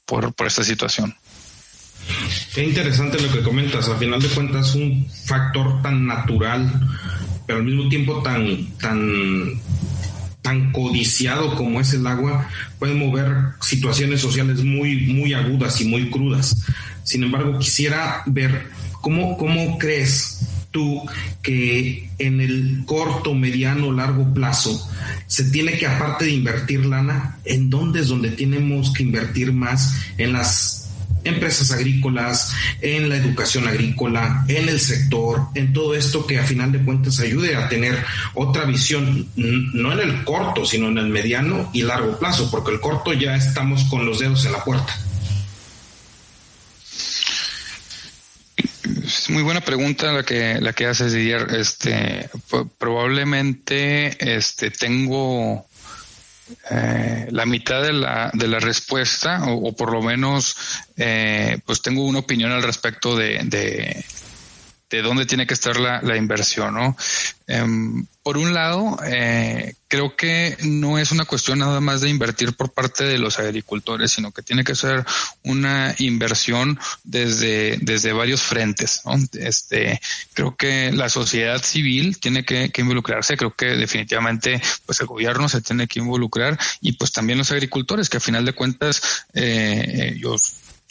por, 0.06 0.34
por 0.34 0.48
esta 0.48 0.64
situación. 0.64 1.16
Qué 2.54 2.64
interesante 2.64 3.20
lo 3.20 3.32
que 3.32 3.42
comentas. 3.42 3.88
Al 3.90 3.98
final 3.98 4.22
de 4.22 4.28
cuentas, 4.30 4.76
un 4.76 5.08
factor 5.26 5.82
tan 5.82 6.06
natural, 6.06 6.70
pero 7.48 7.60
al 7.60 7.66
mismo 7.66 7.90
tiempo 7.90 8.22
tan, 8.22 8.68
tan, 8.78 9.60
tan 10.42 10.72
codiciado 10.72 11.56
como 11.56 11.82
es 11.82 11.94
el 11.94 12.06
agua, 12.06 12.48
puede 12.80 12.94
mover 12.94 13.54
situaciones 13.62 14.22
sociales 14.22 14.64
muy, 14.64 15.08
muy 15.08 15.34
agudas 15.34 15.80
y 15.82 15.86
muy 15.86 16.10
crudas. 16.10 16.56
Sin 17.04 17.24
embargo, 17.24 17.58
quisiera 17.58 18.24
ver 18.26 18.70
cómo, 19.02 19.38
cómo 19.38 19.78
crees 19.78 20.40
tú 20.74 21.02
que 21.42 22.10
en 22.20 22.42
el 22.42 22.84
corto, 22.86 23.34
mediano, 23.34 23.94
largo 23.94 24.34
plazo 24.34 24.90
se 25.28 25.46
tiene 25.46 25.78
que, 25.78 25.88
aparte 25.88 26.26
de 26.26 26.32
invertir 26.32 26.86
lana, 26.86 27.38
en 27.46 27.70
dónde 27.70 28.02
es 28.02 28.10
donde 28.10 28.32
tenemos 28.32 28.92
que 28.92 29.04
invertir 29.04 29.54
más 29.54 29.96
en 30.18 30.34
las 30.34 30.84
empresas 31.24 31.72
agrícolas, 31.72 32.54
en 32.82 33.08
la 33.08 33.16
educación 33.16 33.68
agrícola, 33.68 34.44
en 34.48 34.68
el 34.68 34.80
sector, 34.80 35.48
en 35.56 35.72
todo 35.72 35.96
esto 35.96 36.28
que 36.28 36.40
a 36.40 36.44
final 36.44 36.72
de 36.72 36.84
cuentas 36.84 37.20
ayude 37.20 37.56
a 37.56 37.70
tener 37.70 38.04
otra 38.34 38.66
visión, 38.66 39.30
no 39.36 39.94
en 39.94 40.00
el 40.00 40.24
corto, 40.26 40.66
sino 40.66 40.90
en 40.90 40.98
el 40.98 41.08
mediano 41.08 41.70
y 41.72 41.84
largo 41.84 42.18
plazo, 42.20 42.50
porque 42.52 42.72
el 42.72 42.82
corto 42.82 43.14
ya 43.14 43.36
estamos 43.36 43.86
con 43.86 44.06
los 44.06 44.20
dedos 44.20 44.46
en 44.46 44.52
la 44.52 44.64
puerta. 44.64 44.94
Muy 49.34 49.44
buena 49.44 49.62
pregunta 49.62 50.14
la 50.14 50.24
que 50.24 50.62
la 50.62 50.74
que 50.74 50.86
haces 50.86 51.12
Didier. 51.12 51.48
Este 51.56 52.30
probablemente 52.78 54.36
este 54.36 54.70
tengo 54.70 55.66
eh, 56.70 57.28
la 57.32 57.46
mitad 57.46 57.82
de 57.82 57.94
la, 57.94 58.30
de 58.34 58.48
la 58.48 58.60
respuesta, 58.60 59.44
o, 59.48 59.74
por 59.74 59.92
lo 59.92 60.02
menos, 60.02 60.56
eh, 60.98 61.58
pues 61.66 61.82
tengo 61.82 62.06
una 62.06 62.20
opinión 62.20 62.52
al 62.52 62.62
respecto 62.62 63.16
de, 63.16 63.40
de, 63.46 64.06
de 64.94 65.02
dónde 65.02 65.26
tiene 65.26 65.48
que 65.48 65.56
estar 65.56 65.80
la, 65.80 66.02
la 66.04 66.18
inversión, 66.18 66.76
¿no? 66.76 66.96
Em, 67.48 68.06
por 68.22 68.38
un 68.38 68.54
lado, 68.54 68.98
eh, 69.06 69.74
creo 69.90 70.16
que 70.16 70.56
no 70.64 70.98
es 70.98 71.12
una 71.12 71.26
cuestión 71.26 71.60
nada 71.60 71.82
más 71.82 72.00
de 72.00 72.10
invertir 72.10 72.54
por 72.54 72.72
parte 72.72 73.04
de 73.04 73.18
los 73.18 73.38
agricultores, 73.38 74.12
sino 74.12 74.32
que 74.32 74.42
tiene 74.42 74.64
que 74.64 74.76
ser 74.76 75.04
una 75.44 75.94
inversión 75.98 76.80
desde, 77.04 77.78
desde 77.82 78.14
varios 78.14 78.42
frentes. 78.42 79.02
Este, 79.34 80.00
creo 80.34 80.56
que 80.56 80.92
la 80.94 81.10
sociedad 81.10 81.62
civil 81.62 82.18
tiene 82.20 82.46
que, 82.46 82.72
involucrarse, 82.78 83.36
creo 83.36 83.54
que 83.56 83.76
definitivamente 83.76 84.62
pues 84.86 85.02
el 85.02 85.08
gobierno 85.08 85.50
se 85.50 85.62
tiene 85.62 85.88
que 85.88 86.00
involucrar 86.00 86.58
y 86.82 86.94
pues 86.94 87.12
también 87.12 87.40
los 87.40 87.52
agricultores, 87.52 88.10
que 88.10 88.18
a 88.18 88.22
final 88.22 88.46
de 88.46 88.54
cuentas 88.54 89.26
eh, 89.34 90.16
yo 90.18 90.38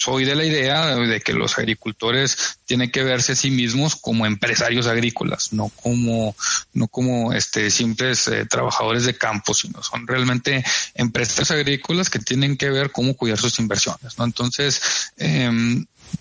soy 0.02 0.24
de 0.24 0.34
la 0.34 0.44
idea 0.44 0.96
de 0.96 1.20
que 1.20 1.32
los 1.32 1.58
agricultores 1.58 2.58
tienen 2.66 2.90
que 2.90 3.04
verse 3.04 3.32
a 3.32 3.36
sí 3.36 3.52
mismos 3.52 3.94
como 3.94 4.26
empresarios 4.26 4.88
agrícolas, 4.88 5.52
no 5.52 5.68
como, 5.68 6.34
no 6.72 6.88
como 6.88 7.32
este 7.32 7.70
simples 7.70 8.26
eh, 8.26 8.44
trabajadores 8.46 9.04
de 9.04 9.16
campo, 9.16 9.54
sino 9.54 9.80
son 9.82 10.08
realmente 10.08 10.64
empresas 10.94 11.52
agrícolas 11.52 12.10
que 12.10 12.18
tienen 12.18 12.56
que 12.56 12.70
ver 12.70 12.90
cómo 12.90 13.14
cuidar 13.14 13.38
sus 13.38 13.60
inversiones, 13.60 14.18
¿no? 14.18 14.24
Entonces, 14.24 15.12
eh, 15.18 15.48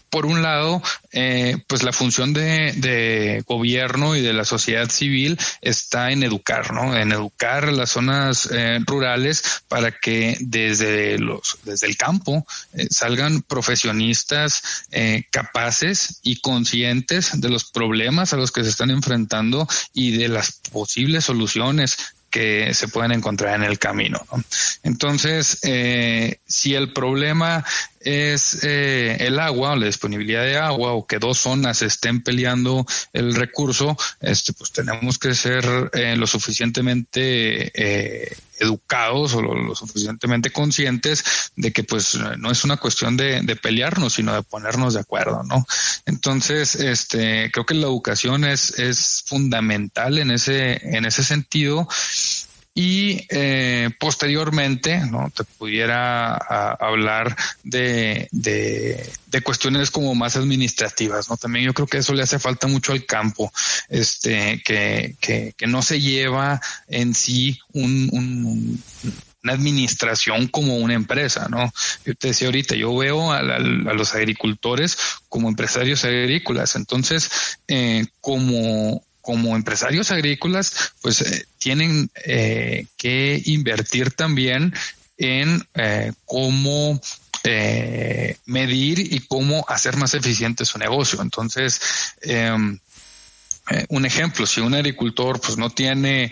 por 0.10 0.26
un 0.26 0.42
lado, 0.42 0.82
eh, 1.14 1.58
pues 1.68 1.84
la 1.84 1.94
función 1.94 2.34
de, 2.34 3.44
gobierno 3.48 4.16
y 4.16 4.22
de 4.22 4.34
la 4.34 4.44
sociedad 4.44 4.90
civil 4.90 5.40
está 5.62 6.12
en 6.12 6.24
educar, 6.24 6.74
¿no? 6.74 6.96
En 6.96 7.12
educar 7.12 7.72
las 7.72 7.92
zonas 7.92 8.50
eh, 8.52 8.80
rurales 8.86 9.64
para 9.68 9.92
que 9.92 10.38
desde 10.42 11.18
los, 11.18 11.60
desde 11.64 11.88
el 11.88 11.96
campo 11.96 12.46
eh, 12.74 12.88
salgan 12.90 13.42
profesionistas 13.42 14.64
capaces 15.30 16.20
y 16.24 16.42
conscientes 16.42 17.40
de 17.40 17.50
los 17.50 17.66
problemas 17.66 18.34
a 18.34 18.38
los 18.38 18.52
que 18.52 18.64
se 18.64 18.70
están 18.70 18.92
enfrentando 18.92 19.68
y 19.94 20.18
de 20.18 20.28
las 20.28 20.52
posibles 20.72 21.26
soluciones 21.26 21.98
que 22.32 22.74
se 22.74 22.88
pueden 22.88 23.12
encontrar 23.12 23.56
en 23.56 23.64
el 23.64 23.78
camino. 23.78 24.26
Entonces, 24.84 25.60
eh, 25.64 26.40
si 26.48 26.74
el 26.74 26.94
problema 26.94 27.64
es 28.04 28.64
eh, 28.64 29.18
el 29.20 29.40
agua 29.40 29.76
la 29.76 29.86
disponibilidad 29.86 30.44
de 30.44 30.58
agua 30.58 30.94
o 30.94 31.06
que 31.06 31.20
dos 31.20 31.38
zonas 31.40 31.82
estén 31.82 32.24
peleando 32.24 32.86
el 33.14 33.36
recurso, 33.36 33.98
este, 34.20 34.54
pues 34.54 34.72
tenemos 34.72 35.18
que 35.18 35.34
ser 35.34 35.90
eh, 35.94 36.16
lo 36.16 36.28
suficientemente 36.28 37.72
educados 38.62 39.34
o 39.34 39.42
lo, 39.42 39.76
suficientemente 39.76 40.52
conscientes 40.52 41.52
de 41.56 41.72
que 41.72 41.84
pues 41.84 42.18
no 42.38 42.52
es 42.52 42.64
una 42.64 42.78
cuestión 42.78 43.18
de, 43.18 43.42
de, 43.42 43.56
pelearnos, 43.56 44.14
sino 44.14 44.34
de 44.34 44.44
ponernos 44.44 44.94
de 44.94 45.00
acuerdo, 45.00 45.44
¿no? 45.44 45.66
Entonces, 46.06 46.76
este, 46.76 47.50
creo 47.52 47.66
que 47.66 47.74
la 47.74 47.88
educación 47.88 48.46
es, 48.46 48.78
es 48.80 49.24
fundamental 49.26 50.20
en 50.20 50.32
ese, 50.32 50.80
en 50.96 51.06
ese 51.06 51.24
sentido 51.24 51.88
y 52.74 53.26
eh, 53.30 53.90
posteriormente 54.00 55.00
no 55.06 55.30
te 55.36 55.44
pudiera 55.44 56.36
hablar 56.36 57.36
de, 57.64 58.30
de, 58.32 59.42
cuestiones 59.44 59.92
como 59.92 60.16
más 60.16 60.38
administrativas 60.38 61.30
no 61.30 61.36
también 61.36 61.66
yo 61.66 61.74
creo 61.74 61.88
que 61.88 61.98
eso 61.98 62.14
le 62.14 62.24
hace 62.24 62.40
falta 62.40 62.68
mucho 62.68 62.94
al 62.94 63.06
campo 63.06 63.52
este 63.90 64.62
que, 64.64 65.16
que, 65.20 65.68
no 65.68 65.82
se 65.82 66.00
lleva 66.00 66.62
en 66.88 67.14
sí 67.14 67.60
un, 67.74 68.10
un, 68.14 68.82
una 69.44 69.54
administración 69.54 70.48
como 70.48 70.76
una 70.78 70.94
empresa, 70.94 71.48
¿no? 71.50 71.72
Yo 72.06 72.16
te 72.16 72.28
decía 72.30 72.48
ahorita, 72.48 72.76
yo 72.76 72.96
veo 72.96 73.32
a, 73.32 73.40
a, 73.40 73.60
los 73.60 74.14
agricultores 74.14 74.98
como 75.30 75.50
empresarios 75.50 76.04
agrícolas, 76.04 76.76
entonces, 76.76 77.58
eh, 77.68 78.06
como 78.20 79.04
como 79.22 79.56
empresarios 79.56 80.12
agrícolas, 80.12 80.94
pues 81.02 81.22
eh, 81.22 81.46
tienen 81.58 82.10
eh, 82.26 82.86
que 82.98 83.42
invertir 83.46 84.12
también 84.12 84.74
en 85.18 85.64
eh, 85.76 86.12
cómo 86.26 87.00
medir 88.46 89.00
y 89.00 89.20
cómo 89.22 89.66
hacer 89.68 89.98
más 89.98 90.14
eficiente 90.14 90.64
su 90.64 90.78
negocio. 90.78 91.24
Entonces, 91.24 91.82
em, 92.22 92.78
un 93.90 94.06
ejemplo, 94.06 94.46
si 94.46 94.62
un 94.62 94.76
agricultor 94.76 95.42
pues 95.42 95.58
no 95.58 95.72
tiene 95.72 96.30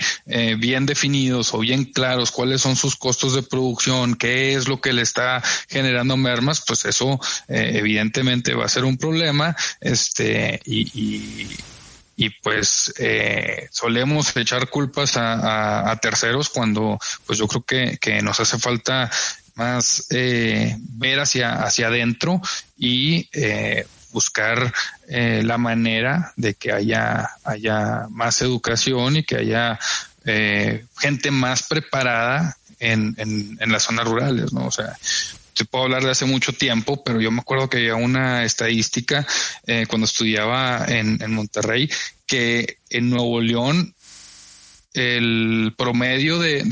bien 0.59 0.85
definidos 0.85 1.51
o 1.55 1.59
bien 1.59 1.85
claros 1.85 2.29
cuáles 2.29 2.61
son 2.61 2.75
sus 2.75 2.95
costos 2.95 3.33
de 3.33 3.41
producción, 3.41 4.17
qué 4.17 4.53
es 4.53 4.67
lo 4.67 4.81
que 4.81 4.93
le 4.93 5.01
está 5.01 5.41
generando 5.67 6.15
mermas, 6.15 6.61
pues 6.67 6.85
eso 6.85 7.19
evidentemente 7.47 8.53
va 8.53 8.65
a 8.65 8.69
ser 8.69 8.85
un 8.85 8.97
problema, 8.97 9.55
este, 9.81 10.59
y 10.63 10.91
y 10.93 11.47
pues 12.41 12.93
eh, 12.99 13.69
solemos 13.71 14.35
echar 14.35 14.69
culpas 14.69 15.13
a, 15.15 15.97
terceros 16.01 16.49
cuando 16.49 16.99
pues 17.25 17.39
yo 17.39 17.47
creo 17.47 17.63
que, 17.63 17.97
que 17.97 18.21
nos 18.21 18.39
hace 18.41 18.59
falta 18.59 19.09
más 19.55 20.07
eh, 20.09 20.75
ver 20.79 21.19
hacia, 21.19 21.63
hacia 21.63 21.87
adentro 21.87 22.41
y 22.77 23.29
eh, 23.31 23.85
buscar 24.11 24.73
eh, 25.07 25.41
la 25.43 25.57
manera 25.57 26.33
de 26.35 26.55
que 26.55 26.71
haya, 26.71 27.29
haya 27.43 28.07
más 28.09 28.41
educación 28.41 29.17
y 29.17 29.23
que 29.23 29.37
haya 29.37 29.79
eh, 30.25 30.85
gente 30.99 31.31
más 31.31 31.63
preparada 31.63 32.57
en, 32.79 33.15
en, 33.17 33.57
en 33.59 33.71
las 33.71 33.83
zonas 33.83 34.07
rurales, 34.07 34.53
¿no? 34.53 34.65
O 34.65 34.71
sea, 34.71 34.97
te 35.59 35.65
puedo 35.65 35.83
hablar 35.83 36.03
de 36.05 36.11
hace 36.11 36.23
mucho 36.23 36.53
tiempo, 36.53 37.03
pero 37.03 37.19
yo 37.19 37.31
me 37.31 37.41
acuerdo 37.41 37.69
que 37.69 37.77
había 37.79 37.95
una 37.95 38.45
estadística 38.45 39.27
eh, 39.67 39.87
cuando 39.89 40.05
estudiaba 40.05 40.85
en, 40.87 41.21
en 41.21 41.33
Monterrey 41.33 41.89
que 42.25 42.77
en 42.89 43.09
Nuevo 43.09 43.41
León 43.41 43.93
el 44.93 45.73
promedio 45.77 46.39
de, 46.39 46.63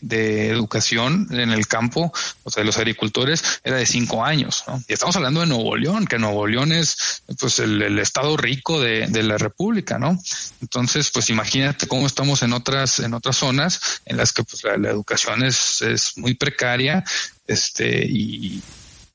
de, 0.00 0.48
educación 0.48 1.28
en 1.30 1.50
el 1.50 1.66
campo, 1.66 2.12
o 2.42 2.50
sea, 2.50 2.62
de 2.62 2.66
los 2.66 2.78
agricultores, 2.78 3.60
era 3.62 3.76
de 3.76 3.86
cinco 3.86 4.24
años. 4.24 4.64
¿no? 4.66 4.82
Y 4.88 4.92
estamos 4.92 5.16
hablando 5.16 5.40
de 5.40 5.46
Nuevo 5.46 5.76
León, 5.76 6.06
que 6.06 6.18
Nuevo 6.18 6.46
León 6.46 6.72
es 6.72 7.22
pues 7.38 7.58
el, 7.58 7.98
estado 7.98 8.36
rico 8.36 8.80
de, 8.80 9.06
de, 9.08 9.22
la 9.22 9.36
República, 9.36 9.98
¿no? 9.98 10.18
Entonces, 10.62 11.10
pues 11.10 11.28
imagínate 11.28 11.86
cómo 11.86 12.06
estamos 12.06 12.42
en 12.42 12.52
otras, 12.52 13.00
en 13.00 13.14
otras 13.14 13.36
zonas 13.36 14.00
en 14.06 14.16
las 14.16 14.32
que 14.32 14.44
pues 14.44 14.64
la, 14.64 14.88
educación 14.88 15.42
es, 15.44 15.82
es 15.82 16.16
muy 16.16 16.34
precaria, 16.34 17.04
este, 17.48 18.06
y, 18.06 18.62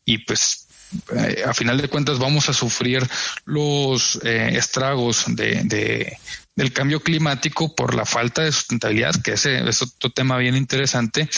y 0.05 0.17
pues 0.19 0.67
eh, 1.15 1.43
a 1.45 1.53
final 1.53 1.77
de 1.77 1.87
cuentas 1.87 2.19
vamos 2.19 2.49
a 2.49 2.53
sufrir 2.53 3.07
los 3.45 4.19
eh, 4.23 4.49
estragos 4.53 5.25
de, 5.27 5.61
de, 5.63 6.17
del 6.55 6.73
cambio 6.73 7.01
climático 7.01 7.73
por 7.75 7.95
la 7.95 8.05
falta 8.05 8.43
de 8.43 8.51
sustentabilidad, 8.51 9.15
que 9.21 9.33
ese 9.33 9.67
es 9.67 9.81
otro 9.81 10.11
tema 10.11 10.37
bien 10.37 10.55
interesante, 10.55 11.29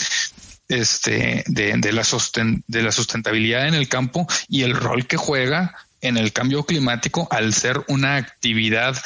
este, 0.68 1.44
de, 1.46 1.74
de, 1.76 1.92
la, 1.92 2.04
sosten, 2.04 2.64
de 2.66 2.82
la 2.82 2.92
sustentabilidad 2.92 3.68
en 3.68 3.74
el 3.74 3.88
campo 3.88 4.26
y 4.48 4.62
el 4.62 4.74
rol 4.74 5.06
que 5.06 5.16
juega 5.16 5.76
en 6.00 6.16
el 6.16 6.32
cambio 6.32 6.64
climático 6.64 7.28
al 7.30 7.54
ser 7.54 7.84
una 7.88 8.16
actividad 8.16 8.96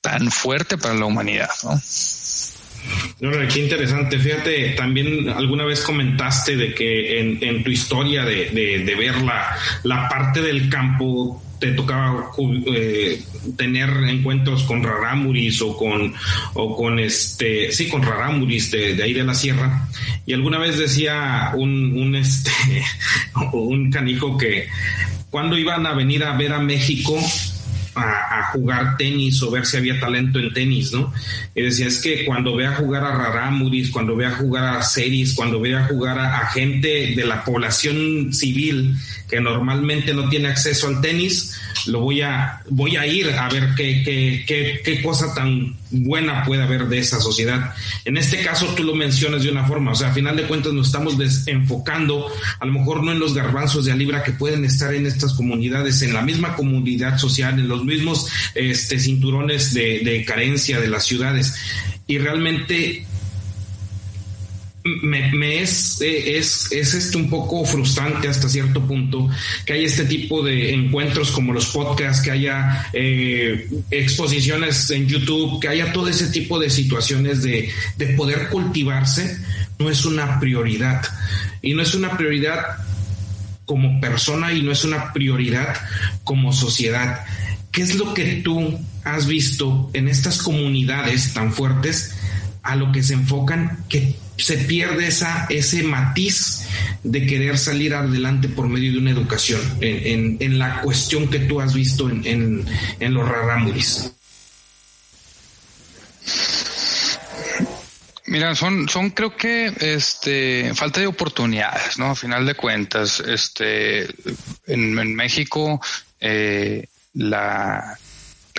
tan 0.00 0.30
fuerte 0.30 0.78
para 0.78 0.94
la 0.94 1.06
humanidad, 1.06 1.50
¿no? 1.64 1.80
No, 3.20 3.30
qué 3.52 3.60
interesante. 3.60 4.18
Fíjate, 4.18 4.70
también 4.70 5.28
alguna 5.28 5.64
vez 5.64 5.80
comentaste 5.80 6.56
de 6.56 6.74
que 6.74 7.20
en, 7.20 7.64
tu 7.64 7.70
historia 7.70 8.24
de, 8.24 8.94
ver 8.96 9.14
la, 9.22 10.08
parte 10.08 10.42
del 10.42 10.68
campo 10.68 11.42
te 11.58 11.72
tocaba 11.72 12.30
eh, 12.66 13.22
tener 13.56 13.88
encuentros 14.08 14.64
con 14.64 14.82
rarámuris 14.82 15.62
o 15.62 15.74
con 15.74 16.12
o 16.52 16.76
con 16.76 16.98
este 16.98 17.72
sí 17.72 17.88
con 17.88 18.02
rarámuris 18.02 18.70
de, 18.72 18.94
de, 18.94 19.02
ahí 19.02 19.14
de 19.14 19.24
la 19.24 19.32
sierra 19.32 19.88
y 20.26 20.34
alguna 20.34 20.58
vez 20.58 20.78
decía 20.78 21.52
un, 21.54 21.96
un 21.96 22.14
este 22.14 22.52
un 23.54 23.90
canijo 23.90 24.36
que 24.36 24.68
cuando 25.30 25.56
iban 25.56 25.86
a 25.86 25.94
venir 25.94 26.24
a 26.24 26.36
ver 26.36 26.52
a 26.52 26.60
México 26.60 27.18
a, 27.96 28.50
jugar 28.52 28.96
tenis 28.96 29.42
o 29.42 29.50
ver 29.50 29.66
si 29.66 29.76
había 29.76 29.98
talento 29.98 30.38
en 30.38 30.52
tenis, 30.52 30.92
¿no? 30.92 31.12
Y 31.54 31.62
decía, 31.62 31.86
es 31.86 32.00
que 32.00 32.24
cuando 32.24 32.54
vea 32.54 32.74
jugar 32.74 33.04
a 33.04 33.16
Raramuris, 33.16 33.90
cuando 33.90 34.14
vea 34.14 34.30
jugar 34.30 34.76
a 34.76 34.82
Series, 34.82 35.34
cuando 35.34 35.60
vea 35.60 35.86
jugar 35.86 36.18
a, 36.18 36.46
gente 36.48 37.14
de 37.16 37.26
la 37.26 37.44
población 37.44 38.32
civil 38.32 38.94
que 39.28 39.40
normalmente 39.40 40.14
no 40.14 40.28
tiene 40.28 40.48
acceso 40.48 40.86
al 40.86 41.00
tenis, 41.00 41.58
lo 41.86 42.00
voy 42.00 42.22
a, 42.22 42.62
voy 42.70 42.96
a 42.96 43.06
ir 43.06 43.30
a 43.30 43.48
ver 43.48 43.70
qué, 43.76 44.02
qué, 44.04 44.44
qué, 44.46 44.80
qué 44.84 45.02
cosa 45.02 45.34
tan 45.34 45.74
buena 45.90 46.44
puede 46.44 46.62
haber 46.62 46.88
de 46.88 46.98
esa 46.98 47.20
sociedad. 47.20 47.74
En 48.04 48.16
este 48.16 48.42
caso 48.42 48.66
tú 48.74 48.82
lo 48.82 48.94
mencionas 48.94 49.42
de 49.42 49.50
una 49.50 49.64
forma, 49.64 49.92
o 49.92 49.94
sea, 49.94 50.08
a 50.08 50.12
final 50.12 50.36
de 50.36 50.44
cuentas 50.44 50.72
nos 50.72 50.86
estamos 50.86 51.18
desenfocando, 51.18 52.26
a 52.58 52.66
lo 52.66 52.72
mejor 52.72 53.02
no 53.02 53.12
en 53.12 53.18
los 53.18 53.34
garbanzos 53.34 53.84
de 53.84 53.92
Alibra 53.92 54.22
que 54.22 54.32
pueden 54.32 54.64
estar 54.64 54.94
en 54.94 55.06
estas 55.06 55.34
comunidades, 55.34 56.02
en 56.02 56.12
la 56.12 56.22
misma 56.22 56.56
comunidad 56.56 57.18
social, 57.18 57.58
en 57.58 57.68
los 57.68 57.84
mismos 57.84 58.28
este, 58.54 58.98
cinturones 58.98 59.74
de, 59.74 60.00
de 60.00 60.24
carencia 60.24 60.80
de 60.80 60.88
las 60.88 61.04
ciudades. 61.04 61.54
Y 62.06 62.18
realmente 62.18 63.06
me, 65.02 65.60
es, 65.60 66.00
es, 66.00 66.70
es 66.70 66.94
esto 66.94 67.18
un 67.18 67.28
poco 67.28 67.64
frustrante 67.64 68.28
hasta 68.28 68.48
cierto 68.48 68.80
punto 68.86 69.28
que 69.64 69.72
haya 69.72 69.86
este 69.86 70.04
tipo 70.04 70.42
de 70.42 70.74
encuentros 70.74 71.30
como 71.30 71.52
los 71.52 71.66
podcasts, 71.66 72.22
que 72.22 72.30
haya 72.30 72.88
eh, 72.92 73.68
exposiciones 73.90 74.90
en 74.90 75.06
YouTube, 75.06 75.60
que 75.60 75.68
haya 75.68 75.92
todo 75.92 76.08
ese 76.08 76.28
tipo 76.28 76.58
de 76.58 76.70
situaciones 76.70 77.42
de, 77.42 77.70
de 77.96 78.06
poder 78.08 78.48
cultivarse, 78.48 79.38
no 79.78 79.90
es 79.90 80.04
una 80.04 80.38
prioridad. 80.40 81.02
Y 81.62 81.74
no 81.74 81.82
es 81.82 81.94
una 81.94 82.16
prioridad 82.16 82.78
como 83.64 84.00
persona 84.00 84.52
y 84.52 84.62
no 84.62 84.72
es 84.72 84.84
una 84.84 85.12
prioridad 85.12 85.76
como 86.24 86.52
sociedad. 86.52 87.24
¿Qué 87.72 87.82
es 87.82 87.96
lo 87.96 88.14
que 88.14 88.40
tú 88.42 88.78
has 89.04 89.26
visto 89.26 89.90
en 89.92 90.08
estas 90.08 90.38
comunidades 90.38 91.34
tan 91.34 91.52
fuertes 91.52 92.14
a 92.62 92.74
lo 92.74 92.90
que 92.90 93.02
se 93.02 93.14
enfocan 93.14 93.84
que 93.88 94.16
se 94.36 94.58
pierde 94.58 95.06
esa, 95.06 95.46
ese 95.48 95.82
matiz 95.82 96.66
de 97.02 97.26
querer 97.26 97.58
salir 97.58 97.94
adelante 97.94 98.48
por 98.48 98.68
medio 98.68 98.92
de 98.92 98.98
una 98.98 99.10
educación 99.10 99.60
en, 99.80 100.58
la 100.58 100.80
cuestión 100.80 101.28
que 101.28 101.40
tú 101.40 101.60
has 101.60 101.74
visto 101.74 102.08
en, 102.10 102.66
los 103.00 103.28
rarámuris. 103.28 104.12
Mira, 108.26 108.54
son, 108.56 108.88
son 108.88 109.10
creo 109.10 109.36
que 109.36 109.72
este 109.80 110.72
falta 110.74 111.00
de 111.00 111.06
oportunidades, 111.06 111.96
¿no? 111.96 112.10
A 112.10 112.16
final 112.16 112.44
de 112.44 112.54
cuentas, 112.54 113.20
este 113.20 114.08
en, 114.66 115.14
México 115.14 115.80
eh, 116.20 116.88
la 117.14 117.96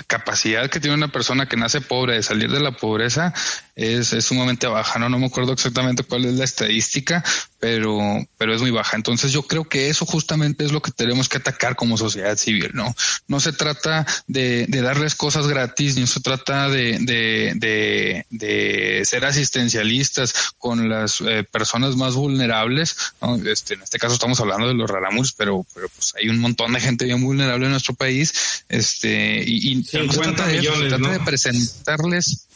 capacidad 0.06 0.70
que 0.70 0.80
tiene 0.80 0.96
una 0.96 1.12
persona 1.12 1.46
que 1.46 1.56
nace 1.56 1.82
pobre 1.82 2.14
de 2.14 2.22
salir 2.22 2.50
de 2.50 2.60
la 2.60 2.72
pobreza 2.72 3.34
es, 3.78 4.12
es 4.12 4.24
sumamente 4.24 4.66
baja, 4.66 4.98
¿no? 4.98 5.08
No 5.08 5.20
me 5.20 5.26
acuerdo 5.26 5.52
exactamente 5.52 6.02
cuál 6.02 6.24
es 6.24 6.34
la 6.34 6.44
estadística, 6.44 7.24
pero, 7.60 7.98
pero 8.36 8.52
es 8.52 8.60
muy 8.60 8.72
baja. 8.72 8.96
Entonces 8.96 9.30
yo 9.30 9.44
creo 9.44 9.68
que 9.68 9.88
eso 9.88 10.04
justamente 10.04 10.64
es 10.64 10.72
lo 10.72 10.82
que 10.82 10.90
tenemos 10.90 11.28
que 11.28 11.38
atacar 11.38 11.76
como 11.76 11.96
sociedad 11.96 12.36
civil, 12.36 12.70
¿no? 12.74 12.92
No 13.28 13.38
se 13.38 13.52
trata 13.52 14.04
de, 14.26 14.66
de 14.66 14.82
darles 14.82 15.14
cosas 15.14 15.46
gratis, 15.46 15.96
ni 15.96 16.08
se 16.08 16.20
trata 16.20 16.68
de, 16.68 16.98
de, 16.98 17.52
de, 17.54 18.26
de 18.30 19.04
ser 19.04 19.24
asistencialistas 19.24 20.34
con 20.58 20.88
las 20.88 21.20
eh, 21.20 21.44
personas 21.44 21.94
más 21.94 22.16
vulnerables, 22.16 22.96
¿no? 23.22 23.36
Este, 23.36 23.74
en 23.74 23.82
este 23.82 24.00
caso 24.00 24.14
estamos 24.14 24.40
hablando 24.40 24.66
de 24.66 24.74
los 24.74 24.90
rarámuris, 24.90 25.32
pero, 25.32 25.64
pero 25.72 25.88
pues 25.88 26.14
hay 26.16 26.28
un 26.28 26.40
montón 26.40 26.72
de 26.72 26.80
gente 26.80 27.04
bien 27.04 27.22
vulnerable 27.22 27.66
en 27.66 27.70
nuestro 27.70 27.94
país, 27.94 28.64
este, 28.68 29.44
y, 29.46 29.78
y 29.78 29.84
se 29.84 30.00
trata, 30.08 30.48
de, 30.48 30.62
se 30.62 30.88
trata 30.88 31.10
de 31.10 31.20
presentarles 31.20 32.47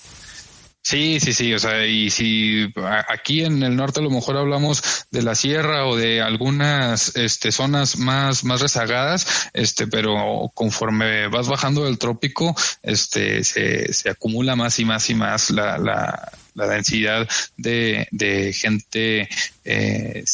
Sí, 0.84 1.20
sí, 1.20 1.32
sí, 1.32 1.54
o 1.54 1.60
sea, 1.60 1.86
y 1.86 2.10
si 2.10 2.72
aquí 3.08 3.44
en 3.44 3.62
el 3.62 3.76
norte 3.76 4.00
a 4.00 4.02
lo 4.02 4.10
mejor 4.10 4.36
hablamos 4.36 4.82
de 5.12 5.22
la 5.22 5.36
sierra 5.36 5.86
o 5.86 5.96
de 5.96 6.20
algunas 6.20 7.14
este, 7.14 7.52
zonas 7.52 7.96
más, 7.98 8.42
más 8.42 8.60
rezagadas, 8.60 9.48
este, 9.52 9.86
pero 9.86 10.50
conforme 10.54 11.28
vas 11.28 11.46
bajando 11.46 11.84
del 11.84 11.98
trópico, 11.98 12.56
este, 12.82 13.44
se, 13.44 13.92
se 13.92 14.10
acumula 14.10 14.56
más 14.56 14.80
y 14.80 14.84
más 14.84 15.08
y 15.08 15.14
más 15.14 15.50
la, 15.50 15.78
la, 15.78 16.32
la 16.54 16.66
densidad 16.66 17.28
de, 17.56 18.08
de 18.10 18.52
gente 18.52 19.28
eh, 19.64 20.24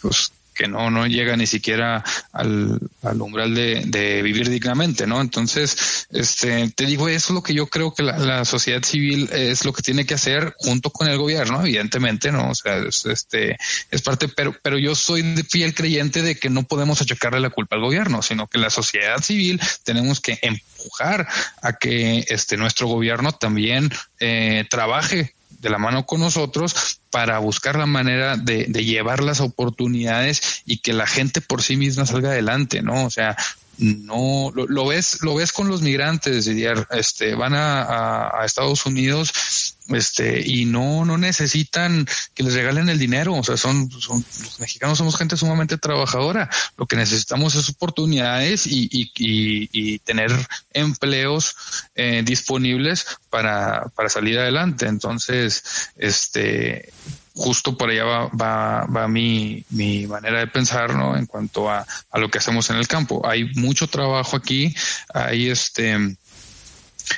pues, 0.00 0.30
que 0.56 0.68
no, 0.68 0.90
no 0.90 1.06
llega 1.06 1.36
ni 1.36 1.46
siquiera 1.46 2.02
al, 2.32 2.80
al 3.02 3.20
umbral 3.20 3.54
de, 3.54 3.82
de, 3.86 4.22
vivir 4.22 4.48
dignamente, 4.48 5.06
¿no? 5.06 5.20
Entonces, 5.20 6.06
este, 6.10 6.70
te 6.70 6.86
digo, 6.86 7.08
eso 7.08 7.32
es 7.32 7.34
lo 7.34 7.42
que 7.42 7.54
yo 7.54 7.66
creo 7.66 7.94
que 7.94 8.02
la, 8.02 8.18
la, 8.18 8.44
sociedad 8.44 8.82
civil 8.82 9.28
es 9.32 9.64
lo 9.64 9.72
que 9.72 9.82
tiene 9.82 10.06
que 10.06 10.14
hacer 10.14 10.54
junto 10.58 10.90
con 10.90 11.08
el 11.08 11.18
gobierno, 11.18 11.60
evidentemente, 11.60 12.32
¿no? 12.32 12.50
O 12.50 12.54
sea, 12.54 12.78
es, 12.78 13.06
este, 13.06 13.56
es 13.90 14.02
parte, 14.02 14.28
pero, 14.28 14.56
pero 14.62 14.78
yo 14.78 14.94
soy 14.94 15.22
de 15.22 15.44
fiel 15.44 15.74
creyente 15.74 16.22
de 16.22 16.36
que 16.36 16.50
no 16.50 16.64
podemos 16.64 17.00
achacarle 17.00 17.40
la 17.40 17.50
culpa 17.50 17.76
al 17.76 17.82
gobierno, 17.82 18.22
sino 18.22 18.46
que 18.46 18.58
la 18.58 18.70
sociedad 18.70 19.22
civil 19.22 19.60
tenemos 19.84 20.20
que 20.20 20.38
empujar 20.42 21.28
a 21.62 21.74
que 21.74 22.24
este, 22.28 22.56
nuestro 22.56 22.88
gobierno 22.88 23.32
también 23.32 23.90
eh, 24.20 24.64
trabaje 24.70 25.35
de 25.60 25.70
la 25.70 25.78
mano 25.78 26.06
con 26.06 26.20
nosotros 26.20 27.00
para 27.10 27.38
buscar 27.38 27.76
la 27.76 27.86
manera 27.86 28.36
de, 28.36 28.66
llevar 28.66 29.22
las 29.22 29.40
oportunidades 29.40 30.62
y 30.64 30.78
que 30.78 30.92
la 30.92 31.06
gente 31.06 31.40
por 31.40 31.62
sí 31.62 31.76
misma 31.76 32.06
salga 32.06 32.30
adelante, 32.30 32.82
¿no? 32.82 33.04
O 33.04 33.10
sea, 33.10 33.36
no 33.78 34.52
lo, 34.54 34.86
ves, 34.86 35.22
lo 35.22 35.34
ves 35.34 35.52
con 35.52 35.68
los 35.68 35.82
migrantes, 35.82 36.46
Didier, 36.46 36.86
este, 36.90 37.34
van 37.34 37.52
a, 37.54 38.30
Estados 38.44 38.86
Unidos, 38.86 39.65
este, 39.88 40.42
y 40.44 40.64
no, 40.64 41.04
no 41.04 41.18
necesitan 41.18 42.06
que 42.34 42.42
les 42.42 42.54
regalen 42.54 42.88
el 42.88 42.98
dinero, 42.98 43.34
o 43.34 43.42
sea, 43.42 43.56
son, 43.56 43.90
son 43.90 44.24
los 44.42 44.60
mexicanos 44.60 44.98
somos 44.98 45.16
gente 45.16 45.36
sumamente 45.36 45.78
trabajadora, 45.78 46.50
lo 46.76 46.86
que 46.86 46.96
necesitamos 46.96 47.54
es 47.54 47.68
oportunidades 47.68 48.66
y, 48.66 48.88
y, 48.90 49.12
y, 49.16 49.68
y 49.72 49.98
tener 50.00 50.30
empleos 50.72 51.56
eh, 51.94 52.22
disponibles 52.24 53.06
para, 53.30 53.86
para 53.94 54.08
salir 54.08 54.38
adelante, 54.38 54.86
entonces, 54.86 55.62
este, 55.96 56.92
justo 57.36 57.76
por 57.76 57.90
allá 57.90 58.04
va, 58.04 58.26
va, 58.28 58.86
va 58.86 59.08
mi, 59.08 59.62
mi, 59.70 60.06
manera 60.06 60.38
de 60.38 60.46
pensar, 60.46 60.94
¿no? 60.94 61.16
En 61.16 61.26
cuanto 61.26 61.70
a, 61.70 61.86
a 62.10 62.18
lo 62.18 62.30
que 62.30 62.38
hacemos 62.38 62.70
en 62.70 62.76
el 62.76 62.88
campo. 62.88 63.26
Hay 63.28 63.44
mucho 63.54 63.88
trabajo 63.88 64.36
aquí, 64.36 64.74
hay 65.12 65.50
este, 65.50 66.16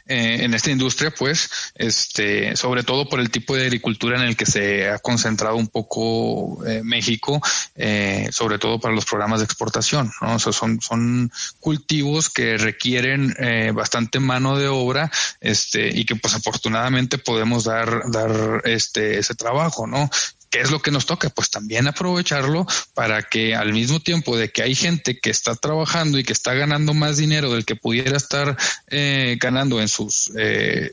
eh, 0.07 0.39
en 0.41 0.55
esta 0.55 0.70
industria, 0.70 1.11
pues, 1.11 1.51
este, 1.74 2.57
sobre 2.57 2.82
todo 2.82 3.09
por 3.09 3.20
el 3.20 3.30
tipo 3.30 3.55
de 3.55 3.62
agricultura 3.62 4.18
en 4.18 4.28
el 4.28 4.36
que 4.36 4.47
se 4.47 4.89
ha 4.89 4.99
concentrado 4.99 5.57
un 5.57 5.68
poco 5.68 6.64
eh, 6.66 6.82
México, 6.82 7.41
eh, 7.74 8.28
sobre 8.30 8.59
todo 8.59 8.80
para 8.80 8.95
los 8.95 9.05
programas 9.05 9.41
de 9.41 9.45
exportación, 9.45 10.11
¿no? 10.20 10.36
O 10.36 10.39
sea, 10.39 10.53
son, 10.53 10.80
son 10.80 11.30
cultivos 11.61 12.30
que 12.30 12.57
requieren 12.57 13.34
eh, 13.39 13.72
bastante 13.74 14.20
mano 14.20 14.57
de 14.57 14.68
obra, 14.68 15.11
este, 15.41 15.89
y 15.89 16.05
que 16.05 16.16
pues 16.16 16.34
afortunadamente 16.34 17.18
podemos 17.18 17.64
dar, 17.64 18.03
dar 18.11 18.62
este, 18.64 19.18
ese 19.18 19.34
trabajo, 19.34 19.86
¿no? 19.86 20.11
¿Qué 20.51 20.61
es 20.61 20.70
lo 20.70 20.80
que 20.80 20.90
nos 20.90 21.07
toca? 21.07 21.28
Pues 21.30 21.51
también 21.51 21.86
aprovecharlo 21.86 22.66
para 22.94 23.22
que 23.22 23.55
al 23.55 23.72
mismo 23.72 24.01
tiempo 24.01 24.36
de 24.36 24.51
que 24.51 24.62
hay 24.62 24.74
gente 24.74 25.18
que 25.20 25.30
está 25.30 25.55
trabajando 25.55 26.18
y 26.18 26.24
que 26.24 26.32
está 26.32 26.55
ganando 26.55 26.94
más 26.94 27.16
dinero 27.16 27.53
del 27.53 27.64
que 27.64 27.76
pudiera 27.76 28.16
estar 28.16 28.57
eh, 28.88 29.36
ganando 29.40 29.80
en 29.80 29.88
sus 29.88 30.32
eh, 30.36 30.92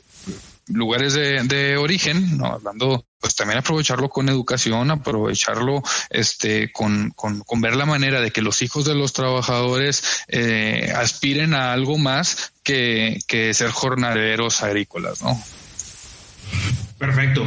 lugares 0.68 1.14
de, 1.14 1.76
origen, 1.76 2.38
¿no? 2.38 2.46
hablando, 2.46 3.06
pues 3.20 3.34
también 3.36 3.58
aprovecharlo 3.58 4.08
con 4.08 4.28
educación, 4.28 4.90
aprovecharlo 4.90 5.82
este, 6.10 6.72
con, 6.72 7.10
con, 7.10 7.40
con 7.40 7.60
ver 7.60 7.76
la 7.76 7.86
manera 7.86 8.20
de 8.20 8.30
que 8.30 8.42
los 8.42 8.62
hijos 8.62 8.84
de 8.84 8.94
los 8.94 9.12
trabajadores 9.12 10.02
eh, 10.28 10.92
aspiren 10.94 11.54
a 11.54 11.72
algo 11.72 11.98
más 11.98 12.52
que, 12.62 13.18
que 13.26 13.54
ser 13.54 13.70
jornaleros 13.70 14.62
agrícolas, 14.62 15.22
¿no? 15.22 15.40
Perfecto. 16.98 17.44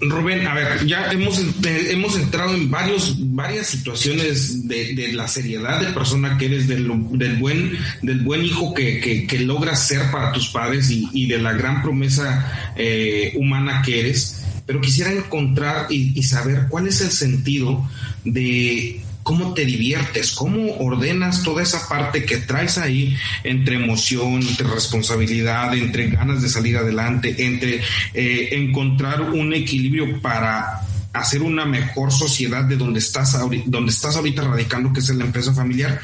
Rubén, 0.00 0.46
a 0.48 0.54
ver, 0.54 0.84
ya 0.84 1.12
hemos, 1.12 1.40
hemos 1.64 2.16
entrado 2.16 2.54
en 2.54 2.68
varios, 2.68 3.14
varias 3.34 3.68
situaciones 3.68 4.66
de, 4.66 5.12
la 5.12 5.28
seriedad 5.28 5.80
de 5.80 5.92
persona 5.92 6.36
que 6.36 6.46
eres, 6.46 6.66
del, 6.66 6.90
del 7.12 7.36
buen, 7.36 7.78
del 8.02 8.20
buen 8.20 8.44
hijo 8.44 8.74
que, 8.74 9.26
que, 9.28 9.38
logras 9.40 9.86
ser 9.86 10.10
para 10.10 10.32
tus 10.32 10.48
padres 10.48 10.90
y, 10.90 11.26
de 11.26 11.38
la 11.38 11.52
gran 11.52 11.82
promesa 11.82 12.72
eh, 12.76 13.32
humana 13.36 13.80
que 13.84 14.00
eres. 14.00 14.44
Pero 14.66 14.80
quisiera 14.80 15.12
encontrar 15.12 15.86
y 15.88 16.20
saber 16.24 16.66
cuál 16.68 16.88
es 16.88 17.00
el 17.00 17.10
sentido 17.10 17.88
de 18.24 19.00
cómo 19.28 19.52
te 19.52 19.66
diviertes, 19.66 20.32
cómo 20.32 20.78
ordenas 20.78 21.42
toda 21.42 21.62
esa 21.62 21.86
parte 21.86 22.24
que 22.24 22.38
traes 22.38 22.78
ahí 22.78 23.14
entre 23.44 23.74
emoción, 23.74 24.40
entre 24.40 24.66
responsabilidad, 24.66 25.74
entre 25.74 26.08
ganas 26.08 26.40
de 26.40 26.48
salir 26.48 26.78
adelante, 26.78 27.34
entre 27.36 27.82
eh, 28.14 28.48
encontrar 28.52 29.20
un 29.20 29.52
equilibrio 29.52 30.18
para 30.22 30.80
hacer 31.12 31.42
una 31.42 31.66
mejor 31.66 32.10
sociedad 32.10 32.64
de 32.64 32.78
donde 32.78 33.00
estás, 33.00 33.36
donde 33.66 33.90
estás 33.92 34.16
ahorita 34.16 34.44
radicando, 34.44 34.94
que 34.94 35.00
es 35.00 35.10
la 35.10 35.26
empresa 35.26 35.52
familiar. 35.52 36.00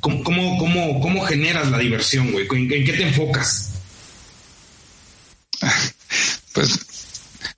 ¿Cómo, 0.00 0.22
cómo, 0.22 1.00
cómo, 1.00 1.24
generas 1.24 1.70
la 1.70 1.78
diversión, 1.78 2.30
güey? 2.30 2.46
¿En, 2.46 2.70
¿En 2.70 2.84
qué 2.84 2.92
te 2.92 3.08
enfocas? 3.08 3.72
Pues 6.52 6.85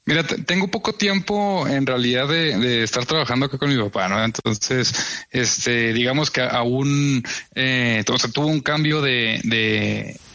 Mira, 0.08 0.24
tengo 0.24 0.68
poco 0.68 0.94
tiempo 0.94 1.68
en 1.68 1.84
realidad 1.84 2.26
de, 2.28 2.82
estar 2.82 3.04
trabajando 3.04 3.44
acá 3.44 3.58
con 3.58 3.68
mi 3.68 3.76
papá, 3.76 4.08
¿no? 4.08 4.24
Entonces, 4.24 5.26
este, 5.30 5.92
digamos 5.92 6.30
que 6.30 6.40
aún, 6.40 7.22
eh, 7.54 8.02
o 8.08 8.18
sea, 8.18 8.30
tuvo 8.30 8.46
un 8.46 8.62
cambio 8.62 9.02
de, 9.02 9.38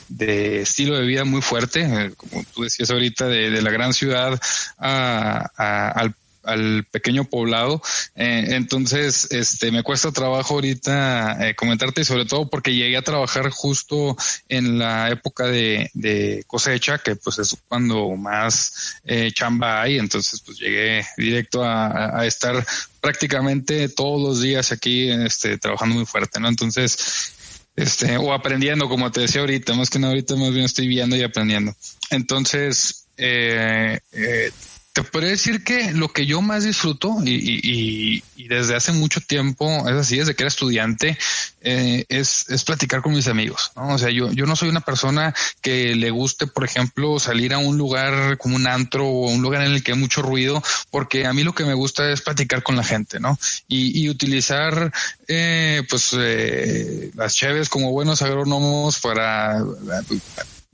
de, 0.07 0.61
estilo 0.61 0.95
de 0.95 1.07
vida 1.07 1.25
muy 1.25 1.41
fuerte, 1.41 1.81
eh, 1.81 2.11
como 2.15 2.43
tú 2.53 2.61
decías 2.61 2.91
ahorita, 2.91 3.25
de, 3.25 3.63
la 3.63 3.71
gran 3.71 3.93
ciudad 3.93 4.39
a, 4.77 5.49
a, 5.57 5.87
al 5.89 6.13
al 6.43 6.85
pequeño 6.91 7.25
poblado. 7.25 7.81
Eh, 8.15 8.47
entonces, 8.49 9.31
este, 9.31 9.71
me 9.71 9.83
cuesta 9.83 10.11
trabajo 10.11 10.55
ahorita 10.55 11.49
eh, 11.49 11.55
comentarte, 11.55 12.03
sobre 12.03 12.25
todo 12.25 12.49
porque 12.49 12.75
llegué 12.75 12.97
a 12.97 13.01
trabajar 13.01 13.49
justo 13.49 14.15
en 14.49 14.77
la 14.79 15.09
época 15.09 15.45
de, 15.45 16.43
cosecha, 16.47 16.97
que 16.99 17.15
pues 17.15 17.39
es 17.39 17.55
cuando 17.67 18.09
más 18.11 18.99
eh, 19.05 19.31
chamba 19.33 19.81
hay. 19.81 19.97
Entonces, 19.97 20.41
pues 20.45 20.57
llegué 20.57 21.05
directo 21.17 21.63
a, 21.63 22.19
a, 22.19 22.25
estar 22.25 22.65
prácticamente 23.01 23.89
todos 23.89 24.21
los 24.21 24.41
días 24.41 24.71
aquí, 24.71 25.09
este, 25.09 25.57
trabajando 25.57 25.95
muy 25.95 26.05
fuerte, 26.05 26.39
¿no? 26.39 26.47
Entonces, 26.47 27.33
este, 27.75 28.17
o 28.17 28.33
aprendiendo, 28.33 28.87
como 28.87 29.11
te 29.11 29.21
decía 29.21 29.41
ahorita, 29.41 29.73
más 29.73 29.89
que 29.89 29.99
nada 29.99 30.13
ahorita 30.13 30.35
más 30.35 30.51
bien 30.51 30.65
estoy 30.65 30.87
viendo 30.87 31.15
y 31.15 31.23
aprendiendo. 31.23 31.75
Entonces, 32.11 33.07
eh, 33.17 33.99
eh, 34.11 34.51
te 34.93 35.03
podría 35.03 35.31
decir 35.31 35.63
que 35.63 35.91
lo 35.91 36.09
que 36.09 36.27
yo 36.27 36.41
más 36.41 36.63
disfruto 36.63 37.17
y, 37.25 38.23
desde 38.47 38.75
hace 38.75 38.91
mucho 38.91 39.21
tiempo, 39.21 39.89
es 39.89 39.95
así, 39.95 40.17
desde 40.17 40.35
que 40.35 40.43
era 40.43 40.49
estudiante, 40.49 41.17
eh, 41.61 42.05
es, 42.09 42.47
es 42.49 42.63
platicar 42.63 43.01
con 43.01 43.13
mis 43.13 43.27
amigos. 43.27 43.71
¿no? 43.75 43.95
O 43.95 43.97
sea, 43.97 44.11
yo, 44.11 44.31
yo 44.31 44.45
no 44.45 44.55
soy 44.55 44.69
una 44.69 44.81
persona 44.81 45.33
que 45.61 45.95
le 45.95 46.11
guste, 46.11 46.45
por 46.45 46.63
ejemplo, 46.63 47.19
salir 47.19 47.55
a 47.55 47.57
un 47.57 47.77
lugar 47.77 48.37
como 48.37 48.55
un 48.55 48.67
antro 48.67 49.07
o 49.07 49.31
un 49.31 49.41
lugar 49.41 49.63
en 49.63 49.71
el 49.71 49.83
que 49.83 49.93
hay 49.93 49.97
mucho 49.97 50.21
ruido, 50.21 50.61
porque 50.91 51.25
a 51.25 51.33
mí 51.33 51.43
lo 51.43 51.53
que 51.53 51.65
me 51.65 51.73
gusta 51.73 52.11
es 52.11 52.21
platicar 52.21 52.61
con 52.61 52.75
la 52.75 52.83
gente, 52.83 53.19
¿no? 53.19 53.39
Y, 53.67 54.07
utilizar, 54.09 54.91
eh, 55.27 55.81
pues, 55.89 56.09
eh, 56.15 57.09
las 57.15 57.33
cheves 57.33 57.67
como 57.67 57.91
buenos 57.91 58.21
agrónomos 58.21 58.99
para 58.99 59.59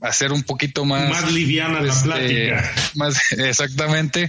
hacer 0.00 0.32
un 0.32 0.42
poquito 0.42 0.84
más... 0.84 1.08
Más 1.08 1.32
liviana 1.32 1.80
la 1.80 1.92
este, 1.92 2.04
plática. 2.04 2.72
Más, 2.94 3.20
exactamente, 3.38 4.28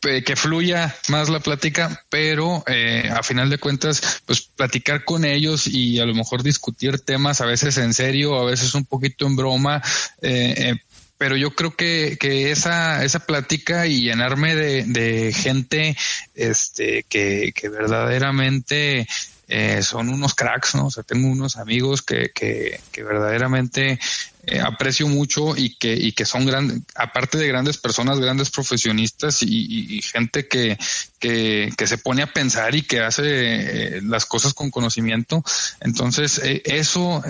que 0.00 0.36
fluya 0.36 0.94
más 1.08 1.28
la 1.28 1.40
plática, 1.40 2.02
pero 2.08 2.64
eh, 2.66 3.10
a 3.14 3.22
final 3.22 3.50
de 3.50 3.58
cuentas, 3.58 4.22
pues 4.24 4.40
platicar 4.40 5.04
con 5.04 5.24
ellos 5.24 5.66
y 5.66 6.00
a 6.00 6.06
lo 6.06 6.14
mejor 6.14 6.42
discutir 6.42 6.98
temas 7.00 7.40
a 7.40 7.46
veces 7.46 7.76
en 7.76 7.92
serio, 7.92 8.38
a 8.38 8.44
veces 8.44 8.74
un 8.74 8.86
poquito 8.86 9.26
en 9.26 9.36
broma, 9.36 9.82
eh, 10.22 10.54
eh, 10.56 10.74
pero 11.18 11.36
yo 11.36 11.54
creo 11.54 11.76
que, 11.76 12.16
que 12.18 12.50
esa, 12.50 13.04
esa 13.04 13.26
plática 13.26 13.86
y 13.86 14.00
llenarme 14.00 14.54
de, 14.54 14.84
de 14.84 15.34
gente 15.34 15.94
este, 16.34 17.04
que, 17.10 17.52
que 17.54 17.68
verdaderamente 17.68 19.06
eh, 19.46 19.82
son 19.82 20.08
unos 20.08 20.34
cracks, 20.34 20.76
¿no? 20.76 20.86
O 20.86 20.90
sea, 20.90 21.02
tengo 21.02 21.28
unos 21.28 21.58
amigos 21.58 22.02
que, 22.02 22.30
que, 22.34 22.80
que 22.90 23.02
verdaderamente 23.02 23.98
eh, 24.46 24.58
aprecio 24.58 25.06
mucho 25.06 25.54
y 25.54 25.74
que, 25.76 25.92
y 25.92 26.12
que 26.12 26.24
son 26.24 26.46
grandes, 26.46 26.80
aparte 26.94 27.36
de 27.36 27.46
grandes 27.46 27.76
personas, 27.76 28.18
grandes 28.18 28.50
profesionistas 28.50 29.42
y, 29.42 30.00
gente 30.02 30.48
que, 30.48 30.78
que, 31.18 31.86
se 31.86 31.98
pone 31.98 32.22
a 32.22 32.32
pensar 32.32 32.74
y 32.74 32.82
que 32.82 33.00
hace 33.00 33.22
eh, 33.24 34.00
las 34.02 34.24
cosas 34.24 34.54
con 34.54 34.70
conocimiento. 34.70 35.44
Entonces, 35.80 36.40
eh, 36.42 36.62
eso, 36.64 37.22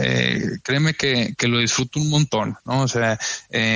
créeme 0.62 0.94
que, 0.94 1.34
que, 1.36 1.48
lo 1.48 1.58
disfruto 1.58 1.98
un 1.98 2.10
montón, 2.10 2.56
¿no? 2.64 2.82
O 2.82 2.88
sea, 2.88 3.18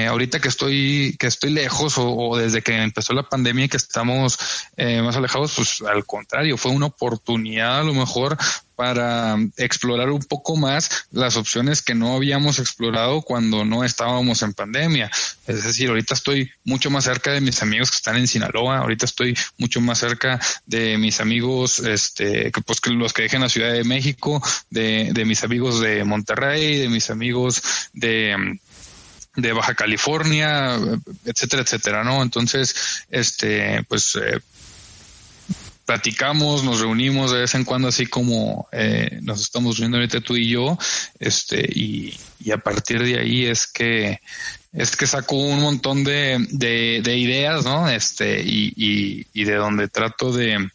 ahorita 0.09 0.41
que 0.41 0.49
estoy, 0.49 1.17
que 1.19 1.27
estoy 1.27 1.51
lejos 1.51 1.99
o, 1.99 2.09
o, 2.09 2.37
desde 2.37 2.63
que 2.63 2.77
empezó 2.77 3.15
la 3.15 3.29
pandemia 3.29 3.65
y 3.65 3.69
que 3.69 3.77
estamos 3.79 4.39
más 4.79 5.17
alejados, 5.17 5.55
pues 5.57 5.83
al 5.83 6.07
contrario, 6.07 6.57
fue 6.57 6.71
una 6.71 6.87
oportunidad 6.87 7.81
a 7.81 7.85
lo 7.85 7.95
mejor 7.95 8.39
para 8.77 9.37
explorar 9.57 10.11
un 10.11 10.23
poco 10.23 10.57
más 10.57 11.07
las 11.11 11.37
opciones 11.37 11.83
que 11.83 11.95
no 11.95 12.15
habíamos 12.15 12.59
explorado 12.59 13.23
cuando 13.23 13.65
no 13.65 13.85
estábamos 13.85 14.43
en 14.43 14.55
pandemia. 14.55 15.11
Es 15.47 15.65
decir, 15.65 15.89
ahorita 15.89 16.15
estoy 16.15 16.51
mucho 16.65 16.91
más 16.91 17.05
cerca 17.05 17.33
de 17.33 17.41
mis 17.41 17.63
amigos 17.63 17.91
que 17.91 17.97
están 17.97 18.17
en 18.17 18.29
Sinaloa, 18.29 18.79
ahorita 18.79 19.05
estoy 19.05 19.37
mucho 19.59 19.81
más 19.81 19.99
cerca 19.99 20.41
de 20.67 20.99
mis 20.99 21.21
amigos, 21.21 21.79
este, 21.81 22.51
que 22.51 22.61
pues 22.61 22.81
que 22.81 22.91
los 22.91 23.13
que 23.13 23.23
dejen 23.23 23.41
la 23.43 23.49
Ciudad 23.49 23.73
de 23.73 23.85
México, 23.85 24.43
de, 24.71 25.11
de 25.13 25.25
mis 25.25 25.45
amigos 25.45 25.81
de 25.81 26.05
Monterrey, 26.05 26.79
de 26.79 26.89
mis 26.89 27.11
amigos 27.11 27.63
de 27.93 28.59
de 29.37 29.53
Baja 29.53 29.75
California, 29.75 30.79
etcétera, 31.25 31.63
etcétera, 31.63 32.05
¿no? 32.05 32.23
Entonces, 32.23 33.05
este, 33.11 33.83
pues 33.89 34.17
eh, 34.17 34.41
platicamos, 35.85 36.65
nos 36.65 36.81
reunimos 36.81 37.33
de 37.33 37.41
vez 37.41 37.55
en 37.55 37.65
cuando, 37.65 37.89
así 37.89 38.07
como 38.07 38.69
eh, 38.73 39.19
nos 39.23 39.41
estamos 39.41 39.79
viendo 39.79 39.99
ahorita 39.99 40.21
tú 40.21 40.37
y 40.37 40.49
yo, 40.49 40.79
este, 41.19 41.61
y, 41.61 42.19
y, 42.41 42.51
a 42.53 42.59
partir 42.59 43.03
de 43.03 43.19
ahí 43.19 43.45
es 43.45 43.67
que 43.67 44.21
es 44.73 44.97
que 44.97 45.07
saco 45.07 45.37
un 45.37 45.61
montón 45.61 46.03
de, 46.03 46.47
de, 46.51 47.17
ideas, 47.17 47.65
¿no? 47.65 47.89
Este, 47.89 48.43
y, 48.43 48.73
y, 48.77 49.27
y, 49.33 49.45
de 49.45 49.55
donde 49.55 49.89
trato 49.89 50.33
de, 50.33 50.69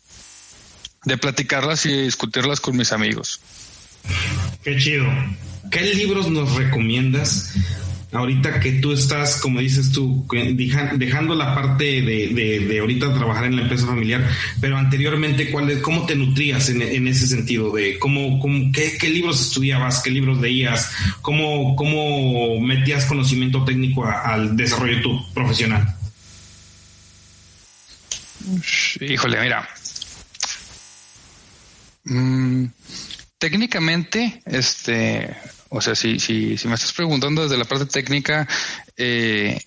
de 1.03 1.18
platicarlas 1.18 1.86
y 1.86 2.03
discutirlas 2.03 2.62
con 2.62 2.78
mis 2.78 2.93
amigos. 2.93 3.41
Qué 4.64 4.78
chido. 4.78 5.05
¿Qué 5.70 5.82
libros 5.93 6.30
nos 6.30 6.55
recomiendas 6.55 7.53
ahorita 8.12 8.60
que 8.60 8.74
tú 8.74 8.91
estás, 8.91 9.39
como 9.39 9.60
dices 9.60 9.91
tú, 9.91 10.26
dejando 10.95 11.36
la 11.36 11.53
parte 11.53 12.01
de, 12.01 12.62
de, 12.68 12.80
ahorita 12.80 13.14
trabajar 13.14 13.45
en 13.45 13.55
la 13.55 13.62
empresa 13.64 13.86
familiar, 13.86 14.28
pero 14.60 14.78
anteriormente, 14.78 15.51
¿cuál 15.51 15.82
¿cómo 15.82 16.05
te 16.05 16.16
nutrías 16.16 16.70
en, 16.70 17.07
ese 17.07 17.28
sentido? 17.28 17.72
de 17.72 17.99
cómo, 17.99 18.39
cómo 18.39 18.72
qué, 18.72 19.10
libros 19.10 19.41
estudiabas, 19.41 20.01
qué 20.01 20.10
libros 20.10 20.39
leías, 20.39 20.91
cómo, 21.22 21.76
cómo 21.76 22.60
metías 22.62 23.05
conocimiento 23.05 23.64
técnico 23.64 24.05
al 24.05 24.57
desarrollo 24.57 25.01
tu 25.01 25.34
profesional? 25.34 25.95
Híjole, 29.01 29.41
mira. 29.41 29.70
Mm, 32.05 32.66
técnicamente, 33.38 34.41
este 34.45 35.36
o 35.70 35.82
sea, 35.82 35.95
si, 35.95 36.20
si, 36.20 36.57
si 36.57 36.67
me 36.67 36.76
estás 36.76 36.93
preguntando 36.93 37.43
desde 37.43 37.57
la 37.57 37.65
parte 37.65 37.86
técnica, 37.86 38.47
eh, 38.97 39.59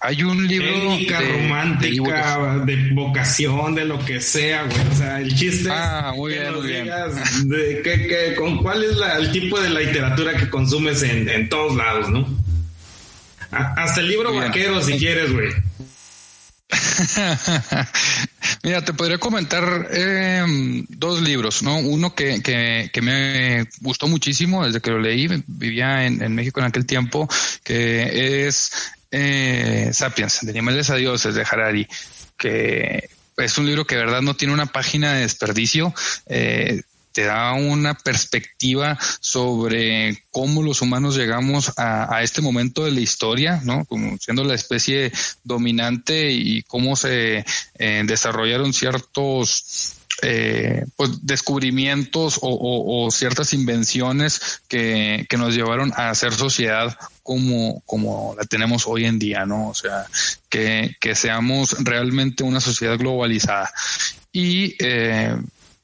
hay 0.00 0.22
un 0.22 0.46
libro 0.46 0.68
Técnica, 0.68 1.20
romántica, 1.20 2.58
de, 2.64 2.90
vocación, 2.92 3.74
de 3.74 3.84
lo 3.84 4.04
que 4.04 4.20
sea, 4.20 4.62
güey. 4.64 4.80
O 4.92 4.94
sea, 4.94 5.20
el 5.20 5.34
chiste 5.34 5.68
ah, 5.72 6.12
muy 6.14 6.34
bien, 6.34 6.54
muy 6.54 6.66
bien. 6.68 6.88
de 7.44 7.82
que, 7.82 8.34
con 8.36 8.58
cuál 8.58 8.84
es 8.84 8.96
el 9.18 9.32
tipo 9.32 9.58
de 9.58 9.70
la 9.70 9.80
literatura 9.80 10.36
que 10.36 10.48
consumes 10.48 11.02
en, 11.02 11.28
en 11.28 11.48
todos 11.48 11.74
lados, 11.74 12.10
¿no? 12.10 12.26
hasta 13.50 14.00
el 14.00 14.08
libro 14.08 14.34
vaquero, 14.34 14.82
si 14.82 14.98
quieres, 14.98 15.32
güey. 15.32 15.48
Mira, 18.62 18.84
te 18.84 18.92
podría 18.92 19.18
comentar 19.18 19.88
eh, 19.90 20.44
dos 20.88 21.22
libros, 21.22 21.62
¿no? 21.62 21.78
Uno 21.78 22.14
que, 22.14 22.42
que, 22.42 22.90
que, 22.92 23.02
me 23.02 23.66
gustó 23.80 24.08
muchísimo 24.08 24.66
desde 24.66 24.80
que 24.80 24.90
lo 24.90 25.00
leí, 25.00 25.28
vivía 25.46 26.04
en, 26.04 26.22
en 26.22 26.34
México 26.34 26.60
en 26.60 26.66
aquel 26.66 26.84
tiempo, 26.84 27.28
que 27.64 28.46
es 28.46 28.92
eh, 29.10 29.90
Sapiens, 29.92 30.40
de 30.42 30.50
Animales 30.50 30.90
a 30.90 30.96
Dioses, 30.96 31.34
de 31.34 31.46
Harari, 31.50 31.88
que 32.36 33.08
es 33.36 33.58
un 33.58 33.66
libro 33.66 33.86
que 33.86 33.96
de 33.96 34.04
verdad 34.04 34.22
no 34.22 34.34
tiene 34.34 34.54
una 34.54 34.66
página 34.66 35.14
de 35.14 35.20
desperdicio. 35.22 35.94
Eh, 36.26 36.82
te 37.18 37.24
da 37.24 37.52
una 37.54 37.94
perspectiva 37.94 38.96
sobre 39.18 40.22
cómo 40.30 40.62
los 40.62 40.82
humanos 40.82 41.16
llegamos 41.16 41.72
a, 41.76 42.22
este 42.22 42.40
momento 42.42 42.84
de 42.84 42.92
la 42.92 43.00
historia, 43.00 43.60
¿no? 43.64 43.84
Como 43.86 44.16
siendo 44.18 44.44
la 44.44 44.54
especie 44.54 45.10
dominante 45.42 46.30
y 46.30 46.62
cómo 46.62 46.94
se 46.94 47.44
eh, 47.74 48.02
desarrollaron 48.06 48.72
ciertos 48.72 49.96
eh, 50.22 50.84
pues 50.94 51.26
descubrimientos 51.26 52.38
o, 52.40 53.08
ciertas 53.10 53.52
invenciones 53.52 54.62
que, 54.68 55.26
que, 55.28 55.36
nos 55.36 55.56
llevaron 55.56 55.92
a 55.96 56.10
hacer 56.10 56.32
sociedad 56.32 56.96
como, 57.24 57.80
como 57.84 58.36
la 58.38 58.44
tenemos 58.44 58.86
hoy 58.86 59.06
en 59.06 59.18
día, 59.18 59.44
¿no? 59.44 59.70
O 59.70 59.74
sea, 59.74 60.06
que, 60.48 60.94
que 61.00 61.16
seamos 61.16 61.72
realmente 61.80 62.44
una 62.44 62.60
sociedad 62.60 62.96
globalizada. 62.96 63.72
Y 64.32 64.76
eh, 64.78 65.34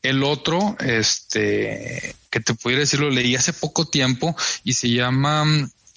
el 0.04 0.22
otro, 0.22 0.76
este, 0.80 2.14
que 2.30 2.40
te 2.40 2.54
pudiera 2.54 2.80
decir, 2.80 3.00
lo 3.00 3.10
leí 3.10 3.34
hace 3.34 3.52
poco 3.52 3.86
tiempo 3.86 4.36
y 4.62 4.74
se 4.74 4.90
llama 4.90 5.44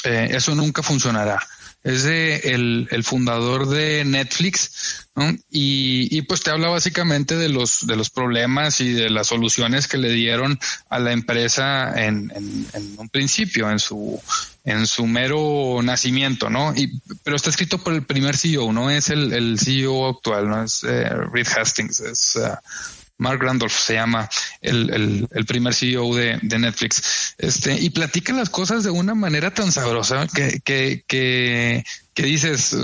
eh, 0.03 0.29
Eso 0.31 0.55
nunca 0.55 0.81
funcionará. 0.81 1.39
Es 1.83 2.03
de 2.03 2.35
el, 2.53 2.87
el 2.91 3.03
fundador 3.03 3.69
de 3.69 4.03
Netflix, 4.03 5.07
¿no? 5.15 5.29
y, 5.49 6.17
y, 6.17 6.21
pues 6.23 6.41
te 6.41 6.49
habla 6.49 6.67
básicamente 6.67 7.37
de 7.37 7.47
los, 7.47 7.87
de 7.87 7.95
los 7.95 8.09
problemas 8.09 8.81
y 8.81 8.91
de 8.91 9.09
las 9.09 9.27
soluciones 9.27 9.87
que 9.87 9.97
le 9.97 10.11
dieron 10.11 10.59
a 10.89 10.99
la 10.99 11.13
empresa 11.13 11.93
en, 11.95 12.31
en, 12.35 12.67
en 12.73 12.95
un 12.97 13.07
principio, 13.07 13.71
en 13.71 13.79
su, 13.79 14.19
en 14.65 14.85
su 14.85 15.07
mero 15.07 15.79
nacimiento, 15.81 16.49
¿no? 16.49 16.73
Y, 16.75 16.99
pero 17.23 17.37
está 17.37 17.51
escrito 17.51 17.77
por 17.77 17.93
el 17.93 18.03
primer 18.03 18.35
CEO, 18.35 18.73
no 18.73 18.89
es 18.89 19.09
el, 19.09 19.31
el 19.31 19.57
CEO 19.57 20.09
actual, 20.09 20.49
no 20.49 20.63
es 20.63 20.83
eh, 20.83 21.07
Reed 21.31 21.47
Hastings, 21.47 22.01
es 22.01 22.35
uh, 22.35 22.57
Mark 23.18 23.41
Randolph 23.41 23.74
se 23.74 23.95
llama 23.95 24.30
el, 24.61 25.28
el, 25.32 25.45
primer 25.45 25.74
CEO 25.74 26.15
de, 26.15 26.39
de, 26.41 26.59
Netflix. 26.59 27.34
Este, 27.38 27.74
y 27.74 27.89
platica 27.89 28.34
las 28.34 28.49
cosas 28.49 28.84
de 28.84 28.91
una 28.91 29.15
manera 29.15 29.51
tan 29.53 29.72
sabrosa 29.72 30.28
que, 30.28 30.59
que, 30.63 31.03
que, 31.07 31.84
que 32.13 32.24
dices, 32.24 32.76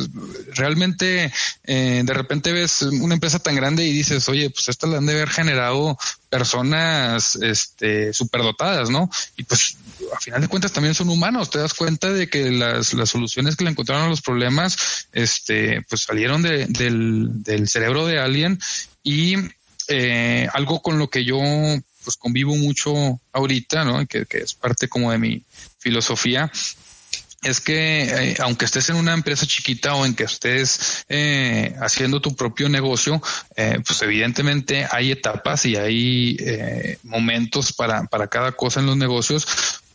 realmente 0.55 1.31
eh, 1.65 2.01
de 2.03 2.13
repente 2.13 2.51
ves 2.51 2.81
una 2.81 3.13
empresa 3.13 3.39
tan 3.39 3.55
grande 3.55 3.85
y 3.85 3.91
dices, 3.91 4.27
oye, 4.29 4.49
pues 4.49 4.69
esta 4.69 4.87
la 4.87 4.97
han 4.97 5.05
de 5.05 5.13
haber 5.13 5.29
generado 5.29 5.97
personas 6.29 7.35
este, 7.35 8.11
superdotadas, 8.13 8.89
¿no? 8.89 9.09
Y 9.37 9.43
pues 9.43 9.77
a 10.15 10.19
final 10.19 10.41
de 10.41 10.47
cuentas 10.47 10.71
también 10.71 10.95
son 10.95 11.09
humanos. 11.09 11.51
Te 11.51 11.59
das 11.59 11.75
cuenta 11.75 12.11
de 12.11 12.27
que 12.27 12.49
las, 12.49 12.93
las 12.93 13.09
soluciones 13.09 13.55
que 13.55 13.65
le 13.65 13.71
encontraron 13.71 14.05
a 14.05 14.09
los 14.09 14.21
problemas, 14.21 15.07
este, 15.11 15.83
pues 15.89 16.01
salieron 16.01 16.41
de, 16.41 16.65
del, 16.67 17.43
del 17.43 17.69
cerebro 17.69 18.07
de 18.07 18.19
alguien 18.19 18.59
y 19.03 19.35
eh, 19.93 20.49
algo 20.53 20.81
con 20.81 20.97
lo 20.97 21.09
que 21.09 21.23
yo 21.23 21.39
pues 22.03 22.17
convivo 22.17 22.55
mucho 22.55 23.19
ahorita, 23.31 23.85
¿no? 23.85 24.05
Que, 24.05 24.25
es 24.31 24.53
parte 24.53 24.87
como 24.87 25.11
de 25.11 25.17
mi 25.17 25.43
filosofía, 25.79 26.51
es 27.43 27.59
que 27.59 28.03
eh, 28.03 28.35
aunque 28.39 28.65
estés 28.65 28.89
en 28.89 28.95
una 28.95 29.13
empresa 29.13 29.45
chiquita 29.45 29.95
o 29.95 30.05
en 30.05 30.15
que 30.15 30.23
estés 30.23 31.05
eh, 31.09 31.75
haciendo 31.81 32.21
tu 32.21 32.35
propio 32.35 32.69
negocio, 32.69 33.21
eh, 33.55 33.79
pues 33.85 34.01
evidentemente 34.01 34.87
hay 34.89 35.11
etapas 35.11 35.65
y 35.65 35.75
hay 35.75 36.37
momentos 37.03 37.73
para, 37.73 38.05
para 38.05 38.27
cada 38.27 38.53
cosa 38.53 38.79
en 38.79 38.85
los 38.85 38.97
negocios, 38.97 39.45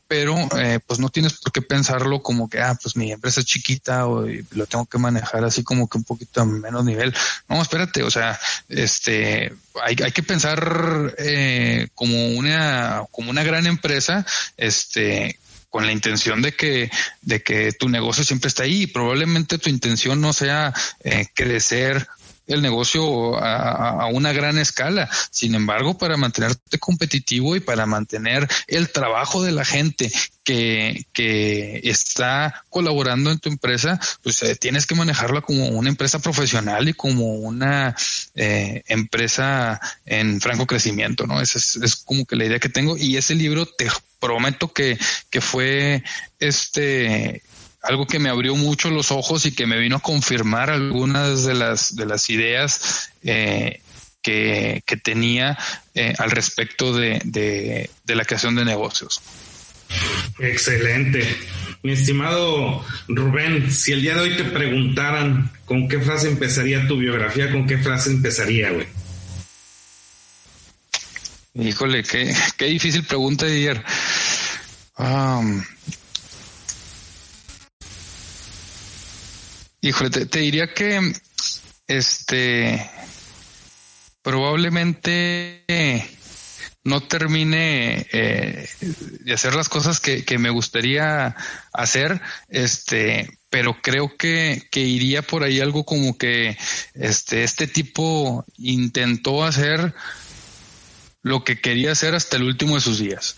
pero 0.09 0.35
eh, 0.57 0.81
pues 0.85 0.99
no 0.99 1.11
tienes 1.11 1.35
por 1.35 1.53
qué 1.53 1.61
pensarlo 1.61 2.23
como 2.23 2.49
que, 2.49 2.61
ah, 2.61 2.77
pues 2.83 2.97
mi 2.97 3.13
empresa 3.13 3.41
es 3.41 3.47
chiquita 3.47 4.07
o 4.07 4.27
lo 4.53 4.67
tengo 4.67 4.87
que 4.87 4.97
manejar 4.97 5.45
así 5.45 5.63
como 5.63 5.87
que 5.89 5.99
un 5.99 6.05
poquito 6.05 6.41
a 6.41 6.47
menos 6.47 6.85
nivel. 6.85 7.15
No, 7.47 7.61
espérate, 7.61 8.03
o 8.03 8.11
sea, 8.11 8.39
este, 8.71 9.53
hay, 9.85 9.97
hay 10.03 10.13
que 10.13 10.23
pensar 10.23 11.15
eh, 11.19 11.89
como 11.95 12.29
una, 12.31 13.05
como 13.11 13.31
una 13.31 13.43
gran 13.43 13.67
empresa, 13.67 14.25
este, 14.57 15.39
con 15.69 15.85
la 15.85 15.93
intención 15.93 16.41
de 16.41 16.53
que, 16.53 16.91
de 17.21 17.43
que 17.43 17.73
tu 17.73 17.91
negocio 17.91 18.25
siempre 18.25 18.49
está 18.49 18.63
ahí 18.63 18.83
y 18.83 18.87
probablemente 18.87 19.59
tu 19.59 19.69
intención 19.69 20.21
no 20.21 20.33
sea 20.33 20.73
eh, 21.05 21.27
crecer 21.35 22.09
el 22.49 22.63
negocio 22.63 23.39
a, 23.39 24.07
una 24.07 24.33
gran 24.33 24.59
escala. 24.59 25.09
Sin 25.31 25.55
embargo, 25.55 25.97
para 25.97 26.17
mantenerte 26.17 26.79
competitivo 26.79 27.55
y 27.55 27.61
para 27.61 27.87
mantener 27.87 28.49
el 28.67 28.91
trabajo 28.91 29.43
de 29.43 29.53
la 29.53 29.65
gente 29.65 30.11
que, 30.43 31.07
que 31.13 31.81
está 31.85 32.65
colaborando 32.71 33.31
en 33.31 33.39
tu 33.39 33.51
empresa, 33.51 34.01
pues 34.23 34.43
eh, 34.43 34.57
tienes 34.57 34.87
que 34.87 34.95
manejarla 34.95 35.43
como 35.43 35.69
una 35.69 35.91
empresa 35.91 36.19
profesional 36.19 36.89
y 36.89 36.95
como 36.95 37.35
una 37.35 37.95
eh, 38.35 38.83
empresa 38.89 39.81
en 40.07 40.41
franco 40.41 40.67
crecimiento, 40.67 41.27
¿no? 41.27 41.41
Esa 41.41 41.59
es, 41.59 41.77
es 41.77 41.97
como 41.97 42.25
que 42.25 42.37
la 42.37 42.47
idea 42.47 42.59
que 42.59 42.71
tengo 42.71 42.97
y 42.97 43.17
ese 43.17 43.35
libro 43.35 43.67
te 43.67 43.89
prometo 44.19 44.73
que, 44.73 44.99
que 45.31 45.41
fue 45.41 46.03
este 46.41 47.43
algo 47.89 48.07
que 48.07 48.19
me 48.19 48.29
abrió 48.29 48.55
mucho 48.55 48.91
los 48.91 49.11
ojos 49.11 49.47
y 49.47 49.53
que 49.53 49.67
me 49.67 49.79
vino 49.79 49.97
a 49.97 50.01
confirmar 50.01 50.69
algunas 50.69 51.45
de 51.45 51.55
las, 51.55 51.97
de 51.97 52.05
las 52.05 52.29
ideas 52.29 53.11
eh, 53.23 53.81
que, 54.23 54.83
que, 54.85 54.99
tenía 54.99 55.57
eh, 55.95 56.13
al 56.19 56.31
respecto 56.31 56.93
de, 56.93 57.19
de, 57.25 57.89
de, 58.05 58.15
la 58.15 58.27
creación 58.27 58.55
de 58.57 58.67
negocios. 58.67 59.23
Excelente. 60.39 61.27
Mi 61.83 61.93
estimado 61.93 62.85
Rubén, 63.09 63.73
si 63.73 63.93
el 63.93 64.03
día 64.03 64.17
de 64.17 64.21
hoy 64.21 64.37
te 64.37 64.45
preguntaran 64.45 65.51
con 65.65 65.89
qué 65.89 65.99
frase 65.99 66.29
empezaría 66.29 66.87
tu 66.87 66.99
biografía, 66.99 67.51
¿con 67.51 67.67
qué 67.67 67.79
frase 67.79 68.11
empezaría, 68.11 68.71
güey? 68.71 68.87
Híjole, 71.55 72.03
qué, 72.03 72.35
qué 72.59 72.67
difícil 72.67 73.05
pregunta, 73.05 73.47
ayer. 73.47 73.83
Um, 74.99 75.63
Híjole, 79.89 80.11
te, 80.11 80.41
diría 80.41 80.75
que 80.75 81.15
este 81.87 82.91
probablemente 84.21 85.65
no 86.85 87.05
termine 87.05 88.07
eh, 88.13 88.69
de 88.81 89.33
hacer 89.33 89.55
las 89.55 89.71
cosas 89.71 89.99
que, 89.99 90.39
me 90.39 90.51
gustaría 90.51 91.35
hacer, 91.73 92.21
este, 92.51 93.31
pero 93.49 93.81
creo 93.81 94.15
que, 94.15 94.69
que, 94.71 94.81
iría 94.81 95.23
por 95.23 95.43
ahí 95.43 95.59
algo 95.59 95.87
como 95.87 96.19
que 96.19 96.59
este, 96.93 97.43
este 97.43 97.67
tipo 97.67 98.45
intentó 98.59 99.43
hacer 99.43 99.95
lo 101.23 101.45
que 101.45 101.63
quería 101.63 101.93
hacer 101.93 102.15
hasta 102.15 102.37
el 102.37 102.43
último 102.43 102.75
de 102.75 102.83
sus 102.83 102.99
días 102.99 103.37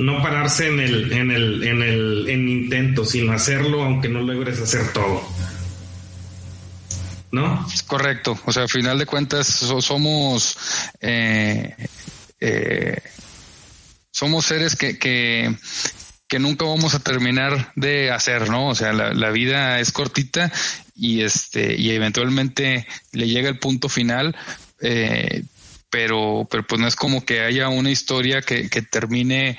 no 0.00 0.22
pararse 0.22 0.66
en 0.66 0.80
el, 0.80 1.12
en 1.12 1.30
el, 1.30 1.62
en 1.62 1.82
el 1.82 2.28
en 2.28 2.48
intento, 2.48 3.04
sino 3.04 3.32
hacerlo 3.32 3.82
aunque 3.82 4.08
no 4.08 4.22
logres 4.22 4.58
hacer 4.58 4.92
todo. 4.92 5.22
¿No? 7.30 7.66
Correcto. 7.86 8.36
O 8.46 8.52
sea, 8.52 8.62
al 8.62 8.68
final 8.68 8.98
de 8.98 9.06
cuentas 9.06 9.46
somos 9.46 10.56
eh, 11.00 11.76
eh, 12.40 13.02
somos 14.10 14.46
seres 14.46 14.74
que, 14.74 14.98
que, 14.98 15.54
que, 16.26 16.38
nunca 16.38 16.64
vamos 16.64 16.94
a 16.94 17.00
terminar 17.00 17.72
de 17.76 18.10
hacer, 18.10 18.48
¿no? 18.48 18.68
O 18.68 18.74
sea, 18.74 18.92
la, 18.92 19.12
la, 19.12 19.30
vida 19.30 19.80
es 19.80 19.92
cortita 19.92 20.50
y 20.96 21.20
este, 21.20 21.76
y 21.76 21.90
eventualmente 21.90 22.86
le 23.12 23.28
llega 23.28 23.48
el 23.50 23.58
punto 23.58 23.88
final. 23.88 24.34
Eh, 24.80 25.44
pero, 25.90 26.46
pero 26.48 26.66
pues 26.66 26.80
no 26.80 26.86
es 26.86 26.96
como 26.96 27.24
que 27.24 27.40
haya 27.40 27.68
una 27.68 27.90
historia 27.90 28.40
que, 28.40 28.70
que 28.70 28.80
termine 28.80 29.58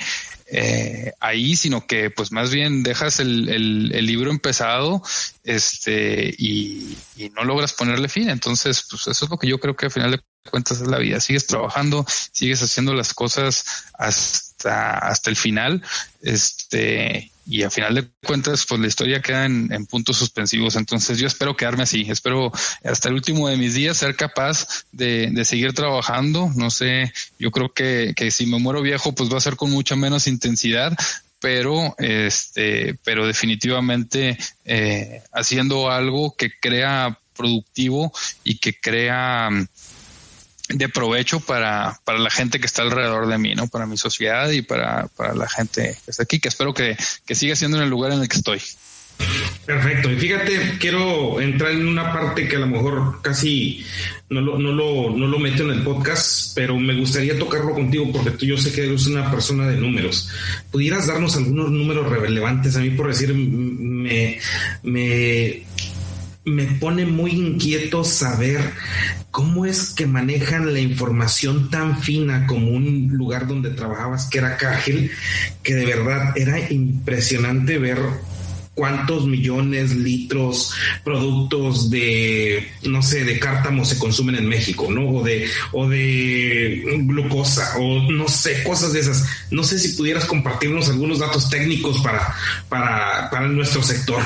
eh, 0.54 1.14
ahí, 1.22 1.56
sino 1.56 1.88
que 1.88 2.10
pues 2.10 2.34
más 2.34 2.52
bien 2.52 2.84
dejas 2.84 3.22
el, 3.22 3.48
el, 3.48 3.92
el 3.96 4.06
libro 4.06 4.30
empezado 4.30 5.02
este 5.46 6.36
y, 6.38 6.98
y, 7.16 7.30
no 7.30 7.46
logras 7.46 7.72
ponerle 7.72 8.10
fin. 8.10 8.30
Entonces, 8.30 8.86
pues 8.90 9.08
eso 9.08 9.26
es 9.26 9.32
lo 9.32 9.38
que 9.38 9.48
yo 9.48 9.60
creo 9.60 9.78
que 9.78 9.86
al 9.86 9.92
final 9.94 10.12
de 10.12 10.20
cuentas 10.50 10.82
es 10.82 10.88
la 10.88 10.98
vida. 10.98 11.22
Sigues 11.22 11.48
trabajando, 11.48 12.06
sigues 12.34 12.62
haciendo 12.62 12.94
las 12.94 13.14
cosas 13.14 13.86
hasta, 13.94 14.98
hasta 14.98 15.30
el 15.30 15.38
final, 15.38 15.82
este, 16.22 17.32
y 17.48 17.64
al 17.64 17.72
final 17.72 17.96
de 17.96 18.08
cuentas, 18.26 18.66
pues 18.68 18.80
la 18.80 18.88
historia 18.88 19.22
queda 19.22 19.46
en, 19.46 19.72
en, 19.74 19.86
puntos 19.86 20.18
suspensivos. 20.18 20.76
Entonces 20.76 21.18
yo 21.18 21.28
espero 21.28 21.56
quedarme 21.56 21.84
así, 21.84 22.06
espero 22.10 22.52
hasta 22.84 23.10
el 23.10 23.16
último 23.16 23.48
de 23.48 23.58
mis 23.58 23.74
días 23.74 23.98
ser 23.98 24.16
capaz 24.16 24.86
de, 24.92 25.30
de 25.32 25.46
seguir 25.46 25.74
trabajando. 25.74 26.52
No 26.56 26.70
sé, 26.70 27.12
yo 27.40 27.52
creo 27.52 27.74
que, 27.74 28.14
que 28.16 28.32
si 28.32 28.46
me 28.46 28.60
muero 28.60 28.82
viejo, 28.82 29.14
pues 29.14 29.32
va 29.32 29.38
a 29.38 29.42
ser 29.42 29.56
con 29.56 29.72
mucha 29.72 29.96
menos 29.96 30.28
intensidad, 30.28 30.96
pero 31.40 31.96
este, 31.98 32.96
pero 33.04 33.26
definitivamente 33.26 34.38
eh, 34.64 35.24
haciendo 35.34 35.90
algo 35.90 36.36
que 36.36 36.52
crea 36.60 37.20
productivo 37.36 38.14
y 38.44 38.60
que 38.60 38.80
crea 38.80 39.50
de 40.74 40.90
provecho 40.90 41.40
para, 41.40 42.00
para 42.04 42.20
la 42.20 42.30
gente 42.30 42.60
que 42.60 42.66
está 42.66 42.82
alrededor 42.82 43.28
de 43.28 43.38
mí, 43.38 43.56
¿no? 43.56 43.68
Para 43.68 43.86
mi 43.86 43.98
sociedad 43.98 44.50
y 44.50 44.62
para, 44.62 45.08
para 45.16 45.34
la 45.34 45.48
gente 45.48 45.98
que 46.04 46.12
está 46.12 46.24
aquí, 46.24 46.40
que 46.40 46.50
espero 46.50 46.74
que, 46.74 46.98
que 47.26 47.36
siga 47.36 47.56
siendo 47.56 47.78
en 47.78 47.84
el 47.84 47.90
lugar 47.90 48.12
en 48.12 48.22
el 48.22 48.30
que 48.30 48.38
estoy. 48.38 48.62
Perfecto. 49.66 50.12
Y 50.12 50.16
fíjate, 50.16 50.78
quiero 50.80 51.40
entrar 51.40 51.72
en 51.72 51.88
una 51.88 52.12
parte 52.12 52.48
que 52.48 52.56
a 52.56 52.60
lo 52.60 52.68
mejor 52.68 53.22
casi 53.22 53.86
no 54.30 54.42
lo, 54.42 54.58
no 54.58 54.72
lo, 54.72 55.16
no 55.16 55.28
lo 55.28 55.40
meto 55.40 55.64
en 55.64 55.72
el 55.72 55.84
podcast, 55.84 56.54
pero 56.56 56.78
me 56.78 56.96
gustaría 56.96 57.38
tocarlo 57.38 57.74
contigo 57.74 58.12
porque 58.12 58.32
tú 58.32 58.46
yo 58.46 58.58
sé 58.58 58.72
que 58.72 58.86
eres 58.86 59.06
una 59.08 59.30
persona 59.30 59.68
de 59.68 59.78
números. 59.78 60.30
¿Pudieras 60.72 61.08
darnos 61.08 61.36
algunos 61.38 61.70
números 61.70 62.10
relevantes? 62.10 62.76
A 62.76 62.80
mí, 62.80 62.90
por 62.90 63.08
decir, 63.08 63.34
me, 63.34 64.40
me, 64.84 65.64
me 66.44 66.66
pone 66.80 67.06
muy 67.06 67.32
inquieto 67.32 68.04
saber 68.04 68.74
cómo 69.32 69.66
es 69.66 69.92
que 69.92 70.06
manejan 70.06 70.74
la 70.74 70.80
información 70.80 71.70
tan 71.70 72.02
fina 72.02 72.46
como 72.46 72.70
un 72.70 73.10
lugar 73.12 73.48
donde 73.48 73.72
trabajabas 73.72 74.28
que 74.28 74.38
era 74.38 74.58
Cágil, 74.58 75.10
que 75.64 75.74
de 75.74 75.86
verdad 75.86 76.34
era 76.38 76.60
impresionante 76.70 77.78
ver 77.78 78.00
cuántos 78.74 79.28
millones 79.28 79.96
litros 79.96 80.74
productos 81.04 81.90
de 81.90 82.68
no 82.84 83.02
sé 83.02 83.24
de 83.26 83.40
cártamo 83.40 83.86
se 83.86 83.98
consumen 83.98 84.36
en 84.36 84.48
México, 84.48 84.88
¿no? 84.90 85.10
O 85.10 85.24
de 85.24 85.48
o 85.72 85.88
de 85.88 86.84
glucosa 87.06 87.78
o 87.78 88.12
no 88.12 88.28
sé, 88.28 88.64
cosas 88.64 88.94
de 88.94 89.00
esas. 89.00 89.26
No 89.50 89.64
sé 89.64 89.80
si 89.80 89.90
pudieras 89.90 90.26
compartirnos 90.26 90.90
algunos 90.90 91.20
datos 91.20 91.50
técnicos 91.50 92.00
para 92.02 92.34
para 92.70 93.30
para 93.30 93.48
nuestro 93.48 93.84
sector. 93.84 94.24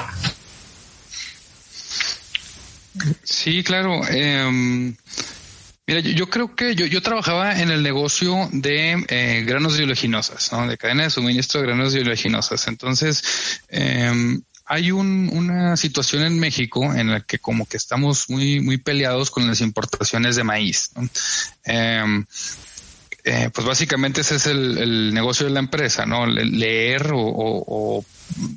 Sí, 3.45 3.63
claro. 3.63 4.01
Em, 4.07 4.95
mira, 5.85 5.99
yo, 5.99 6.27
creo 6.31 6.55
que 6.55 6.73
yo, 6.73 6.87
yo, 6.87 6.99
trabajaba 7.03 7.61
en 7.61 7.69
el 7.69 7.83
negocio 7.83 8.49
de 8.51 9.05
eh, 9.07 9.43
granos 9.45 9.77
oleaginosas, 9.77 10.51
¿no? 10.51 10.65
de 10.67 10.79
cadena 10.79 11.03
de 11.03 11.11
suministro 11.11 11.61
de 11.61 11.67
granos 11.67 11.93
oleaginosas. 11.93 12.67
Entonces, 12.67 13.61
eh, 13.69 14.39
hay 14.65 14.89
un, 14.89 15.29
una 15.31 15.77
situación 15.77 16.23
en 16.23 16.39
México 16.39 16.91
en 16.91 17.11
la 17.11 17.19
que 17.19 17.37
como 17.37 17.67
que 17.67 17.77
estamos 17.77 18.31
muy, 18.31 18.61
muy 18.61 18.79
peleados 18.79 19.29
con 19.29 19.45
las 19.47 19.61
importaciones 19.61 20.35
de 20.35 20.43
maíz. 20.43 20.89
¿no? 20.95 21.07
Eh, 23.27 23.49
pues 23.51 23.65
básicamente 23.65 24.21
ese 24.21 24.35
es 24.35 24.45
el, 24.45 25.11
negocio 25.11 25.47
de 25.47 25.51
la 25.51 25.59
empresa, 25.59 26.05
¿no? 26.05 26.27
Leer 26.27 27.09
o, 27.11 28.05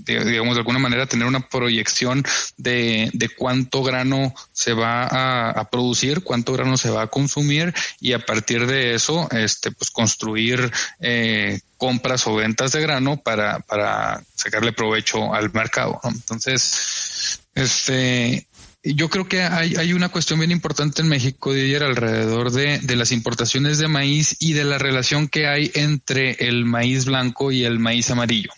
digamos 0.04 0.56
de 0.56 0.60
alguna 0.60 0.78
manera 0.78 1.06
tener 1.06 1.26
una 1.26 1.48
proyección 1.48 2.22
de, 2.58 3.10
cuánto 3.38 3.82
grano 3.82 4.34
se 4.52 4.74
va 4.74 5.50
a, 5.50 5.70
producir, 5.70 6.22
cuánto 6.22 6.52
grano 6.52 6.76
se 6.76 6.90
va 6.90 7.02
a 7.02 7.06
consumir 7.06 7.72
y 7.98 8.12
a 8.12 8.18
partir 8.18 8.66
de 8.66 8.94
eso, 8.94 9.26
este, 9.30 9.70
pues 9.70 9.90
construir 9.90 10.70
eh, 11.00 11.60
compras 11.78 12.26
o 12.26 12.34
ventas 12.34 12.72
de 12.72 12.82
grano 12.82 13.16
para, 13.16 13.60
para 13.60 14.22
sacarle 14.34 14.72
provecho 14.72 15.32
al 15.32 15.50
mercado. 15.50 15.98
Entonces, 16.04 17.40
este, 17.54 18.46
yo 18.82 19.08
creo 19.08 19.28
que 19.28 19.42
hay, 19.42 19.74
hay, 19.76 19.92
una 19.92 20.08
cuestión 20.08 20.38
bien 20.38 20.50
importante 20.50 21.02
en 21.02 21.08
México, 21.08 21.50
ayer 21.50 21.82
alrededor 21.82 22.52
de, 22.52 22.78
de, 22.78 22.96
las 22.96 23.12
importaciones 23.12 23.78
de 23.78 23.88
maíz 23.88 24.36
y 24.38 24.52
de 24.52 24.64
la 24.64 24.78
relación 24.78 25.28
que 25.28 25.46
hay 25.46 25.70
entre 25.74 26.32
el 26.48 26.64
maíz 26.64 27.06
blanco 27.06 27.50
y 27.50 27.64
el 27.64 27.78
maíz 27.78 28.10
amarillo. 28.10 28.50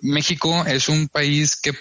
México 0.00 0.64
es 0.66 0.88
un 0.88 1.08
país 1.08 1.56
que 1.56 1.72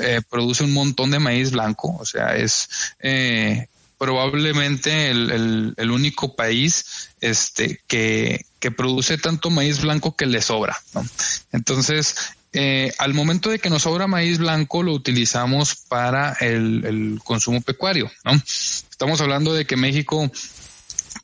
eh, 0.00 0.20
produce 0.28 0.64
un 0.64 0.72
montón 0.72 1.10
de 1.10 1.18
maíz 1.18 1.50
blanco, 1.50 1.96
o 1.98 2.06
sea, 2.06 2.36
es 2.36 2.68
eh, 3.00 3.66
probablemente 3.98 5.10
el, 5.10 5.30
el, 5.30 5.74
el, 5.76 5.90
único 5.90 6.34
país 6.34 7.10
este, 7.20 7.80
que, 7.86 8.46
que 8.58 8.70
produce 8.70 9.18
tanto 9.18 9.50
maíz 9.50 9.80
blanco 9.80 10.16
que 10.16 10.26
le 10.26 10.40
sobra. 10.40 10.76
¿no? 10.94 11.04
Entonces, 11.52 12.16
eh, 12.52 12.92
al 12.98 13.14
momento 13.14 13.50
de 13.50 13.58
que 13.58 13.70
nos 13.70 13.82
sobra 13.82 14.06
maíz 14.06 14.38
blanco, 14.38 14.82
lo 14.82 14.92
utilizamos 14.92 15.74
para 15.88 16.32
el, 16.40 17.18
consumo 17.24 17.60
pecuario, 17.62 18.10
¿no? 18.24 18.32
Estamos 18.32 19.20
hablando 19.20 19.54
de 19.54 19.64
que 19.64 19.76
México 19.76 20.30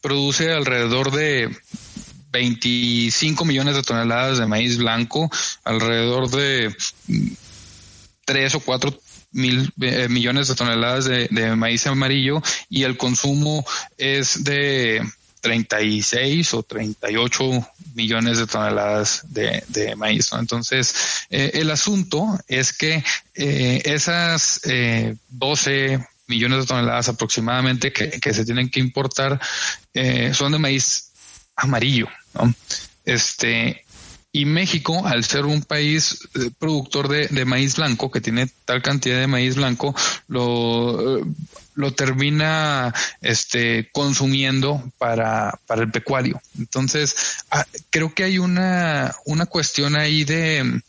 produce 0.00 0.52
alrededor 0.52 1.10
de 1.10 1.54
25 2.30 3.44
millones 3.44 3.74
de 3.74 3.82
toneladas 3.82 4.38
de 4.38 4.46
maíz 4.46 4.78
blanco, 4.78 5.30
alrededor 5.64 6.30
de 6.30 6.74
3 8.24 8.54
o 8.54 8.60
4 8.60 9.00
mil 9.32 9.72
eh, 9.80 10.08
millones 10.08 10.48
de 10.48 10.54
toneladas 10.54 11.04
de, 11.04 11.56
maíz 11.56 11.86
amarillo 11.86 12.42
y 12.70 12.84
el 12.84 12.96
consumo 12.96 13.64
es 13.98 14.44
de 14.44 15.02
36 15.40 16.54
o 16.54 16.62
38 16.62 17.68
millones 17.98 18.38
de 18.38 18.46
toneladas 18.46 19.24
de, 19.28 19.96
maíz. 19.96 20.30
Entonces, 20.32 20.94
eh, 21.30 21.50
el 21.54 21.68
asunto 21.72 22.38
es 22.46 22.72
que 22.72 23.02
eh, 23.34 23.82
esas 23.84 24.60
12 25.28 25.94
eh, 25.94 26.06
millones 26.28 26.60
de 26.60 26.66
toneladas 26.66 27.08
aproximadamente 27.08 27.92
que, 27.92 28.32
se 28.32 28.44
tienen 28.44 28.70
que 28.70 28.78
importar 28.78 29.40
son 30.32 30.52
de 30.52 30.58
maíz 30.58 31.10
amarillo. 31.56 32.06
Este, 33.04 33.84
y 34.30 34.44
México, 34.44 35.04
al 35.04 35.24
ser 35.24 35.44
un 35.46 35.62
país 35.62 36.20
productor 36.60 37.08
de, 37.08 37.44
maíz 37.44 37.74
blanco, 37.74 38.12
que 38.12 38.20
tiene 38.20 38.48
tal 38.64 38.80
cantidad 38.80 39.18
de 39.18 39.26
maíz 39.26 39.56
blanco, 39.56 39.92
lo, 40.28 41.20
lo 41.78 41.94
termina 41.94 42.92
este, 43.20 43.88
consumiendo 43.92 44.82
para, 44.98 45.60
para 45.64 45.82
el 45.82 45.92
pecuario. 45.92 46.42
Entonces, 46.58 47.14
ah, 47.52 47.64
creo 47.90 48.12
que 48.12 48.24
hay 48.24 48.38
una, 48.38 49.14
una 49.26 49.46
cuestión 49.46 49.94
ahí 49.94 50.24
de, 50.24 50.82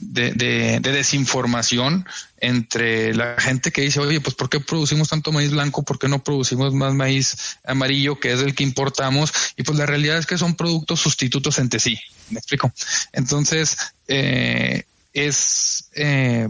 de, 0.00 0.32
de, 0.32 0.92
desinformación 0.92 2.06
entre 2.40 3.14
la 3.14 3.40
gente 3.40 3.72
que 3.72 3.80
dice, 3.80 4.00
oye, 4.00 4.20
pues 4.20 4.34
¿por 4.36 4.50
qué 4.50 4.60
producimos 4.60 5.08
tanto 5.08 5.32
maíz 5.32 5.50
blanco? 5.50 5.82
¿Por 5.82 5.98
qué 5.98 6.08
no 6.08 6.22
producimos 6.22 6.74
más 6.74 6.92
maíz 6.92 7.56
amarillo, 7.64 8.20
que 8.20 8.34
es 8.34 8.40
el 8.40 8.54
que 8.54 8.64
importamos? 8.64 9.32
Y 9.56 9.62
pues 9.62 9.78
la 9.78 9.86
realidad 9.86 10.18
es 10.18 10.26
que 10.26 10.36
son 10.36 10.56
productos 10.56 11.00
sustitutos 11.00 11.58
entre 11.58 11.80
sí. 11.80 11.98
¿Me 12.28 12.38
explico? 12.38 12.70
Entonces, 13.14 13.78
eh, 14.08 14.84
es... 15.14 15.88
Eh, 15.94 16.48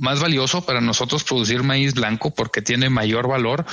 más 0.00 0.18
valioso 0.18 0.62
para 0.62 0.80
nosotros 0.80 1.24
producir 1.24 1.62
maíz 1.62 1.94
blanco 1.94 2.30
porque 2.30 2.62
tiene 2.62 2.88
mayor 2.88 3.28
valor. 3.28 3.66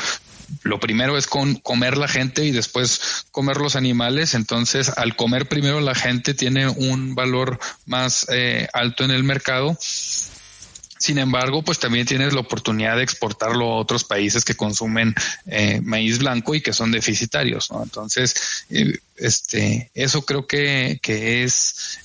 Lo 0.64 0.80
primero 0.80 1.18
es 1.18 1.26
con 1.26 1.56
comer 1.56 1.98
la 1.98 2.08
gente 2.08 2.46
y 2.46 2.52
después 2.52 3.26
comer 3.32 3.58
los 3.58 3.76
animales. 3.76 4.34
Entonces, 4.34 4.90
al 4.90 5.16
comer 5.16 5.48
primero 5.48 5.80
la 5.80 5.96
gente 5.96 6.34
tiene 6.34 6.68
un 6.68 7.16
valor 7.16 7.60
más 7.86 8.28
eh, 8.30 8.68
alto 8.74 9.06
en 9.06 9.12
el 9.12 9.24
mercado. 9.24 9.78
Sin 9.80 11.18
embargo, 11.18 11.64
pues 11.64 11.80
también 11.80 12.06
tienes 12.06 12.34
la 12.34 12.42
oportunidad 12.42 12.98
de 12.98 13.04
exportarlo 13.04 13.66
a 13.66 13.78
otros 13.78 14.04
países 14.04 14.44
que 14.44 14.56
consumen 14.56 15.16
eh, 15.46 15.80
maíz 15.82 16.20
blanco 16.20 16.56
y 16.56 16.62
que 16.62 16.74
son 16.74 16.92
deficitarios. 16.92 17.70
Entonces, 17.72 18.66
eh, 18.70 19.00
este, 19.16 19.92
eso 19.94 20.24
creo 20.24 20.46
que, 20.46 21.00
que 21.02 21.44
es 21.44 22.00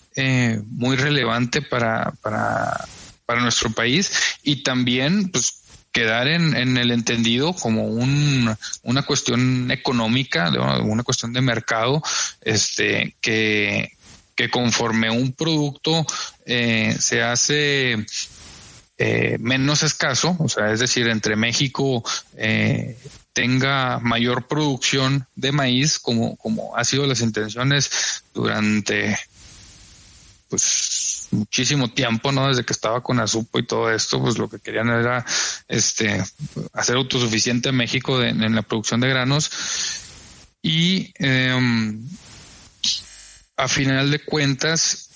muy 0.68 0.96
relevante 0.96 1.62
para, 1.62 2.12
para 2.20 2.86
para 3.32 3.42
nuestro 3.42 3.70
país 3.70 4.12
y 4.42 4.56
también 4.56 5.30
pues 5.30 5.62
quedar 5.90 6.28
en, 6.28 6.54
en 6.54 6.76
el 6.76 6.90
entendido 6.90 7.54
como 7.54 7.84
un, 7.86 8.54
una 8.82 9.02
cuestión 9.04 9.70
económica, 9.70 10.50
una 10.82 11.02
cuestión 11.02 11.32
de 11.32 11.40
mercado, 11.40 12.02
este, 12.42 13.16
que, 13.22 13.96
que 14.34 14.50
conforme 14.50 15.08
un 15.08 15.32
producto 15.32 16.04
eh, 16.44 16.94
se 17.00 17.22
hace 17.22 18.04
eh, 18.98 19.38
menos 19.40 19.82
escaso, 19.82 20.36
o 20.38 20.48
sea, 20.50 20.70
es 20.72 20.80
decir, 20.80 21.08
entre 21.08 21.34
México 21.34 22.04
eh, 22.36 22.98
tenga 23.32 23.98
mayor 23.98 24.46
producción 24.46 25.26
de 25.36 25.52
maíz, 25.52 25.98
como, 25.98 26.36
como 26.36 26.76
ha 26.76 26.84
sido 26.84 27.06
las 27.06 27.22
intenciones 27.22 28.22
durante 28.34 29.18
pues 30.52 30.91
muchísimo 31.32 31.90
tiempo, 31.90 32.30
¿no? 32.30 32.48
Desde 32.48 32.64
que 32.64 32.72
estaba 32.72 33.02
con 33.02 33.18
Azupo 33.18 33.58
y 33.58 33.66
todo 33.66 33.90
esto, 33.90 34.20
pues 34.20 34.38
lo 34.38 34.48
que 34.48 34.60
querían 34.60 34.88
era 34.88 35.24
este 35.68 36.22
hacer 36.72 36.96
autosuficiente 36.96 37.70
a 37.70 37.72
México 37.72 38.22
en 38.22 38.54
la 38.54 38.62
producción 38.62 39.00
de 39.00 39.08
granos. 39.08 39.50
Y 40.62 41.12
em, 41.18 42.08
a 43.56 43.66
final 43.66 44.10
de 44.10 44.24
cuentas, 44.24 45.10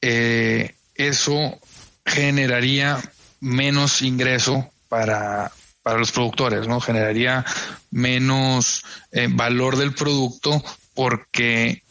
eh, 0.00 0.74
eso 0.94 1.60
generaría 2.04 2.98
menos 3.40 4.00
ingreso 4.00 4.70
para, 4.88 5.52
para 5.82 5.98
los 5.98 6.12
productores, 6.12 6.66
¿no? 6.66 6.80
Generaría 6.80 7.44
menos 7.90 8.84
eh, 9.12 9.28
valor 9.30 9.76
del 9.76 9.94
producto 9.94 10.64
porque 10.94 11.82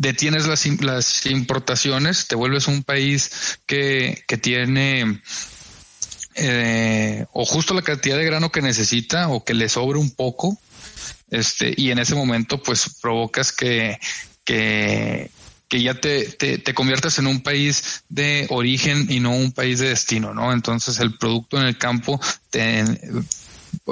detienes 0.00 0.46
las, 0.46 0.66
las 0.80 1.26
importaciones, 1.26 2.26
te 2.26 2.34
vuelves 2.34 2.68
un 2.68 2.82
país 2.82 3.58
que, 3.66 4.24
que 4.26 4.38
tiene 4.38 5.20
eh, 6.36 7.26
o 7.32 7.44
justo 7.44 7.74
la 7.74 7.82
cantidad 7.82 8.16
de 8.16 8.24
grano 8.24 8.50
que 8.50 8.62
necesita 8.62 9.28
o 9.28 9.44
que 9.44 9.52
le 9.52 9.68
sobre 9.68 9.98
un 9.98 10.10
poco, 10.10 10.58
este, 11.30 11.74
y 11.76 11.90
en 11.90 11.98
ese 11.98 12.14
momento 12.14 12.62
pues 12.62 12.96
provocas 13.02 13.52
que, 13.52 13.98
que, 14.42 15.30
que 15.68 15.82
ya 15.82 15.92
te, 15.92 16.30
te, 16.30 16.56
te, 16.56 16.72
conviertas 16.72 17.18
en 17.18 17.26
un 17.26 17.42
país 17.42 18.04
de 18.08 18.46
origen 18.48 19.06
y 19.10 19.20
no 19.20 19.36
un 19.36 19.52
país 19.52 19.80
de 19.80 19.90
destino, 19.90 20.32
¿no? 20.32 20.50
Entonces 20.50 20.98
el 21.00 21.18
producto 21.18 21.60
en 21.60 21.66
el 21.66 21.76
campo 21.76 22.18
te, 22.48 22.84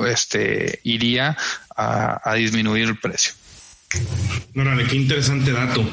este, 0.06 0.80
iría 0.84 1.36
a, 1.76 2.30
a 2.30 2.34
disminuir 2.34 2.84
el 2.84 2.98
precio. 2.98 3.34
Órale, 4.54 4.84
qué 4.84 4.96
interesante 4.96 5.52
dato. 5.52 5.88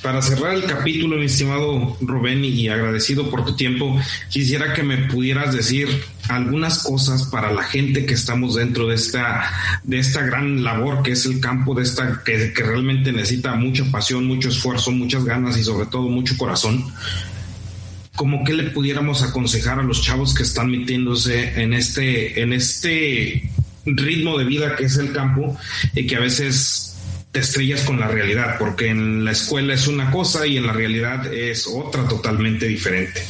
Para 0.00 0.22
cerrar 0.22 0.54
el 0.54 0.64
capítulo, 0.64 1.16
mi 1.16 1.26
estimado 1.26 1.96
Rubén, 2.00 2.44
y 2.44 2.68
agradecido 2.68 3.30
por 3.30 3.44
tu 3.44 3.56
tiempo, 3.56 4.00
quisiera 4.30 4.72
que 4.72 4.82
me 4.82 4.96
pudieras 5.08 5.54
decir 5.54 5.88
algunas 6.28 6.82
cosas 6.82 7.24
para 7.24 7.52
la 7.52 7.62
gente 7.62 8.06
que 8.06 8.14
estamos 8.14 8.54
dentro 8.54 8.86
de 8.86 8.94
esta, 8.94 9.50
de 9.82 9.98
esta 9.98 10.22
gran 10.22 10.64
labor 10.64 11.02
que 11.02 11.12
es 11.12 11.26
el 11.26 11.40
campo, 11.40 11.74
de 11.74 11.82
esta 11.82 12.22
que, 12.24 12.52
que 12.54 12.62
realmente 12.62 13.12
necesita 13.12 13.54
mucha 13.54 13.84
pasión, 13.90 14.24
mucho 14.24 14.48
esfuerzo, 14.48 14.90
muchas 14.92 15.24
ganas 15.24 15.58
y 15.58 15.64
sobre 15.64 15.86
todo 15.86 16.08
mucho 16.08 16.36
corazón. 16.38 16.86
¿Cómo 18.14 18.44
que 18.44 18.54
le 18.54 18.70
pudiéramos 18.70 19.22
aconsejar 19.22 19.78
a 19.78 19.82
los 19.82 20.02
chavos 20.02 20.32
que 20.32 20.44
están 20.44 20.70
metiéndose 20.70 21.60
en 21.60 21.74
este, 21.74 22.40
en 22.40 22.54
este 22.54 23.50
ritmo 23.84 24.38
de 24.38 24.44
vida 24.44 24.74
que 24.74 24.84
es 24.84 24.96
el 24.96 25.12
campo 25.12 25.56
y 25.94 26.06
que 26.06 26.16
a 26.16 26.20
veces 26.20 26.85
estrellas 27.40 27.82
con 27.82 27.98
la 28.00 28.08
realidad, 28.08 28.56
porque 28.58 28.88
en 28.88 29.24
la 29.24 29.32
escuela 29.32 29.74
es 29.74 29.86
una 29.86 30.10
cosa 30.10 30.46
y 30.46 30.56
en 30.56 30.66
la 30.66 30.72
realidad 30.72 31.32
es 31.32 31.66
otra 31.66 32.06
totalmente 32.06 32.66
diferente. 32.66 33.22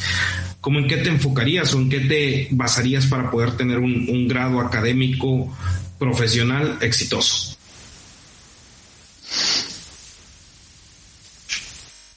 ¿Cómo 0.61 0.79
en 0.79 0.87
qué 0.87 0.97
te 0.97 1.09
enfocarías 1.09 1.73
o 1.73 1.79
en 1.79 1.89
qué 1.89 1.99
te 2.01 2.47
basarías 2.51 3.05
para 3.05 3.31
poder 3.31 3.55
tener 3.55 3.79
un, 3.79 4.27
grado 4.27 4.59
académico 4.59 5.55
profesional 5.97 6.77
exitoso? 6.81 7.57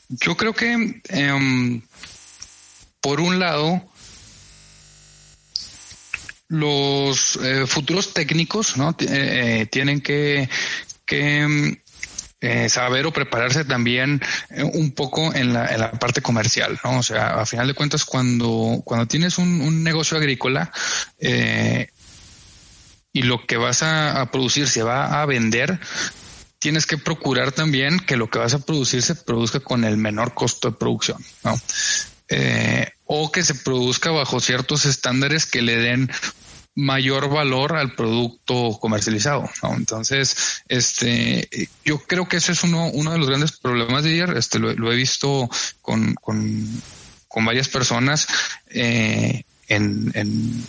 Yo 0.08 0.36
creo 0.36 0.52
que, 0.52 1.00
em, 1.08 1.82
por 3.00 3.20
un 3.20 3.38
lado, 3.38 3.90
los 6.50 7.36
eh, 7.36 7.64
futuros 7.66 8.12
técnicos 8.12 8.76
¿no? 8.76 8.94
Eh, 8.98 9.68
tienen 9.70 10.00
que, 10.00 10.48
que 11.10 11.82
eh, 12.40 12.68
saber 12.68 13.04
o 13.04 13.12
prepararse 13.12 13.64
también 13.64 14.22
eh, 14.50 14.62
un 14.62 14.92
poco 14.92 15.34
en 15.34 15.52
la, 15.52 15.66
en 15.66 15.80
la, 15.80 15.90
parte 15.90 16.22
comercial, 16.22 16.78
¿no? 16.84 17.00
O 17.00 17.02
sea, 17.02 17.40
a 17.40 17.46
final 17.46 17.66
de 17.66 17.74
cuentas, 17.74 18.04
cuando, 18.04 18.80
cuando 18.84 19.06
tienes 19.06 19.38
un, 19.38 19.60
un 19.60 19.82
negocio 19.82 20.16
agrícola 20.16 20.70
eh, 21.18 21.88
y 23.12 23.22
lo 23.22 23.44
que 23.44 23.56
vas 23.56 23.82
a, 23.82 24.20
a, 24.20 24.30
producir 24.30 24.68
se 24.68 24.84
va 24.84 25.20
a 25.20 25.26
vender, 25.26 25.80
tienes 26.60 26.86
que 26.86 26.96
procurar 26.96 27.50
también 27.50 27.98
que 27.98 28.16
lo 28.16 28.30
que 28.30 28.38
vas 28.38 28.54
a 28.54 28.64
producir 28.64 29.02
se 29.02 29.16
produzca 29.16 29.58
con 29.58 29.82
el 29.82 29.96
menor 29.96 30.32
costo 30.32 30.70
de 30.70 30.76
producción, 30.76 31.18
¿no? 31.42 31.60
Eh, 32.32 32.88
o 33.06 33.32
que 33.32 33.42
se 33.42 33.56
produzca 33.56 34.12
bajo 34.12 34.38
ciertos 34.38 34.84
estándares 34.84 35.46
que 35.46 35.62
le 35.62 35.74
den 35.74 36.08
mayor 36.80 37.28
valor 37.28 37.76
al 37.76 37.94
producto 37.94 38.78
comercializado. 38.80 39.48
¿no? 39.62 39.74
Entonces, 39.74 40.62
este, 40.68 41.48
yo 41.84 41.98
creo 41.98 42.28
que 42.28 42.38
ese 42.38 42.52
es 42.52 42.64
uno, 42.64 42.88
uno 42.90 43.12
de 43.12 43.18
los 43.18 43.28
grandes 43.28 43.52
problemas 43.52 44.04
de 44.04 44.10
ayer. 44.10 44.36
Este, 44.36 44.58
lo, 44.58 44.92
he 44.92 44.96
visto 44.96 45.48
con, 45.82 46.14
con, 46.14 46.82
con 47.28 47.44
varias 47.44 47.68
personas 47.68 48.26
eh, 48.68 49.44
en, 49.68 50.10
en, 50.14 50.64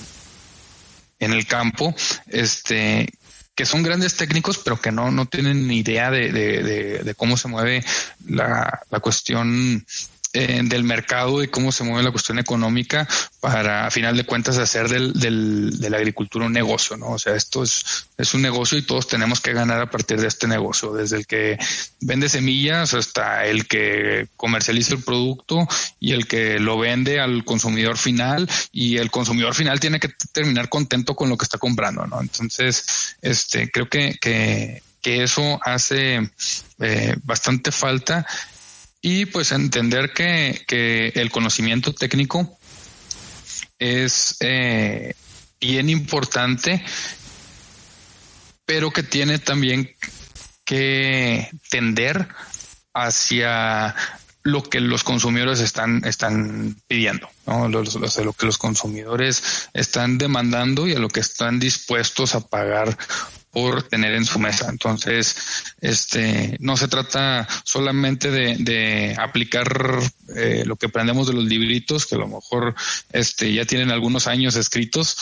en 1.19 1.33
el 1.33 1.47
campo, 1.47 1.95
este, 2.27 3.07
que 3.55 3.65
son 3.65 3.83
grandes 3.83 4.15
técnicos, 4.15 4.57
pero 4.57 4.79
que 4.79 4.91
no, 4.91 5.11
no 5.11 5.25
tienen 5.25 5.67
ni 5.67 5.79
idea 5.79 6.11
de, 6.11 6.31
de, 6.31 6.63
de, 6.63 6.99
de 6.99 7.15
cómo 7.15 7.37
se 7.37 7.47
mueve 7.47 7.83
la, 8.25 8.81
la 8.89 8.99
cuestión 8.99 9.85
eh, 10.33 10.61
del 10.63 10.83
mercado 10.83 11.43
y 11.43 11.49
cómo 11.49 11.71
se 11.71 11.83
mueve 11.83 12.03
la 12.03 12.11
cuestión 12.11 12.39
económica 12.39 13.07
para, 13.39 13.87
a 13.87 13.91
final 13.91 14.15
de 14.15 14.23
cuentas, 14.23 14.57
hacer 14.57 14.87
del, 14.87 15.13
del, 15.13 15.79
de 15.79 15.89
la 15.89 15.97
agricultura 15.97 16.45
un 16.45 16.53
negocio, 16.53 16.95
¿no? 16.95 17.09
O 17.09 17.19
sea, 17.19 17.35
esto 17.35 17.63
es, 17.63 18.07
es 18.17 18.33
un 18.33 18.41
negocio 18.41 18.77
y 18.77 18.83
todos 18.83 19.07
tenemos 19.07 19.41
que 19.41 19.51
ganar 19.51 19.81
a 19.81 19.89
partir 19.89 20.21
de 20.21 20.27
este 20.27 20.47
negocio, 20.47 20.93
desde 20.93 21.17
el 21.17 21.27
que 21.27 21.57
vende 21.99 22.29
semillas 22.29 22.93
hasta 22.93 23.45
el 23.45 23.67
que 23.67 24.27
comercializa 24.37 24.93
el 24.93 25.03
producto 25.03 25.67
y 25.99 26.13
el 26.13 26.27
que 26.27 26.59
lo 26.59 26.77
vende 26.77 27.19
al 27.19 27.43
consumidor 27.43 27.97
final 27.97 28.49
y 28.71 28.97
el 28.97 29.11
consumidor 29.11 29.53
final 29.53 29.79
tiene 29.79 29.99
que 29.99 30.13
terminar 30.31 30.69
contento 30.69 31.15
con 31.15 31.29
lo 31.29 31.37
que 31.37 31.43
está 31.43 31.57
comprando, 31.57 32.07
¿no? 32.07 32.21
Entonces, 32.21 33.17
este, 33.21 33.69
creo 33.69 33.89
que, 33.89 34.17
que, 34.21 34.81
que 35.01 35.23
eso 35.23 35.59
hace 35.63 36.31
eh, 36.79 37.15
bastante 37.23 37.71
falta 37.71 38.25
y 39.01 39.25
pues 39.25 39.51
entender 39.51 40.13
que, 40.13 40.63
que 40.67 41.07
el 41.15 41.31
conocimiento 41.31 41.93
técnico 41.93 42.57
es 43.79 44.37
eh, 44.41 45.15
bien 45.59 45.89
importante, 45.89 46.83
pero 48.65 48.91
que 48.91 49.03
tiene 49.03 49.39
también 49.39 49.89
que 50.63 51.49
tender 51.69 52.27
hacia 52.93 53.95
lo 54.43 54.63
que 54.63 54.79
los 54.79 55.03
consumidores 55.03 55.59
están, 55.59 56.03
están 56.05 56.77
pidiendo, 56.87 57.29
¿no? 57.45 57.67
Los, 57.69 57.95
lo 57.95 58.33
que 58.33 58.45
los 58.45 58.57
consumidores 58.57 59.69
están 59.73 60.17
demandando 60.17 60.87
y 60.87 60.93
a 60.93 60.99
lo 60.99 61.09
que 61.09 61.19
están 61.19 61.59
dispuestos 61.59 62.33
a 62.33 62.41
pagar 62.41 62.97
por 63.51 63.83
tener 63.83 64.13
en 64.13 64.25
su 64.25 64.39
mesa. 64.39 64.67
Entonces, 64.69 65.35
este, 65.81 66.55
no 66.59 66.77
se 66.77 66.87
trata 66.87 67.47
solamente 67.63 68.31
de, 68.31 68.55
de 68.59 69.15
aplicar 69.19 69.99
eh, 70.35 70.63
lo 70.65 70.77
que 70.77 70.87
aprendemos 70.87 71.27
de 71.27 71.33
los 71.33 71.43
libritos, 71.43 72.05
que 72.05 72.15
a 72.15 72.19
lo 72.19 72.27
mejor 72.27 72.73
este, 73.11 73.53
ya 73.53 73.65
tienen 73.65 73.91
algunos 73.91 74.27
años 74.27 74.55
escritos, 74.55 75.17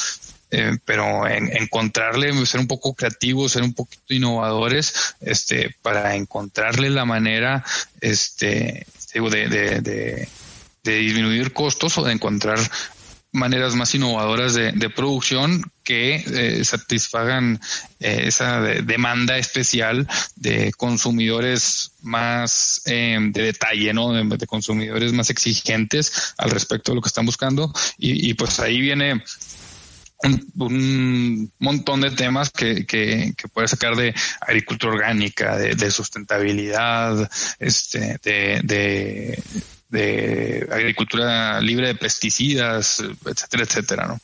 eh, 0.52 0.78
pero 0.86 1.28
en, 1.28 1.56
encontrarle, 1.56 2.34
ser 2.46 2.60
un 2.60 2.68
poco 2.68 2.94
creativos, 2.94 3.52
ser 3.52 3.64
un 3.64 3.74
poquito 3.74 4.14
innovadores, 4.14 5.16
este, 5.22 5.76
para 5.82 6.16
encontrarle 6.16 6.90
la 6.90 7.06
manera, 7.06 7.64
este, 8.02 8.86
de, 9.14 9.50
de, 9.50 9.82
de, 9.82 10.30
de 10.84 10.96
disminuir 10.96 11.52
costos 11.52 11.98
o 11.98 12.04
de 12.04 12.14
encontrar 12.14 12.60
maneras 13.32 13.76
más 13.76 13.94
innovadoras 13.94 14.54
de, 14.54 14.72
de 14.72 14.90
producción 14.90 15.72
que 15.84 16.16
eh, 16.16 16.64
satisfagan 16.64 17.60
eh, 18.00 18.24
esa 18.26 18.62
de, 18.62 18.82
demanda 18.82 19.38
especial 19.38 20.08
de 20.36 20.72
consumidores 20.74 21.94
más 22.02 22.82
eh, 22.86 23.18
de 23.32 23.44
detalle, 23.44 23.94
¿no? 23.94 24.14
De, 24.14 24.48
consumidores 24.48 25.14
más 25.14 25.30
exigentes 25.30 26.34
al 26.38 26.50
respecto 26.52 26.92
de 26.92 26.96
lo 26.96 27.02
que 27.02 27.10
están 27.10 27.26
buscando. 27.26 27.72
Y, 27.98 28.30
y 28.30 28.34
pues 28.34 28.60
ahí 28.60 28.80
viene 28.82 29.24
un, 30.24 30.52
un, 30.58 31.52
montón 31.60 32.02
de 32.02 32.12
temas 32.12 32.50
que, 32.50 32.86
que, 32.86 33.34
sacar 33.68 33.96
de 33.96 34.14
agricultura 34.42 34.94
orgánica, 34.94 35.58
de, 35.58 35.92
sustentabilidad, 35.92 37.30
este, 37.60 38.18
de 38.22 39.42
de 39.90 40.68
agricultura 40.72 41.60
libre 41.62 41.88
de 41.88 41.96
pesticidas, 41.96 43.04
etcétera, 43.26 43.64
etcétera, 43.64 44.08
¿no? 44.08 44.20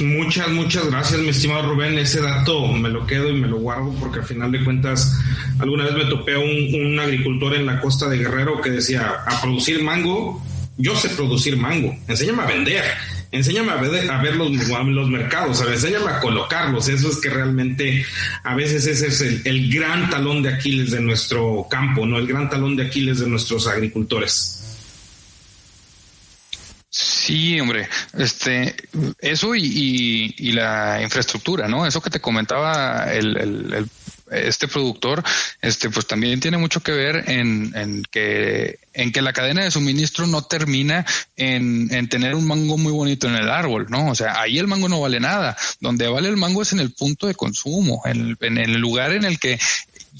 Muchas, 0.00 0.48
muchas 0.48 0.86
gracias, 0.86 1.20
mi 1.20 1.28
estimado 1.28 1.74
Rubén. 1.74 1.98
Ese 1.98 2.22
dato 2.22 2.68
me 2.68 2.88
lo 2.88 3.06
quedo 3.06 3.28
y 3.28 3.34
me 3.34 3.48
lo 3.48 3.58
guardo 3.58 3.92
porque 4.00 4.20
al 4.20 4.24
final 4.24 4.50
de 4.50 4.64
cuentas, 4.64 5.18
alguna 5.58 5.84
vez 5.84 5.94
me 5.94 6.04
topé 6.06 6.34
a 6.34 6.38
un, 6.38 6.86
un 6.86 6.98
agricultor 6.98 7.54
en 7.54 7.66
la 7.66 7.80
costa 7.80 8.08
de 8.08 8.18
Guerrero 8.18 8.60
que 8.60 8.70
decía, 8.70 9.24
a 9.26 9.40
producir 9.42 9.82
mango, 9.82 10.42
yo 10.78 10.96
sé 10.96 11.10
producir 11.10 11.56
mango, 11.56 11.94
enséñame 12.08 12.42
a 12.42 12.46
vender 12.46 12.84
enséñame 13.32 13.72
a 13.72 13.76
ver, 13.76 14.10
a 14.10 14.22
ver 14.22 14.36
los, 14.36 14.50
los 14.50 15.08
mercados, 15.08 15.62
enséñame 15.66 16.10
a 16.10 16.20
colocarlos. 16.20 16.88
Eso 16.88 17.10
es 17.10 17.18
que 17.18 17.30
realmente 17.30 18.04
a 18.42 18.54
veces 18.54 18.86
ese 18.86 19.08
es 19.08 19.20
el, 19.20 19.42
el, 19.44 19.72
gran 19.72 20.10
talón 20.10 20.42
de 20.42 20.54
Aquiles 20.54 20.90
de 20.90 21.00
nuestro 21.00 21.66
campo, 21.70 22.06
¿no? 22.06 22.18
El 22.18 22.26
gran 22.26 22.48
talón 22.48 22.76
de 22.76 22.86
Aquiles 22.86 23.20
de 23.20 23.28
nuestros 23.28 23.66
agricultores. 23.66 24.56
Sí, 26.90 27.60
hombre, 27.60 27.88
este, 28.18 28.74
eso 29.20 29.54
y, 29.54 29.62
y, 29.62 30.34
y 30.48 30.52
la 30.52 31.00
infraestructura, 31.00 31.68
¿no? 31.68 31.86
Eso 31.86 32.00
que 32.00 32.10
te 32.10 32.20
comentaba 32.20 33.12
el 33.12 33.88
este 34.30 34.68
productor, 34.68 35.22
este, 35.60 35.90
pues 35.90 36.06
también 36.06 36.40
tiene 36.40 36.58
mucho 36.58 36.80
que 36.80 36.92
ver 36.92 37.24
en, 37.28 37.72
en, 37.74 38.02
que, 38.10 38.78
en 38.92 39.12
que 39.12 39.22
la 39.22 39.32
cadena 39.32 39.64
de 39.64 39.70
suministro 39.70 40.26
no 40.26 40.42
termina 40.42 41.04
en, 41.36 41.92
en 41.92 42.08
tener 42.08 42.34
un 42.34 42.46
mango 42.46 42.78
muy 42.78 42.92
bonito 42.92 43.28
en 43.28 43.34
el 43.34 43.50
árbol, 43.50 43.86
¿no? 43.88 44.10
O 44.10 44.14
sea, 44.14 44.40
ahí 44.40 44.58
el 44.58 44.66
mango 44.66 44.88
no 44.88 45.00
vale 45.00 45.20
nada. 45.20 45.56
Donde 45.80 46.08
vale 46.08 46.28
el 46.28 46.36
mango 46.36 46.62
es 46.62 46.72
en 46.72 46.80
el 46.80 46.92
punto 46.92 47.26
de 47.26 47.34
consumo, 47.34 48.02
en, 48.04 48.36
en 48.40 48.58
el 48.58 48.78
lugar 48.78 49.12
en 49.12 49.24
el 49.24 49.38
que 49.38 49.58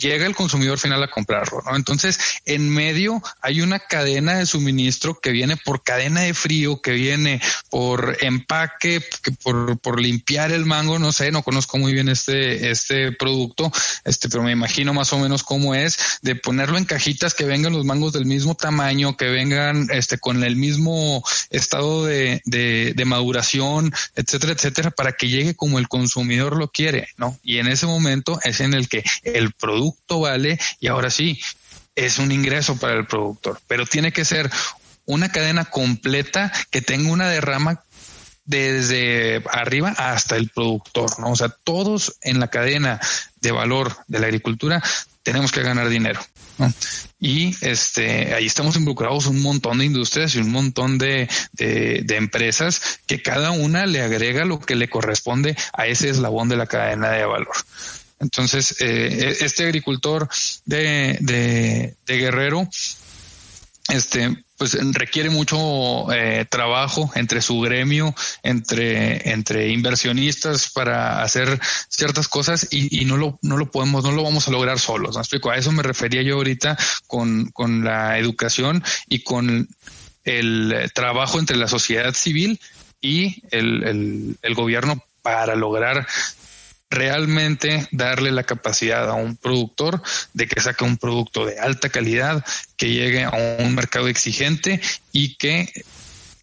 llega 0.00 0.26
el 0.26 0.34
consumidor 0.34 0.78
final 0.78 1.02
a 1.02 1.10
comprarlo, 1.10 1.62
¿no? 1.64 1.76
Entonces, 1.76 2.18
en 2.46 2.68
medio 2.68 3.22
hay 3.42 3.60
una 3.60 3.78
cadena 3.78 4.38
de 4.38 4.46
suministro 4.46 5.20
que 5.20 5.30
viene 5.30 5.56
por 5.56 5.82
cadena 5.82 6.22
de 6.22 6.34
frío, 6.34 6.80
que 6.80 6.92
viene 6.92 7.40
por 7.68 8.16
empaque, 8.22 9.04
por, 9.42 9.78
por 9.78 10.00
limpiar 10.00 10.52
el 10.52 10.64
mango, 10.64 10.98
no 10.98 11.12
sé, 11.12 11.30
no 11.30 11.42
conozco 11.42 11.78
muy 11.78 11.92
bien 11.92 12.08
este, 12.08 12.70
este 12.70 13.12
producto, 13.12 13.70
este, 14.04 14.28
pero 14.28 14.42
me 14.42 14.52
imagino 14.52 14.94
más 14.94 15.12
o 15.12 15.18
menos 15.18 15.42
cómo 15.42 15.74
es, 15.74 16.18
de 16.22 16.34
ponerlo 16.34 16.78
en 16.78 16.86
cajitas 16.86 17.34
que 17.34 17.44
vengan 17.44 17.72
los 17.72 17.84
mangos 17.84 18.12
del 18.12 18.24
mismo 18.24 18.54
tamaño, 18.54 19.16
que 19.16 19.26
vengan 19.26 19.88
este, 19.92 20.18
con 20.18 20.42
el 20.42 20.56
mismo 20.56 21.22
estado 21.50 22.06
de, 22.06 22.40
de 22.44 23.04
maduración, 23.04 23.92
etcétera, 24.14 24.54
etcétera, 24.54 24.90
para 24.90 25.12
que 25.12 25.28
llegue 25.28 25.54
como 25.54 25.78
el 25.78 25.88
consumidor 25.88 26.56
lo 26.56 26.68
quiere, 26.68 27.08
¿no? 27.18 27.38
Y 27.42 27.58
en 27.58 27.68
ese 27.68 27.86
momento 27.86 28.38
es 28.44 28.60
en 28.60 28.72
el 28.74 28.88
que 28.88 29.04
el 29.24 29.52
producto 29.52 29.89
vale 30.08 30.58
y 30.80 30.88
ahora 30.88 31.10
sí, 31.10 31.40
es 31.94 32.18
un 32.18 32.32
ingreso 32.32 32.76
para 32.76 32.94
el 32.94 33.06
productor, 33.06 33.60
pero 33.66 33.86
tiene 33.86 34.12
que 34.12 34.24
ser 34.24 34.50
una 35.04 35.30
cadena 35.30 35.64
completa 35.64 36.52
que 36.70 36.82
tenga 36.82 37.10
una 37.10 37.28
derrama 37.28 37.82
desde 38.44 39.42
arriba 39.50 39.94
hasta 39.96 40.36
el 40.36 40.50
productor, 40.50 41.20
¿no? 41.20 41.30
O 41.30 41.36
sea, 41.36 41.48
todos 41.48 42.16
en 42.22 42.40
la 42.40 42.48
cadena 42.48 43.00
de 43.40 43.52
valor 43.52 43.96
de 44.08 44.18
la 44.18 44.26
agricultura 44.26 44.82
tenemos 45.22 45.52
que 45.52 45.62
ganar 45.62 45.88
dinero. 45.88 46.20
Y 47.18 47.54
este, 47.60 48.34
ahí 48.34 48.46
estamos 48.46 48.76
involucrados 48.76 49.26
un 49.26 49.40
montón 49.40 49.78
de 49.78 49.84
industrias 49.84 50.34
y 50.34 50.38
un 50.38 50.50
montón 50.50 50.98
de, 50.98 51.28
de, 51.52 52.02
de, 52.04 52.16
empresas 52.16 53.00
que 53.06 53.22
cada 53.22 53.50
una 53.50 53.86
le 53.86 54.02
agrega 54.02 54.44
lo 54.44 54.60
que 54.60 54.74
le 54.74 54.88
corresponde 54.88 55.56
a 55.72 55.86
ese 55.86 56.10
eslabón 56.10 56.48
de 56.48 56.56
la 56.56 56.66
cadena 56.66 57.10
de 57.10 57.24
valor. 57.24 57.54
Entonces, 58.20 58.76
eh, 58.80 59.38
este 59.40 59.64
agricultor 59.64 60.28
de, 60.66 61.16
de, 61.20 62.16
Guerrero, 62.18 62.68
este, 63.88 64.44
pues 64.58 64.76
requiere 64.92 65.30
mucho 65.30 66.12
eh, 66.12 66.44
trabajo 66.48 67.10
entre 67.14 67.40
su 67.40 67.60
gremio, 67.60 68.14
entre, 68.42 69.30
entre 69.30 69.70
inversionistas 69.70 70.70
para 70.70 71.22
hacer 71.22 71.58
ciertas 71.88 72.28
cosas 72.28 72.68
y, 72.70 73.06
no 73.06 73.16
lo, 73.16 73.38
no 73.40 73.56
lo 73.56 73.70
podemos, 73.70 74.04
no 74.04 74.12
lo 74.12 74.22
vamos 74.22 74.46
a 74.46 74.50
lograr 74.50 74.78
solos. 74.78 75.14
¿no? 75.14 75.22
explico? 75.22 75.50
A 75.50 75.56
eso 75.56 75.72
me 75.72 75.82
refería 75.82 76.20
yo 76.20 76.36
ahorita 76.36 76.76
con, 77.06 77.46
con 77.52 77.84
la 77.84 78.18
educación 78.18 78.84
y 79.08 79.22
con 79.22 79.66
el 80.24 80.92
trabajo 80.94 81.38
entre 81.38 81.56
la 81.56 81.68
sociedad 81.68 82.12
civil 82.12 82.60
y 83.00 83.42
el, 83.50 84.36
el 84.42 84.54
gobierno 84.54 85.02
para 85.22 85.54
lograr 85.54 86.06
realmente 86.90 87.88
darle 87.92 88.32
la 88.32 88.42
capacidad 88.42 89.08
a 89.08 89.14
un 89.14 89.36
productor 89.36 90.02
de 90.34 90.46
que 90.46 90.60
saque 90.60 90.84
un 90.84 90.98
producto 90.98 91.46
de 91.46 91.58
alta 91.58 91.88
calidad, 91.88 92.44
que 92.76 92.90
llegue 92.90 93.24
a 93.24 93.30
un 93.60 93.74
mercado 93.74 94.08
exigente 94.08 94.80
y 95.12 95.36
que 95.36 95.72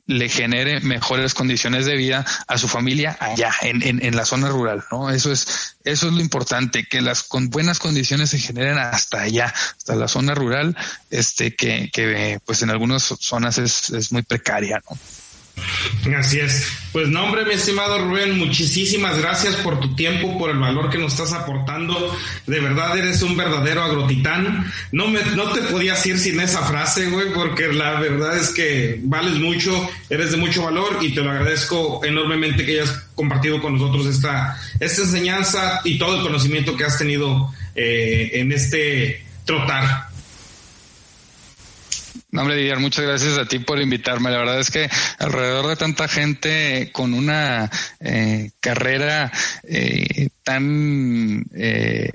le 0.07 0.29
genere 0.29 0.79
mejores 0.79 1.33
condiciones 1.33 1.85
de 1.85 1.97
vida 1.97 2.25
a 2.47 2.57
su 2.57 2.69
familia 2.69 3.17
allá 3.19 3.51
en, 3.61 3.83
en, 3.83 4.03
en, 4.03 4.15
la 4.15 4.23
zona 4.23 4.47
rural, 4.47 4.85
¿no? 4.89 5.09
Eso 5.09 5.33
es, 5.33 5.75
eso 5.83 6.07
es 6.07 6.13
lo 6.13 6.21
importante, 6.21 6.85
que 6.85 7.01
las 7.01 7.23
con 7.23 7.49
buenas 7.49 7.79
condiciones 7.79 8.29
se 8.29 8.39
generen 8.39 8.77
hasta 8.77 9.21
allá, 9.21 9.53
hasta 9.77 9.95
la 9.95 10.07
zona 10.07 10.33
rural, 10.33 10.77
este, 11.09 11.55
que, 11.55 11.89
que 11.91 12.39
pues 12.45 12.61
en 12.61 12.69
algunas 12.69 13.03
zonas 13.03 13.57
es, 13.57 13.89
es 13.89 14.13
muy 14.13 14.21
precaria, 14.21 14.81
¿no? 14.89 14.97
Así 16.17 16.39
es. 16.39 16.67
Pues 16.91 17.09
no, 17.09 17.25
hombre, 17.25 17.45
mi 17.45 17.53
estimado 17.53 17.99
Rubén, 17.99 18.37
muchísimas 18.37 19.17
gracias 19.19 19.55
por 19.57 19.79
tu 19.79 19.95
tiempo, 19.95 20.37
por 20.37 20.49
el 20.49 20.57
valor 20.57 20.89
que 20.89 20.97
nos 20.97 21.13
estás 21.13 21.33
aportando. 21.33 22.15
De 22.45 22.59
verdad 22.59 22.97
eres 22.97 23.21
un 23.21 23.35
verdadero 23.35 23.83
agrotitán. 23.83 24.71
No 24.91 25.07
me, 25.07 25.21
no 25.35 25.51
te 25.51 25.61
podías 25.63 26.05
ir 26.05 26.17
sin 26.17 26.39
esa 26.39 26.63
frase, 26.63 27.09
güey, 27.09 27.33
porque 27.33 27.67
la 27.67 27.99
verdad 27.99 28.37
es 28.37 28.49
que 28.49 28.99
vales 29.03 29.35
mucho, 29.35 29.89
eres 30.09 30.31
de 30.31 30.37
mucho 30.37 30.63
valor 30.63 30.97
y 31.01 31.13
te 31.13 31.21
lo 31.21 31.31
agradezco 31.31 32.03
enormemente 32.03 32.65
que 32.65 32.79
hayas 32.79 33.03
compartido 33.15 33.61
con 33.61 33.73
nosotros 33.73 34.05
esta, 34.07 34.59
esta 34.79 35.01
enseñanza 35.01 35.81
y 35.83 35.97
todo 35.97 36.17
el 36.17 36.21
conocimiento 36.21 36.75
que 36.75 36.85
has 36.85 36.97
tenido 36.97 37.53
eh, 37.75 38.31
en 38.33 38.51
este 38.51 39.23
trotar. 39.45 40.06
No, 42.29 42.41
hombre, 42.41 42.57
Didier, 42.57 42.79
muchas 42.79 43.05
gracias 43.05 43.37
a 43.37 43.45
ti 43.45 43.59
por 43.59 43.79
invitarme. 43.79 44.29
La 44.29 44.39
verdad 44.39 44.59
es 44.59 44.69
que 44.69 44.89
alrededor 45.17 45.67
de 45.67 45.75
tanta 45.77 46.07
gente 46.09 46.89
con 46.91 47.13
una 47.13 47.71
eh, 48.01 48.51
carrera 48.59 49.31
eh, 49.63 50.29
tan 50.43 51.45
eh, 51.55 52.11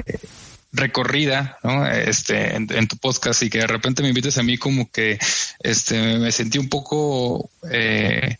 recorrida, 0.72 1.58
¿no? 1.62 1.86
Este, 1.86 2.56
en, 2.56 2.66
en, 2.70 2.88
tu 2.88 2.96
podcast 2.98 3.42
y 3.42 3.50
que 3.50 3.58
de 3.58 3.66
repente 3.66 4.02
me 4.02 4.08
invites 4.08 4.36
a 4.36 4.42
mí 4.42 4.58
como 4.58 4.90
que, 4.90 5.18
este, 5.60 6.18
me 6.18 6.32
sentí 6.32 6.58
un 6.58 6.68
poco, 6.68 7.50
eh, 7.70 8.36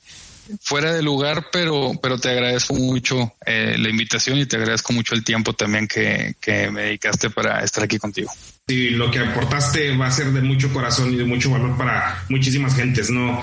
fuera 0.61 0.93
de 0.93 1.03
lugar, 1.03 1.47
pero, 1.53 1.93
pero 2.03 2.19
te 2.19 2.31
agradezco 2.31 2.75
mucho 2.75 3.35
eh, 3.47 3.77
la 3.79 3.89
invitación 3.89 4.39
y 4.39 4.47
te 4.47 4.57
agradezco 4.57 4.93
mucho 4.93 5.15
el 5.15 5.25
tiempo 5.25 5.53
también 5.53 5.87
que, 5.89 6.35
que 6.41 6.71
me 6.71 6.83
dedicaste 6.83 7.31
para 7.31 7.63
estar 7.63 7.85
aquí 7.85 7.99
contigo 7.99 8.31
y 8.73 8.91
lo 8.91 9.11
que 9.11 9.19
aportaste 9.19 9.97
va 9.97 10.07
a 10.07 10.11
ser 10.11 10.33
de 10.33 10.41
mucho 10.41 10.73
corazón 10.73 11.13
y 11.13 11.17
de 11.17 11.25
mucho 11.25 11.51
valor 11.51 11.77
para 11.77 12.25
muchísimas 12.29 12.75
gentes, 12.75 13.11
¿no? 13.11 13.43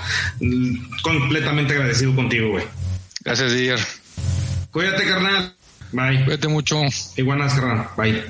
Completamente 1.04 1.74
agradecido 1.74 2.16
contigo, 2.16 2.52
güey. 2.52 2.66
Gracias, 3.24 3.52
Didier. 3.54 3.80
Cuídate, 4.72 5.06
carnal. 5.06 5.56
Bye. 5.92 6.24
Cuídate 6.24 6.48
mucho. 6.48 6.82
Iguanas, 7.18 7.54
carnal. 7.54 7.88
Bye. 7.98 8.24